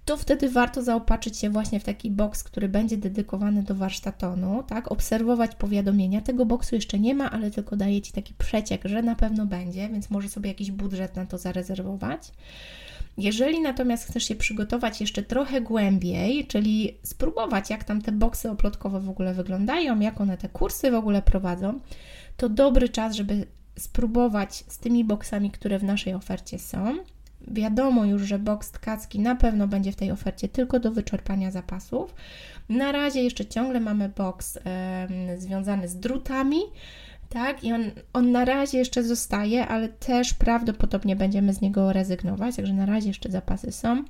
to 0.09 0.17
wtedy 0.17 0.49
warto 0.49 0.83
zaopatrzyć 0.83 1.37
się 1.37 1.49
właśnie 1.49 1.79
w 1.79 1.83
taki 1.83 2.11
boks, 2.11 2.43
który 2.43 2.69
będzie 2.69 2.97
dedykowany 2.97 3.63
do 3.63 3.75
warsztatonu, 3.75 4.63
tak? 4.63 4.91
Obserwować 4.91 5.55
powiadomienia. 5.55 6.21
Tego 6.21 6.45
boksu 6.45 6.75
jeszcze 6.75 6.99
nie 6.99 7.15
ma, 7.15 7.31
ale 7.31 7.51
tylko 7.51 7.75
daje 7.75 8.01
Ci 8.01 8.11
taki 8.11 8.33
przeciek, 8.33 8.81
że 8.85 9.01
na 9.01 9.15
pewno 9.15 9.45
będzie, 9.45 9.89
więc 9.89 10.09
może 10.09 10.29
sobie 10.29 10.49
jakiś 10.49 10.71
budżet 10.71 11.15
na 11.15 11.25
to 11.25 11.37
zarezerwować. 11.37 12.31
Jeżeli 13.17 13.61
natomiast 13.61 14.05
chcesz 14.05 14.23
się 14.23 14.35
przygotować 14.35 15.01
jeszcze 15.01 15.23
trochę 15.23 15.61
głębiej, 15.61 16.47
czyli 16.47 16.97
spróbować, 17.03 17.69
jak 17.69 17.83
tam 17.83 18.01
te 18.01 18.11
boksy 18.11 18.51
oplotkowe 18.51 18.99
w 18.99 19.09
ogóle 19.09 19.33
wyglądają, 19.33 19.99
jak 19.99 20.21
one 20.21 20.37
te 20.37 20.49
kursy 20.49 20.91
w 20.91 20.95
ogóle 20.95 21.21
prowadzą, 21.21 21.79
to 22.37 22.49
dobry 22.49 22.89
czas, 22.89 23.15
żeby 23.15 23.45
spróbować 23.79 24.63
z 24.67 24.77
tymi 24.77 25.05
boksami, 25.05 25.51
które 25.51 25.79
w 25.79 25.83
naszej 25.83 26.13
ofercie 26.13 26.59
są 26.59 26.97
Wiadomo 27.49 28.05
już, 28.05 28.21
że 28.21 28.39
boks 28.39 28.71
tkacki 28.71 29.19
na 29.19 29.35
pewno 29.35 29.67
będzie 29.67 29.91
w 29.91 29.95
tej 29.95 30.11
ofercie 30.11 30.49
tylko 30.49 30.79
do 30.79 30.91
wyczerpania 30.91 31.51
zapasów. 31.51 32.15
Na 32.69 32.91
razie 32.91 33.23
jeszcze 33.23 33.45
ciągle 33.45 33.79
mamy 33.79 34.09
boks 34.09 34.59
związany 35.37 35.87
z 35.87 35.95
drutami, 35.95 36.59
tak? 37.29 37.63
I 37.63 37.73
on, 37.73 37.81
on 38.13 38.31
na 38.31 38.45
razie 38.45 38.77
jeszcze 38.77 39.03
zostaje, 39.03 39.67
ale 39.67 39.89
też 39.89 40.33
prawdopodobnie 40.33 41.15
będziemy 41.15 41.53
z 41.53 41.61
niego 41.61 41.93
rezygnować, 41.93 42.55
także 42.55 42.73
na 42.73 42.85
razie 42.85 43.07
jeszcze 43.07 43.31
zapasy 43.31 43.71
są. 43.71 44.03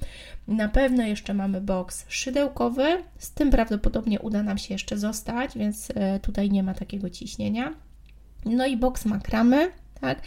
Na 0.48 0.70
pewno 0.70 1.04
jeszcze 1.04 1.34
mamy 1.34 1.62
boks 1.62 2.06
szydełkowy, 2.08 3.04
z 3.18 3.32
tym 3.32 3.52
prawdopodobnie 3.52 4.20
uda 4.20 4.44
nam 4.44 4.58
się 4.58 4.74
jeszcze 4.74 4.98
zostać, 4.98 5.58
więc 5.58 5.92
e, 5.96 6.20
tutaj 6.20 6.50
nie 6.50 6.64
ma 6.64 6.74
takiego 6.74 7.10
ciśnienia. 7.10 7.74
No 8.46 8.66
i 8.66 8.78
boks 8.78 9.06
makramy, 9.06 9.72
tak? 10.02 10.22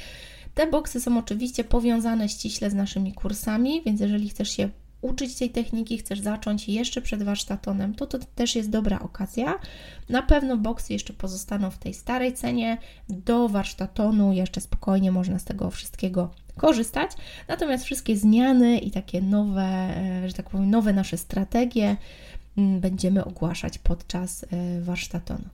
Te 0.55 0.67
boksy 0.67 1.01
są 1.01 1.19
oczywiście 1.19 1.65
powiązane 1.65 2.29
ściśle 2.29 2.71
z 2.71 2.75
naszymi 2.75 3.13
kursami, 3.13 3.83
więc 3.87 4.01
jeżeli 4.01 4.29
chcesz 4.29 4.51
się 4.51 4.69
uczyć 5.03 5.35
tej 5.35 5.51
techniki, 5.51 5.99
chcesz 5.99 6.21
zacząć 6.21 6.69
jeszcze 6.69 7.03
przed 7.03 7.23
warsztatonem, 7.23 7.95
to 7.95 8.07
to 8.07 8.19
też 8.35 8.57
jest 8.57 8.71
dobra 8.71 9.01
okazja. 9.01 9.59
Na 10.09 10.23
pewno 10.23 10.57
boksy 10.57 10.93
jeszcze 10.93 11.13
pozostaną 11.13 11.71
w 11.71 11.79
tej 11.79 11.95
starej 11.95 12.33
cenie. 12.33 12.79
Do 13.09 13.49
warsztatonu 13.49 14.33
jeszcze 14.33 14.61
spokojnie 14.61 15.13
można 15.13 15.39
z 15.39 15.45
tego 15.45 15.71
wszystkiego 15.71 16.31
korzystać. 16.57 17.11
Natomiast 17.49 17.85
wszystkie 17.85 18.17
zmiany 18.17 18.79
i 18.79 18.91
takie 18.91 19.23
nowe, 19.23 19.63
e, 19.63 20.29
że 20.29 20.35
tak 20.35 20.51
powiem, 20.51 20.71
nowe 20.71 20.93
nasze 20.93 21.17
strategie 21.19 21.97
mm, 22.59 22.81
będziemy 22.81 23.25
ogłaszać 23.25 23.79
podczas 23.79 24.45
e, 24.45 24.81
warsztatonu. 24.81 25.45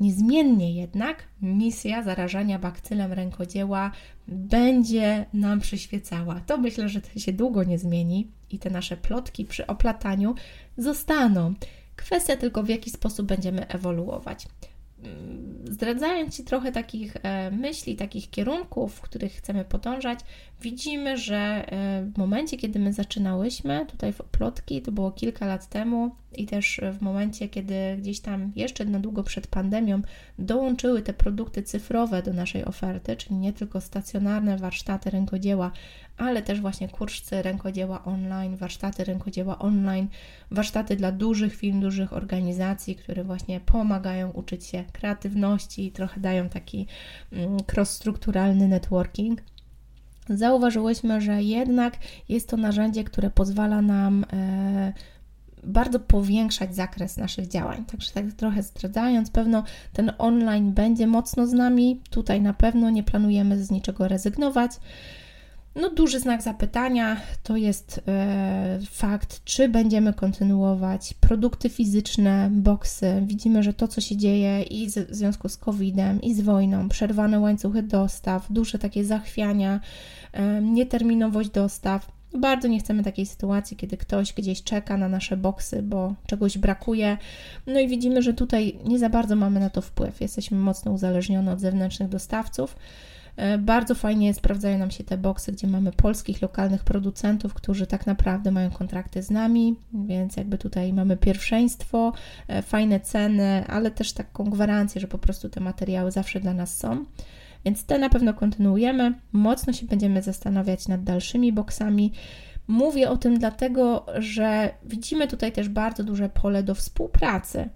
Niezmiennie 0.00 0.74
jednak 0.74 1.24
misja 1.42 2.02
zarażania 2.02 2.58
bakcylem 2.58 3.12
rękodzieła 3.12 3.90
będzie 4.28 5.26
nam 5.32 5.60
przyświecała. 5.60 6.40
To 6.46 6.58
myślę, 6.58 6.88
że 6.88 7.00
to 7.00 7.18
się 7.18 7.32
długo 7.32 7.64
nie 7.64 7.78
zmieni 7.78 8.28
i 8.50 8.58
te 8.58 8.70
nasze 8.70 8.96
plotki 8.96 9.44
przy 9.44 9.66
oplataniu 9.66 10.34
zostaną. 10.76 11.54
Kwestia 11.96 12.36
tylko 12.36 12.62
w 12.62 12.68
jaki 12.68 12.90
sposób 12.90 13.26
będziemy 13.26 13.68
ewoluować. 13.68 14.46
Zdradzając 15.64 16.36
Ci 16.36 16.44
trochę 16.44 16.72
takich 16.72 17.16
e, 17.22 17.50
myśli, 17.50 17.96
takich 17.96 18.30
kierunków, 18.30 18.94
w 18.94 19.00
których 19.00 19.32
chcemy 19.32 19.64
podążać, 19.64 20.20
widzimy, 20.60 21.16
że 21.16 21.36
e, 21.36 22.04
w 22.14 22.18
momencie, 22.18 22.56
kiedy 22.56 22.78
my 22.78 22.92
zaczynałyśmy 22.92 23.86
tutaj 23.86 24.12
w 24.12 24.16
plotki, 24.16 24.82
to 24.82 24.92
było 24.92 25.12
kilka 25.12 25.46
lat 25.46 25.68
temu, 25.68 26.14
i 26.36 26.46
też 26.46 26.80
w 26.98 27.02
momencie, 27.02 27.48
kiedy 27.48 27.74
gdzieś 27.98 28.20
tam 28.20 28.52
jeszcze 28.56 28.84
na 28.84 28.98
długo 28.98 29.22
przed 29.22 29.46
pandemią 29.46 30.02
dołączyły 30.38 31.02
te 31.02 31.14
produkty 31.14 31.62
cyfrowe 31.62 32.22
do 32.22 32.32
naszej 32.32 32.64
oferty, 32.64 33.16
czyli 33.16 33.36
nie 33.36 33.52
tylko 33.52 33.80
stacjonarne 33.80 34.58
warsztaty 34.58 35.10
rękodzieła, 35.10 35.70
ale 36.16 36.42
też 36.42 36.60
właśnie 36.60 36.88
kursy 36.88 37.42
rękodzieła 37.42 38.04
online, 38.04 38.56
warsztaty 38.56 39.04
rękodzieła 39.04 39.58
online, 39.58 40.08
warsztaty 40.50 40.96
dla 40.96 41.12
dużych 41.12 41.54
firm, 41.56 41.80
dużych 41.80 42.12
organizacji, 42.12 42.96
które 42.96 43.24
właśnie 43.24 43.60
pomagają 43.60 44.30
uczyć 44.30 44.64
się 44.64 44.84
kreatywności 44.92 45.86
i 45.86 45.92
trochę 45.92 46.20
dają 46.20 46.48
taki 46.48 46.86
mm, 47.32 47.56
cross-strukturalny 47.72 48.68
networking. 48.68 49.40
Zauważyłyśmy, 50.28 51.20
że 51.20 51.42
jednak 51.42 51.98
jest 52.28 52.48
to 52.48 52.56
narzędzie, 52.56 53.04
które 53.04 53.30
pozwala 53.30 53.82
nam 53.82 54.24
e, 54.32 54.92
bardzo 55.66 56.00
powiększać 56.00 56.76
zakres 56.76 57.16
naszych 57.16 57.48
działań. 57.48 57.84
Także 57.84 58.12
tak 58.12 58.32
trochę 58.32 58.62
zdradzając, 58.62 59.30
pewno 59.30 59.64
ten 59.92 60.12
online 60.18 60.72
będzie 60.72 61.06
mocno 61.06 61.46
z 61.46 61.52
nami. 61.52 62.00
Tutaj 62.10 62.40
na 62.40 62.54
pewno 62.54 62.90
nie 62.90 63.02
planujemy 63.02 63.64
z 63.64 63.70
niczego 63.70 64.08
rezygnować. 64.08 64.70
No, 65.74 65.90
duży 65.90 66.20
znak 66.20 66.42
zapytania 66.42 67.16
to 67.42 67.56
jest 67.56 68.00
e, 68.08 68.78
fakt, 68.90 69.44
czy 69.44 69.68
będziemy 69.68 70.12
kontynuować 70.12 71.14
produkty 71.20 71.68
fizyczne, 71.68 72.48
boksy. 72.52 73.22
Widzimy, 73.26 73.62
że 73.62 73.74
to, 73.74 73.88
co 73.88 74.00
się 74.00 74.16
dzieje 74.16 74.62
i 74.62 74.90
z, 74.90 75.10
w 75.10 75.14
związku 75.14 75.48
z 75.48 75.56
COVID-em, 75.56 76.22
i 76.22 76.34
z 76.34 76.40
wojną, 76.40 76.88
przerwane 76.88 77.40
łańcuchy 77.40 77.82
dostaw, 77.82 78.46
duże 78.50 78.78
takie 78.78 79.04
zachwiania, 79.04 79.80
e, 80.32 80.62
nieterminowość 80.62 81.50
dostaw. 81.50 82.12
Bardzo 82.34 82.68
nie 82.68 82.80
chcemy 82.80 83.02
takiej 83.02 83.26
sytuacji, 83.26 83.76
kiedy 83.76 83.96
ktoś 83.96 84.32
gdzieś 84.32 84.62
czeka 84.62 84.96
na 84.96 85.08
nasze 85.08 85.36
boksy, 85.36 85.82
bo 85.82 86.14
czegoś 86.26 86.58
brakuje. 86.58 87.18
No 87.66 87.80
i 87.80 87.88
widzimy, 87.88 88.22
że 88.22 88.34
tutaj 88.34 88.78
nie 88.84 88.98
za 88.98 89.08
bardzo 89.08 89.36
mamy 89.36 89.60
na 89.60 89.70
to 89.70 89.80
wpływ. 89.80 90.20
Jesteśmy 90.20 90.58
mocno 90.58 90.92
uzależnione 90.92 91.52
od 91.52 91.60
zewnętrznych 91.60 92.08
dostawców. 92.08 92.76
E, 93.36 93.58
bardzo 93.58 93.94
fajnie 93.94 94.34
sprawdzają 94.34 94.78
nam 94.78 94.90
się 94.90 95.04
te 95.04 95.18
boksy, 95.18 95.52
gdzie 95.52 95.66
mamy 95.66 95.92
polskich, 95.92 96.42
lokalnych 96.42 96.84
producentów, 96.84 97.54
którzy 97.54 97.86
tak 97.86 98.06
naprawdę 98.06 98.50
mają 98.50 98.70
kontrakty 98.70 99.22
z 99.22 99.30
nami, 99.30 99.76
więc 99.92 100.36
jakby 100.36 100.58
tutaj 100.58 100.92
mamy 100.92 101.16
pierwszeństwo, 101.16 102.12
e, 102.48 102.62
fajne 102.62 103.00
ceny, 103.00 103.64
ale 103.66 103.90
też 103.90 104.12
taką 104.12 104.44
gwarancję, 104.44 105.00
że 105.00 105.08
po 105.08 105.18
prostu 105.18 105.48
te 105.48 105.60
materiały 105.60 106.10
zawsze 106.10 106.40
dla 106.40 106.54
nas 106.54 106.76
są. 106.76 107.04
Więc 107.64 107.84
te 107.84 107.98
na 107.98 108.08
pewno 108.08 108.34
kontynuujemy. 108.34 109.14
Mocno 109.32 109.72
się 109.72 109.86
będziemy 109.86 110.22
zastanawiać 110.22 110.88
nad 110.88 111.04
dalszymi 111.04 111.52
boksami. 111.52 112.12
Mówię 112.68 113.10
o 113.10 113.16
tym 113.16 113.38
dlatego, 113.38 114.06
że 114.18 114.74
widzimy 114.84 115.28
tutaj 115.28 115.52
też 115.52 115.68
bardzo 115.68 116.04
duże 116.04 116.28
pole 116.28 116.62
do 116.62 116.74
współpracy. 116.74 117.68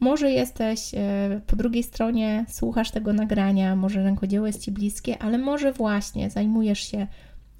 Może 0.00 0.30
jesteś 0.30 0.94
e, 0.94 1.40
po 1.46 1.56
drugiej 1.56 1.82
stronie, 1.82 2.44
słuchasz 2.48 2.90
tego 2.90 3.12
nagrania, 3.12 3.76
może 3.76 4.02
rękodzieło 4.02 4.46
jest 4.46 4.60
Ci 4.60 4.72
bliskie, 4.72 5.18
ale 5.18 5.38
może 5.38 5.72
właśnie 5.72 6.30
zajmujesz 6.30 6.80
się 6.80 7.06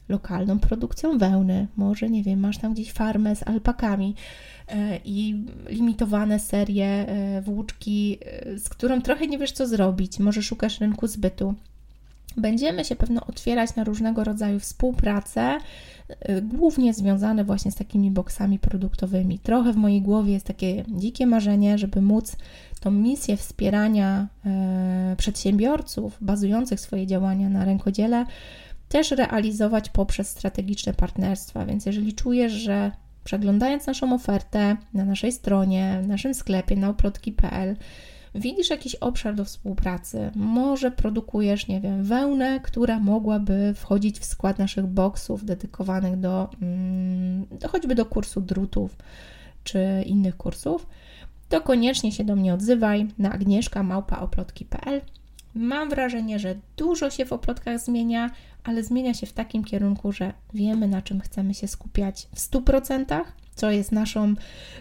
lokalną 0.08 0.58
produkcją 0.58 1.18
wełny, 1.18 1.66
może 1.76 2.10
nie 2.10 2.22
wiem, 2.22 2.40
masz 2.40 2.58
tam 2.58 2.74
gdzieś 2.74 2.92
farmę 2.92 3.36
z 3.36 3.48
alpakami 3.48 4.14
e, 4.68 4.96
i 5.04 5.44
limitowane 5.68 6.38
serie 6.38 6.86
e, 6.86 7.42
włóczki, 7.42 8.18
z 8.56 8.68
którą 8.68 9.02
trochę 9.02 9.26
nie 9.26 9.38
wiesz 9.38 9.52
co 9.52 9.66
zrobić, 9.66 10.18
może 10.18 10.42
szukasz 10.42 10.80
rynku 10.80 11.06
zbytu. 11.06 11.54
Będziemy 12.36 12.84
się 12.84 12.96
pewno 12.96 13.26
otwierać 13.26 13.76
na 13.76 13.84
różnego 13.84 14.24
rodzaju 14.24 14.60
współpracę, 14.60 15.58
y, 16.10 16.42
głównie 16.42 16.94
związane 16.94 17.44
właśnie 17.44 17.70
z 17.72 17.74
takimi 17.74 18.10
boksami 18.10 18.58
produktowymi. 18.58 19.38
Trochę 19.38 19.72
w 19.72 19.76
mojej 19.76 20.02
głowie 20.02 20.32
jest 20.32 20.46
takie 20.46 20.84
dzikie 20.88 21.26
marzenie, 21.26 21.78
żeby 21.78 22.02
móc 22.02 22.36
tą 22.80 22.90
misję 22.90 23.36
wspierania 23.36 24.28
e, 24.46 25.14
przedsiębiorców 25.18 26.18
bazujących 26.20 26.80
swoje 26.80 27.06
działania 27.06 27.48
na 27.48 27.64
rękodziele 27.64 28.26
też 28.88 29.10
realizować 29.10 29.88
poprzez 29.88 30.28
strategiczne 30.28 30.94
partnerstwa. 30.94 31.66
Więc 31.66 31.86
jeżeli 31.86 32.12
czujesz, 32.12 32.52
że 32.52 32.90
przeglądając 33.24 33.86
naszą 33.86 34.14
ofertę 34.14 34.76
na 34.94 35.04
naszej 35.04 35.32
stronie, 35.32 36.00
w 36.02 36.08
naszym 36.08 36.34
sklepie 36.34 36.76
na 36.76 36.88
oplotki.pl, 36.88 37.76
widzisz 38.34 38.70
jakiś 38.70 38.94
obszar 38.94 39.34
do 39.34 39.44
współpracy, 39.44 40.30
może 40.34 40.90
produkujesz, 40.90 41.68
nie 41.68 41.80
wiem, 41.80 42.04
wełnę, 42.04 42.60
która 42.60 42.98
mogłaby 42.98 43.74
wchodzić 43.76 44.18
w 44.18 44.24
skład 44.24 44.58
naszych 44.58 44.86
boksów 44.86 45.44
dedykowanych 45.44 46.20
do, 46.20 46.50
mm, 46.62 47.46
do 47.60 47.68
choćby 47.68 47.94
do 47.94 48.06
kursu 48.06 48.40
drutów 48.40 48.96
czy 49.64 50.02
innych 50.06 50.36
kursów, 50.36 50.86
to 51.48 51.60
koniecznie 51.60 52.12
się 52.12 52.24
do 52.24 52.36
mnie 52.36 52.54
odzywaj 52.54 53.08
na 53.18 53.32
agnieszka.małpaoplotki.pl. 53.32 55.00
Mam 55.54 55.90
wrażenie, 55.90 56.38
że 56.38 56.54
dużo 56.76 57.10
się 57.10 57.24
w 57.24 57.32
oplotkach 57.32 57.80
zmienia, 57.80 58.30
ale 58.64 58.84
zmienia 58.84 59.14
się 59.14 59.26
w 59.26 59.32
takim 59.32 59.64
kierunku, 59.64 60.12
że 60.12 60.32
wiemy 60.54 60.88
na 60.88 61.02
czym 61.02 61.20
chcemy 61.20 61.54
się 61.54 61.68
skupiać 61.68 62.28
w 62.34 62.38
100%, 62.38 63.22
co 63.54 63.70
jest 63.70 63.92
naszą, 63.92 64.34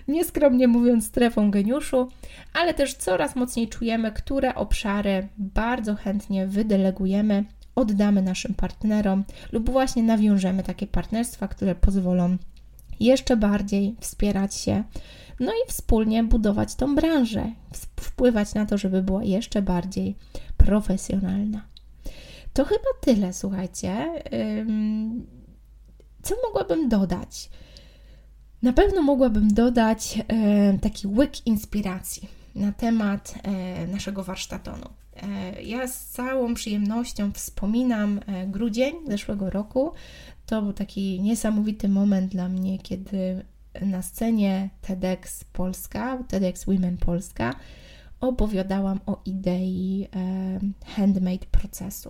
nieskromnie 0.08 0.68
mówiąc, 0.68 1.06
strefą 1.08 1.52
geniuszu, 1.52 2.08
ale 2.54 2.74
też 2.74 2.94
coraz 2.94 3.36
mocniej 3.36 3.68
czujemy, 3.68 4.12
które 4.12 4.56
obszary 4.56 5.28
bardzo 5.38 5.96
chętnie 5.96 6.48
wydelegujemy, 6.48 7.46
oddamy 7.76 8.22
naszym 8.22 8.54
partnerom 8.54 9.24
lub 9.52 9.70
właśnie 9.70 10.04
nawiążemy 10.04 10.64
takie 10.64 10.88
partnerstwa, 10.88 11.48
które 11.48 11.76
pozwolą 11.76 12.38
jeszcze 13.00 13.38
bardziej 13.38 13.96
wspierać 14.00 14.56
się, 14.56 14.84
no 15.40 15.52
i 15.52 15.70
wspólnie 15.70 16.24
budować 16.24 16.76
tą 16.76 16.96
branżę, 16.96 17.52
wpływać 17.96 18.54
na 18.54 18.66
to, 18.66 18.78
żeby 18.78 19.04
była 19.04 19.24
jeszcze 19.24 19.62
bardziej 19.62 20.16
profesjonalna. 20.58 21.62
To 22.54 22.66
chyba 22.66 22.88
tyle, 23.02 23.34
słuchajcie. 23.34 24.08
Co 26.22 26.36
mogłabym 26.48 26.90
dodać? 26.90 27.50
Na 28.62 28.74
pewno 28.74 29.02
mogłabym 29.02 29.54
dodać 29.54 30.20
e, 30.28 30.78
taki 30.82 31.08
łyk 31.08 31.48
inspiracji 31.48 32.30
na 32.56 32.72
temat 32.72 33.34
e, 33.44 33.88
naszego 33.88 34.24
warsztatonu. 34.24 34.90
E, 35.16 35.62
ja 35.62 35.88
z 35.88 36.06
całą 36.06 36.54
przyjemnością 36.54 37.32
wspominam 37.32 38.20
grudzień 38.48 38.96
zeszłego 39.08 39.50
roku. 39.50 39.92
To 40.46 40.62
był 40.62 40.74
taki 40.74 41.22
niesamowity 41.22 41.90
moment 41.90 42.32
dla 42.32 42.50
mnie, 42.50 42.80
kiedy 42.80 43.46
na 43.82 44.02
scenie 44.02 44.70
TEDx 44.82 45.44
Polska, 45.44 46.24
TEDx 46.28 46.66
Women 46.66 46.98
Polska, 46.98 47.56
opowiadałam 48.20 49.00
o 49.06 49.22
idei 49.26 50.08
handmade 50.86 51.46
procesu. 51.52 52.10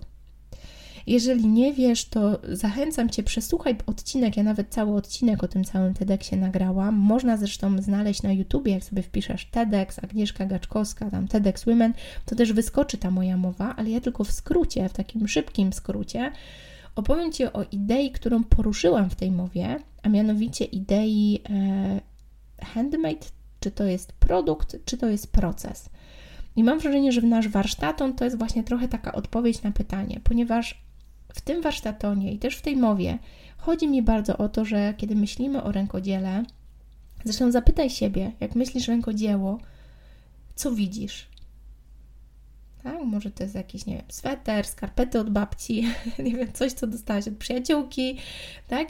Jeżeli 1.08 1.48
nie 1.48 1.74
wiesz, 1.74 2.06
to 2.06 2.40
zachęcam 2.52 3.10
Cię, 3.10 3.24
przesłuchaj 3.24 3.76
odcinek. 3.86 4.38
Ja 4.38 4.44
nawet 4.44 4.70
cały 4.70 4.96
odcinek 4.96 5.44
o 5.44 5.48
tym 5.48 5.64
całym 5.64 5.94
TEDxie 5.94 6.38
nagrałam. 6.38 6.96
Można 6.96 7.38
zresztą 7.38 7.82
znaleźć 7.82 8.24
na 8.24 8.32
YouTubie, 8.32 8.72
jak 8.74 8.84
sobie 8.84 9.04
wpiszesz 9.04 9.46
TEDx, 9.46 10.04
Agnieszka 10.04 10.46
Gaczkowska, 10.46 11.12
tam 11.12 11.28
TEDx 11.28 11.66
Women, 11.66 11.94
to 12.26 12.36
też 12.36 12.54
wyskoczy 12.54 12.98
ta 12.98 13.12
moja 13.12 13.38
mowa, 13.38 13.76
ale 13.76 13.90
ja 13.90 14.02
tylko 14.02 14.24
w 14.24 14.32
skrócie, 14.32 14.90
w 14.90 14.94
takim 14.94 15.28
szybkim 15.28 15.74
skrócie, 15.74 16.32
opowiem 16.96 17.32
Ci 17.32 17.46
o 17.46 17.66
idei, 17.72 18.12
którą 18.12 18.44
poruszyłam 18.44 19.10
w 19.10 19.16
tej 19.16 19.32
mowie, 19.32 19.80
a 20.04 20.10
mianowicie 20.10 20.66
idei 20.66 21.42
e, 21.50 22.66
handmade, 22.66 23.26
czy 23.60 23.72
to 23.72 23.84
jest 23.84 24.12
produkt, 24.12 24.78
czy 24.86 24.98
to 24.98 25.10
jest 25.10 25.32
proces. 25.32 25.90
I 26.56 26.64
mam 26.64 26.80
wrażenie, 26.80 27.12
że 27.12 27.22
w 27.22 27.24
nasz 27.24 27.48
warsztaton 27.48 28.14
to 28.14 28.26
jest 28.26 28.38
właśnie 28.38 28.64
trochę 28.64 28.88
taka 28.88 29.12
odpowiedź 29.12 29.64
na 29.64 29.72
pytanie, 29.72 30.20
ponieważ 30.24 30.82
w 31.34 31.42
tym 31.42 31.62
warsztatonie 31.62 32.34
i 32.34 32.40
też 32.40 32.56
w 32.56 32.62
tej 32.62 32.78
mowie 32.78 33.18
chodzi 33.58 33.88
mi 33.88 34.02
bardzo 34.02 34.38
o 34.38 34.50
to, 34.50 34.66
że 34.66 34.94
kiedy 34.98 35.16
myślimy 35.16 35.64
o 35.64 35.72
rękodziele, 35.72 36.44
zresztą 37.24 37.52
zapytaj 37.52 37.90
siebie, 37.90 38.32
jak 38.40 38.56
myślisz 38.56 38.88
rękodzieło, 38.88 39.58
co 40.56 40.72
widzisz? 40.72 41.28
Tak? 42.84 43.04
Może 43.04 43.32
to 43.32 43.44
jest 43.44 43.56
jakiś, 43.56 43.86
nie 43.86 43.96
wiem, 43.96 44.06
sweter, 44.10 44.68
skarpety 44.68 45.20
od 45.20 45.30
babci, 45.30 45.88
nie 46.26 46.36
wiem, 46.36 46.54
coś, 46.54 46.74
co 46.74 46.88
dostałaś 46.88 47.28
od 47.28 47.38
przyjaciółki, 47.38 48.18
tak? 48.68 48.88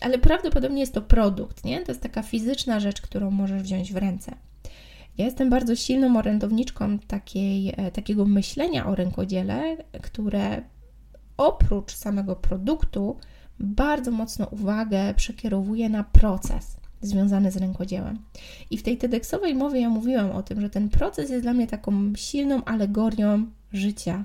Ale 0.00 0.18
prawdopodobnie 0.18 0.80
jest 0.80 0.94
to 0.94 1.02
produkt, 1.02 1.64
nie? 1.64 1.80
To 1.80 1.92
jest 1.92 2.02
taka 2.02 2.22
fizyczna 2.22 2.80
rzecz, 2.80 3.00
którą 3.00 3.30
możesz 3.30 3.62
wziąć 3.62 3.92
w 3.92 3.96
ręce. 3.96 4.32
Ja 5.18 5.24
jestem 5.24 5.50
bardzo 5.50 5.76
silną 5.76 6.18
orędowniczką 6.18 6.98
takiej, 6.98 7.74
e, 7.76 7.90
takiego 7.90 8.24
myślenia 8.24 8.86
o 8.86 8.94
rękodziele, 8.94 9.76
które 10.02 10.62
oprócz 11.40 11.94
samego 11.94 12.36
produktu 12.36 13.16
bardzo 13.58 14.10
mocno 14.10 14.46
uwagę 14.46 15.14
przekierowuje 15.14 15.88
na 15.88 16.04
proces 16.04 16.76
związany 17.00 17.50
z 17.50 17.56
rękodziełem. 17.56 18.18
I 18.70 18.78
w 18.78 18.82
tej 18.82 18.98
TEDxowej 18.98 19.54
mowie 19.54 19.80
ja 19.80 19.88
mówiłam 19.88 20.30
o 20.30 20.42
tym, 20.42 20.60
że 20.60 20.70
ten 20.70 20.88
proces 20.88 21.30
jest 21.30 21.42
dla 21.42 21.52
mnie 21.52 21.66
taką 21.66 22.12
silną 22.16 22.64
alegorią 22.64 23.46
życia. 23.72 24.24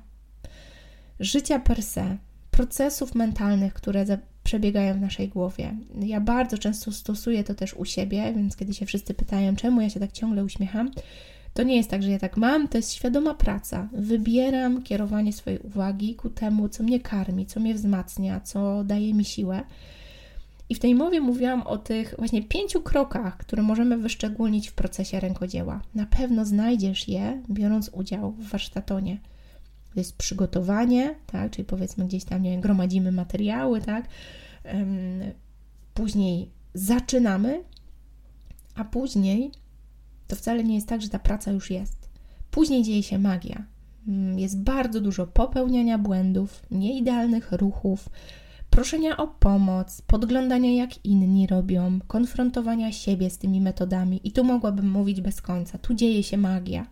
Życia 1.19 1.59
per 1.59 1.83
se, 1.83 2.17
procesów 2.51 3.15
mentalnych, 3.15 3.73
które 3.73 4.05
przebiegają 4.43 4.93
w 4.93 5.01
naszej 5.01 5.29
głowie. 5.29 5.75
Ja 5.99 6.21
bardzo 6.21 6.57
często 6.57 6.91
stosuję 6.91 7.43
to 7.43 7.55
też 7.55 7.73
u 7.73 7.85
siebie, 7.85 8.33
więc 8.35 8.55
kiedy 8.55 8.73
się 8.73 8.85
wszyscy 8.85 9.13
pytają, 9.13 9.55
czemu 9.55 9.81
ja 9.81 9.89
się 9.89 9.99
tak 9.99 10.11
ciągle 10.11 10.43
uśmiecham, 10.43 10.91
to 11.55 11.63
nie 11.63 11.75
jest 11.75 11.89
tak, 11.89 12.03
że 12.03 12.11
ja 12.11 12.19
tak 12.19 12.37
mam, 12.37 12.67
to 12.67 12.77
jest 12.77 12.93
świadoma 12.93 13.33
praca. 13.33 13.87
Wybieram 13.91 14.83
kierowanie 14.83 15.33
swojej 15.33 15.59
uwagi 15.59 16.15
ku 16.15 16.29
temu, 16.29 16.69
co 16.69 16.83
mnie 16.83 16.99
karmi, 16.99 17.45
co 17.45 17.59
mnie 17.59 17.73
wzmacnia, 17.75 18.39
co 18.39 18.83
daje 18.83 19.13
mi 19.13 19.25
siłę. 19.25 19.63
I 20.69 20.75
w 20.75 20.79
tej 20.79 20.95
mowie 20.95 21.21
mówiłam 21.21 21.61
o 21.61 21.77
tych 21.77 22.15
właśnie 22.17 22.43
pięciu 22.43 22.81
krokach, 22.81 23.37
które 23.37 23.63
możemy 23.63 23.97
wyszczególnić 23.97 24.69
w 24.69 24.73
procesie 24.73 25.19
rękodzieła. 25.19 25.81
Na 25.95 26.05
pewno 26.05 26.45
znajdziesz 26.45 27.07
je, 27.07 27.41
biorąc 27.49 27.89
udział 27.93 28.31
w 28.31 28.49
warsztatonie. 28.49 29.17
To 29.93 29.99
jest 29.99 30.17
przygotowanie, 30.17 31.15
tak, 31.25 31.51
czyli 31.51 31.65
powiedzmy 31.65 32.05
gdzieś 32.05 32.23
tam, 32.23 32.43
nie 32.43 32.51
wiem, 32.51 32.61
gromadzimy 32.61 33.11
materiały, 33.11 33.81
tak. 33.81 34.07
Później 35.93 36.49
zaczynamy, 36.73 37.63
a 38.75 38.83
później 38.83 39.51
to 40.27 40.35
wcale 40.35 40.63
nie 40.63 40.75
jest 40.75 40.87
tak, 40.87 41.01
że 41.01 41.09
ta 41.09 41.19
praca 41.19 41.51
już 41.51 41.71
jest. 41.71 42.09
Później 42.51 42.83
dzieje 42.83 43.03
się 43.03 43.19
magia. 43.19 43.65
Mm, 44.07 44.39
jest 44.39 44.59
bardzo 44.61 45.01
dużo 45.01 45.27
popełniania 45.27 45.97
błędów, 45.97 46.65
nieidealnych 46.71 47.51
ruchów, 47.51 48.09
proszenia 48.69 49.17
o 49.17 49.27
pomoc, 49.27 50.01
podglądania 50.01 50.73
jak 50.73 51.05
inni 51.05 51.47
robią, 51.47 51.99
konfrontowania 52.07 52.91
siebie 52.91 53.29
z 53.29 53.37
tymi 53.37 53.61
metodami. 53.61 54.21
I 54.23 54.31
tu 54.31 54.43
mogłabym 54.43 54.89
mówić 54.89 55.21
bez 55.21 55.41
końca. 55.41 55.77
Tu 55.77 55.93
dzieje 55.93 56.23
się 56.23 56.37
magia. 56.37 56.87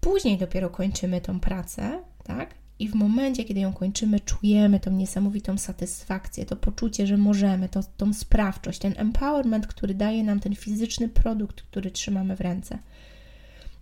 Później 0.00 0.38
dopiero 0.38 0.70
kończymy 0.70 1.20
tą 1.20 1.40
pracę, 1.40 2.02
tak? 2.24 2.54
I 2.78 2.88
w 2.88 2.94
momencie, 2.94 3.44
kiedy 3.44 3.60
ją 3.60 3.72
kończymy, 3.72 4.20
czujemy 4.20 4.80
tą 4.80 4.90
niesamowitą 4.90 5.58
satysfakcję, 5.58 6.46
to 6.46 6.56
poczucie, 6.56 7.06
że 7.06 7.16
możemy, 7.16 7.68
to, 7.68 7.80
tą 7.96 8.12
sprawczość, 8.12 8.78
ten 8.78 8.94
empowerment, 8.96 9.66
który 9.66 9.94
daje 9.94 10.24
nam 10.24 10.40
ten 10.40 10.54
fizyczny 10.54 11.08
produkt, 11.08 11.62
który 11.62 11.90
trzymamy 11.90 12.36
w 12.36 12.40
ręce. 12.40 12.78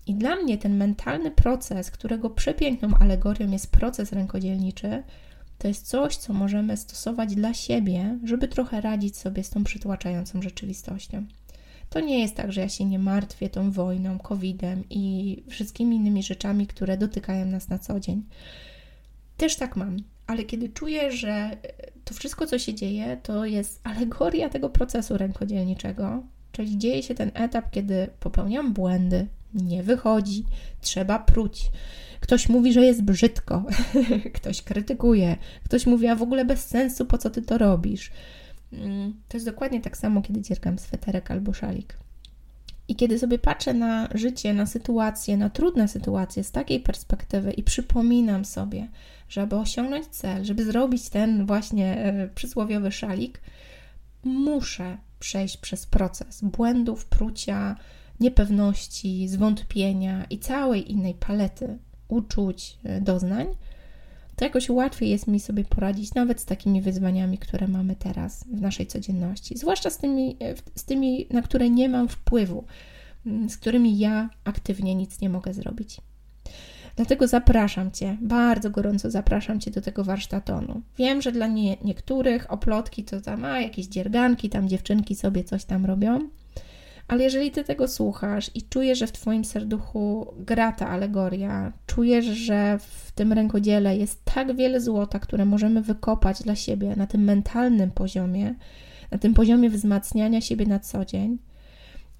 I 0.07 0.15
dla 0.15 0.37
mnie 0.37 0.59
ten 0.59 0.77
mentalny 0.77 1.31
proces, 1.31 1.91
którego 1.91 2.31
przepiękną 2.31 2.95
alegorią 3.01 3.51
jest 3.51 3.71
proces 3.71 4.13
rękodzielniczy, 4.13 5.03
to 5.59 5.69
jest 5.69 5.87
coś, 5.87 6.17
co 6.17 6.33
możemy 6.33 6.77
stosować 6.77 7.35
dla 7.35 7.55
siebie, 7.55 8.19
żeby 8.25 8.49
trochę 8.49 8.81
radzić 8.81 9.17
sobie 9.17 9.45
z 9.45 9.51
tą 9.51 9.65
przytłaczającą 9.65 10.43
rzeczywistością. 10.43 11.27
To 11.91 12.01
nie 12.01 12.21
jest 12.21 12.35
tak, 12.35 12.53
że 12.53 12.61
ja 12.61 12.69
się 12.69 12.85
nie 12.85 12.99
martwię 12.99 13.49
tą 13.49 13.71
wojną, 13.71 14.19
COVID-em 14.19 14.85
i 14.91 15.43
wszystkimi 15.49 15.97
innymi 15.97 16.23
rzeczami, 16.23 16.67
które 16.67 16.99
dotykają 16.99 17.47
nas 17.47 17.69
na 17.69 17.79
co 17.79 18.01
dzień 18.01 18.23
też 19.37 19.57
tak 19.57 19.77
mam, 19.77 19.97
ale 20.27 20.45
kiedy 20.45 20.69
czuję, 20.69 21.13
że 21.13 21.57
to 22.05 22.15
wszystko, 22.15 22.47
co 22.47 22.59
się 22.59 22.75
dzieje, 22.75 23.17
to 23.23 23.45
jest 23.45 23.81
alegoria 23.85 24.49
tego 24.49 24.71
procesu 24.71 25.19
rękodzielniczego, 25.19 26.23
czyli 26.53 26.79
dzieje 26.79 27.03
się 27.03 27.15
ten 27.15 27.31
etap, 27.35 27.71
kiedy 27.71 28.09
popełniam 28.21 28.73
błędy, 28.73 29.27
nie 29.55 29.83
wychodzi, 29.83 30.45
trzeba 30.81 31.19
pruć. 31.19 31.71
Ktoś 32.21 32.49
mówi, 32.49 32.73
że 32.73 32.85
jest 32.85 33.03
brzydko, 33.03 33.65
ktoś 34.37 34.63
krytykuje, 34.63 35.37
ktoś 35.65 35.87
mówi, 35.87 36.07
a 36.07 36.17
w 36.17 36.23
ogóle 36.23 36.45
bez 36.45 36.67
sensu, 36.67 37.07
po 37.07 37.19
co 37.19 37.31
ty 37.31 37.43
to 37.43 37.59
robisz. 37.59 38.11
Mm, 38.73 39.15
to 39.29 39.37
jest 39.37 39.47
dokładnie 39.47 39.81
tak 39.81 39.97
samo, 39.97 40.23
kiedy 40.23 40.41
dziergam 40.41 40.79
sweterek 40.79 41.31
albo 41.31 41.53
szalik. 41.53 41.99
I 42.89 42.97
kiedy 42.97 43.19
sobie 43.19 43.39
patrzę 43.39 43.75
na 43.75 44.09
życie, 44.15 44.55
na 44.55 44.67
sytuacje, 44.67 45.37
na 45.37 45.51
trudne 45.51 45.89
sytuacje 45.89 46.45
z 46.45 46.51
takiej 46.51 46.81
perspektywy 46.81 47.53
i 47.53 47.63
przypominam 47.63 48.45
sobie, 48.45 48.89
żeby 49.29 49.57
osiągnąć 49.57 50.07
cel, 50.07 50.45
żeby 50.45 50.65
zrobić 50.65 51.09
ten 51.09 51.47
właśnie 51.47 51.97
e, 51.97 52.29
przysłowiowy 52.29 52.93
szalik, 52.93 53.41
muszę 54.25 54.99
przejść 55.21 55.57
przez 55.57 55.87
proces 55.87 56.41
błędów, 56.43 57.07
prucia, 57.07 57.77
niepewności, 58.21 59.29
zwątpienia 59.29 60.25
i 60.31 60.39
całej 60.39 60.93
innej 60.93 61.15
palety 61.15 61.79
uczuć, 62.09 62.79
e, 62.85 63.01
doznań, 63.01 63.47
jakoś 64.45 64.71
łatwiej 64.71 65.11
jest 65.11 65.27
mi 65.27 65.41
sobie 65.41 65.65
poradzić 65.65 66.15
nawet 66.15 66.41
z 66.41 66.45
takimi 66.45 66.81
wyzwaniami, 66.81 67.39
które 67.39 67.69
mamy 67.69 67.97
teraz 67.97 68.45
w 68.45 68.61
naszej 68.61 68.87
codzienności, 68.87 69.59
zwłaszcza 69.59 69.91
z 69.91 69.99
tymi, 69.99 70.37
e, 70.41 70.55
z 70.75 70.85
tymi 70.85 71.27
na 71.31 71.43
które 71.43 71.71
nie 71.71 71.89
mam 71.89 72.09
wpływu, 72.09 72.65
mm, 73.27 73.51
z 73.51 73.57
którymi 73.57 73.99
ja 73.99 74.31
aktywnie 74.45 74.95
nic 74.95 75.21
nie 75.21 75.29
mogę 75.29 75.55
zrobić. 75.55 76.01
Dlatego 76.97 77.29
zapraszam 77.29 77.91
Cię, 77.91 78.17
bardzo 78.21 78.71
gorąco 78.71 79.11
zapraszam 79.11 79.61
Cię 79.61 79.71
do 79.71 79.81
tego 79.81 80.05
warsztatonu. 80.05 80.83
Wiem, 80.99 81.23
że 81.23 81.33
dla 81.33 81.47
nie, 81.47 81.77
niektórych 81.85 82.53
oplotki 82.53 83.05
to 83.05 83.21
tam, 83.21 83.45
a 83.45 83.61
jakieś 83.61 83.87
dzierganki, 83.87 84.51
tam 84.51 84.69
dziewczynki 84.69 85.15
sobie 85.15 85.45
coś 85.45 85.65
tam 85.65 85.87
robią, 85.87 86.29
ale 87.09 87.25
jeżeli 87.25 87.51
Ty 87.51 87.65
tego 87.65 87.89
słuchasz 87.89 88.51
i 88.55 88.63
czujesz, 88.63 88.99
że 88.99 89.07
w 89.07 89.13
Twoim 89.13 89.45
serduchu 89.45 90.35
gra 90.39 90.73
ta 90.73 90.89
alegoria, 90.89 91.73
czujesz, 91.87 92.25
że 92.25 92.79
w 92.79 93.13
tym 93.13 93.33
rękodziele 93.33 93.97
jest 93.97 94.25
tak 94.25 94.57
wiele 94.57 94.81
złota, 94.81 95.19
które 95.19 95.45
możemy 95.45 95.83
wykopać 95.83 96.43
dla 96.43 96.55
siebie 96.55 96.97
na 96.97 97.07
tym 97.07 97.25
mentalnym 97.25 97.91
poziomie, 97.91 98.55
na 99.11 99.19
tym 99.19 99.35
poziomie 99.35 99.71
wzmacniania 99.71 100.41
siebie 100.41 100.67
na 100.67 100.79
co 100.79 101.05
dzień, 101.05 101.39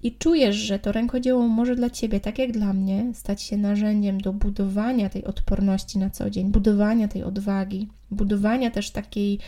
i 0.03 0.11
czujesz, 0.11 0.55
że 0.55 0.79
to 0.79 0.91
rękodzieło 0.91 1.47
może 1.47 1.75
dla 1.75 1.89
ciebie, 1.89 2.19
tak 2.19 2.39
jak 2.39 2.51
dla 2.51 2.73
mnie, 2.73 3.11
stać 3.13 3.41
się 3.41 3.57
narzędziem 3.57 4.21
do 4.21 4.33
budowania 4.33 5.09
tej 5.09 5.25
odporności 5.25 5.99
na 5.99 6.09
co 6.09 6.29
dzień, 6.29 6.51
budowania 6.51 7.07
tej 7.07 7.23
odwagi, 7.23 7.89
budowania 8.11 8.71
też 8.71 8.91
takiej 8.91 9.39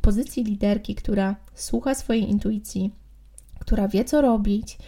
pozycji 0.00 0.44
liderki, 0.44 0.94
która 0.94 1.36
słucha 1.54 1.94
swojej 1.94 2.30
intuicji, 2.30 2.90
która 3.66 3.88
wie, 3.88 4.04
co 4.04 4.20
robić, 4.20 4.78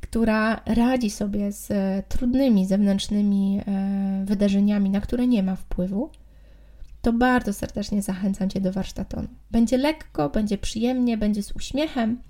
która 0.00 0.60
radzi 0.66 1.10
sobie 1.10 1.52
z 1.52 1.70
e, 1.70 2.02
trudnymi 2.08 2.66
zewnętrznymi 2.66 3.60
e, 3.66 4.24
wydarzeniami, 4.26 4.90
na 4.90 5.00
które 5.00 5.26
nie 5.26 5.42
ma 5.42 5.56
wpływu, 5.56 6.10
to 7.02 7.12
bardzo 7.12 7.52
serdecznie 7.52 8.02
zachęcam 8.02 8.50
Cię 8.50 8.60
do 8.60 8.72
warsztatonu. 8.72 9.28
Będzie 9.50 9.78
lekko, 9.78 10.28
będzie 10.28 10.58
przyjemnie, 10.58 11.18
będzie 11.18 11.42
z 11.42 11.52
uśmiechem, 11.52 12.20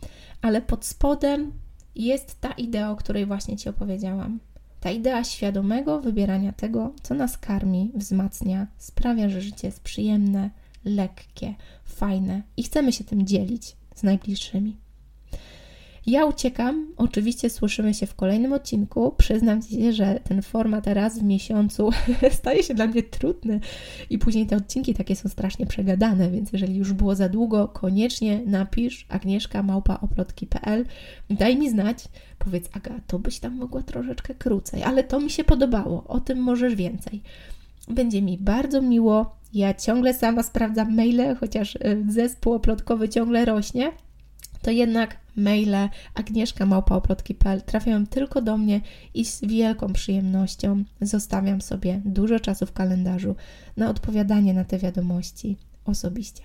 ale 0.42 0.62
pod 0.62 0.84
spodem 0.84 1.52
jest 1.94 2.40
ta 2.40 2.52
idea, 2.52 2.90
o 2.90 2.96
której 2.96 3.26
właśnie 3.26 3.56
Ci 3.56 3.68
opowiedziałam. 3.68 4.40
Ta 4.80 4.90
idea 4.90 5.24
świadomego 5.24 6.00
wybierania 6.00 6.52
tego, 6.52 6.92
co 7.02 7.14
nas 7.14 7.38
karmi, 7.38 7.92
wzmacnia, 7.94 8.66
sprawia, 8.78 9.28
że 9.28 9.40
życie 9.40 9.68
jest 9.68 9.80
przyjemne, 9.80 10.50
lekkie, 10.84 11.54
fajne 11.84 12.42
i 12.56 12.62
chcemy 12.62 12.92
się 12.92 13.04
tym 13.04 13.26
dzielić 13.26 13.76
z 13.94 14.02
najbliższymi. 14.02 14.76
Ja 16.06 16.24
uciekam. 16.24 16.86
Oczywiście 16.96 17.50
słyszymy 17.50 17.94
się 17.94 18.06
w 18.06 18.14
kolejnym 18.14 18.52
odcinku. 18.52 19.14
Przyznam 19.16 19.62
Ci, 19.62 19.92
że 19.92 20.20
ten 20.24 20.42
format 20.42 20.86
raz 20.86 21.18
w 21.18 21.22
miesiącu 21.22 21.90
staje 22.40 22.62
się 22.62 22.74
dla 22.74 22.86
mnie 22.86 23.02
trudny 23.02 23.60
i 24.10 24.18
później 24.18 24.46
te 24.46 24.56
odcinki 24.56 24.94
takie 24.94 25.16
są 25.16 25.28
strasznie 25.28 25.66
przegadane, 25.66 26.30
więc 26.30 26.52
jeżeli 26.52 26.76
już 26.76 26.92
było 26.92 27.14
za 27.14 27.28
długo, 27.28 27.68
koniecznie 27.68 28.40
napisz 28.46 29.06
agnieszka 29.08 29.62
małpaoplotki.pl 29.62 30.84
daj 31.30 31.56
mi 31.56 31.70
znać, 31.70 32.04
powiedz 32.38 32.68
Aga, 32.72 33.00
to 33.06 33.18
byś 33.18 33.38
tam 33.38 33.56
mogła 33.56 33.82
troszeczkę 33.82 34.34
krócej, 34.34 34.82
ale 34.82 35.04
to 35.04 35.20
mi 35.20 35.30
się 35.30 35.44
podobało, 35.44 36.04
o 36.08 36.20
tym 36.20 36.38
możesz 36.38 36.74
więcej. 36.74 37.22
Będzie 37.88 38.22
mi 38.22 38.38
bardzo 38.38 38.82
miło. 38.82 39.36
Ja 39.54 39.74
ciągle 39.74 40.14
sama 40.14 40.42
sprawdzam 40.42 40.96
maile, 40.96 41.36
chociaż 41.40 41.76
y, 41.76 42.04
zespół 42.08 42.52
oplotkowy 42.52 43.08
ciągle 43.08 43.44
rośnie, 43.44 43.92
to 44.62 44.70
jednak 44.70 45.16
maile 45.36 45.88
agnieszka.małpaoplotki.pl 46.14 47.62
trafiają 47.62 48.06
tylko 48.06 48.42
do 48.42 48.56
mnie 48.56 48.80
i 49.14 49.24
z 49.24 49.40
wielką 49.40 49.92
przyjemnością 49.92 50.84
zostawiam 51.00 51.60
sobie 51.60 52.00
dużo 52.04 52.40
czasu 52.40 52.66
w 52.66 52.72
kalendarzu 52.72 53.36
na 53.76 53.90
odpowiadanie 53.90 54.54
na 54.54 54.64
te 54.64 54.78
wiadomości 54.78 55.56
osobiście. 55.84 56.42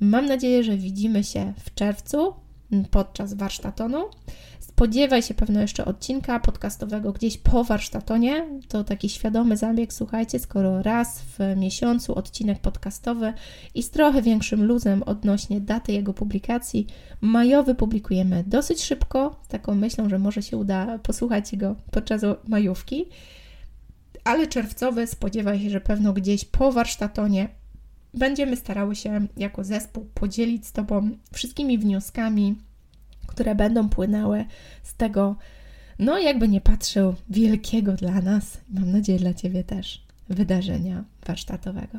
Mam 0.00 0.26
nadzieję, 0.26 0.64
że 0.64 0.76
widzimy 0.76 1.24
się 1.24 1.52
w 1.58 1.74
czerwcu 1.74 2.34
podczas 2.90 3.34
warsztatonu. 3.34 4.04
Spodziewaj 4.76 5.22
się 5.22 5.34
pewno 5.34 5.60
jeszcze 5.60 5.84
odcinka 5.84 6.40
podcastowego 6.40 7.12
gdzieś 7.12 7.38
po 7.38 7.64
warsztatonie. 7.64 8.46
To 8.68 8.84
taki 8.84 9.08
świadomy 9.08 9.56
zabieg, 9.56 9.92
słuchajcie, 9.92 10.38
skoro 10.38 10.82
raz 10.82 11.22
w 11.22 11.56
miesiącu 11.56 12.14
odcinek 12.14 12.58
podcastowy 12.58 13.32
i 13.74 13.82
z 13.82 13.90
trochę 13.90 14.22
większym 14.22 14.64
luzem 14.64 15.02
odnośnie 15.02 15.60
daty 15.60 15.92
jego 15.92 16.14
publikacji. 16.14 16.86
Majowy 17.20 17.74
publikujemy 17.74 18.44
dosyć 18.46 18.82
szybko, 18.84 19.40
z 19.44 19.48
taką 19.48 19.74
myślą, 19.74 20.08
że 20.08 20.18
może 20.18 20.42
się 20.42 20.56
uda 20.56 20.98
posłuchać 20.98 21.56
go 21.56 21.76
podczas 21.90 22.22
majówki. 22.48 23.06
Ale 24.24 24.46
czerwcowy 24.46 25.06
spodziewaj 25.06 25.60
się, 25.60 25.70
że 25.70 25.80
pewno 25.80 26.12
gdzieś 26.12 26.44
po 26.44 26.72
warsztatonie 26.72 27.48
będziemy 28.14 28.56
starały 28.56 28.96
się 28.96 29.26
jako 29.36 29.64
zespół 29.64 30.06
podzielić 30.14 30.66
z 30.66 30.72
Tobą 30.72 31.10
wszystkimi 31.32 31.78
wnioskami, 31.78 32.56
które 33.32 33.54
będą 33.54 33.88
płynęły 33.88 34.44
z 34.82 34.94
tego, 34.94 35.36
no 35.98 36.18
jakby 36.18 36.48
nie 36.48 36.60
patrzył, 36.60 37.14
wielkiego 37.30 37.92
dla 37.92 38.20
nas, 38.20 38.60
mam 38.68 38.92
nadzieję 38.92 39.18
dla 39.18 39.34
Ciebie 39.34 39.64
też, 39.64 40.02
wydarzenia 40.28 41.04
warsztatowego. 41.26 41.98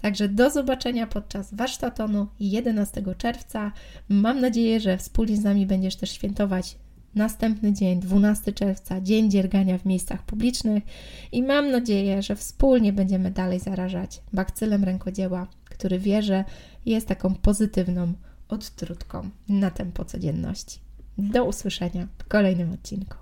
Także 0.00 0.28
do 0.28 0.50
zobaczenia 0.50 1.06
podczas 1.06 1.54
warsztatonu 1.54 2.26
11 2.40 3.02
czerwca. 3.18 3.72
Mam 4.08 4.40
nadzieję, 4.40 4.80
że 4.80 4.98
wspólnie 4.98 5.36
z 5.36 5.44
nami 5.44 5.66
będziesz 5.66 5.96
też 5.96 6.10
świętować 6.10 6.76
następny 7.14 7.72
dzień, 7.72 8.00
12 8.00 8.52
czerwca, 8.52 9.00
Dzień 9.00 9.30
Dziergania 9.30 9.78
w 9.78 9.84
miejscach 9.84 10.22
publicznych 10.22 10.84
i 11.32 11.42
mam 11.42 11.70
nadzieję, 11.70 12.22
że 12.22 12.36
wspólnie 12.36 12.92
będziemy 12.92 13.30
dalej 13.30 13.60
zarażać 13.60 14.22
bakcylem 14.32 14.84
rękodzieła, 14.84 15.46
który 15.64 15.98
wierzę 15.98 16.44
jest 16.86 17.08
taką 17.08 17.34
pozytywną 17.34 18.12
odtrutką 18.52 19.30
na 19.48 19.70
tempo 19.70 20.04
codzienności. 20.04 20.80
Do 21.18 21.44
usłyszenia 21.44 22.08
w 22.18 22.28
kolejnym 22.28 22.72
odcinku. 22.72 23.16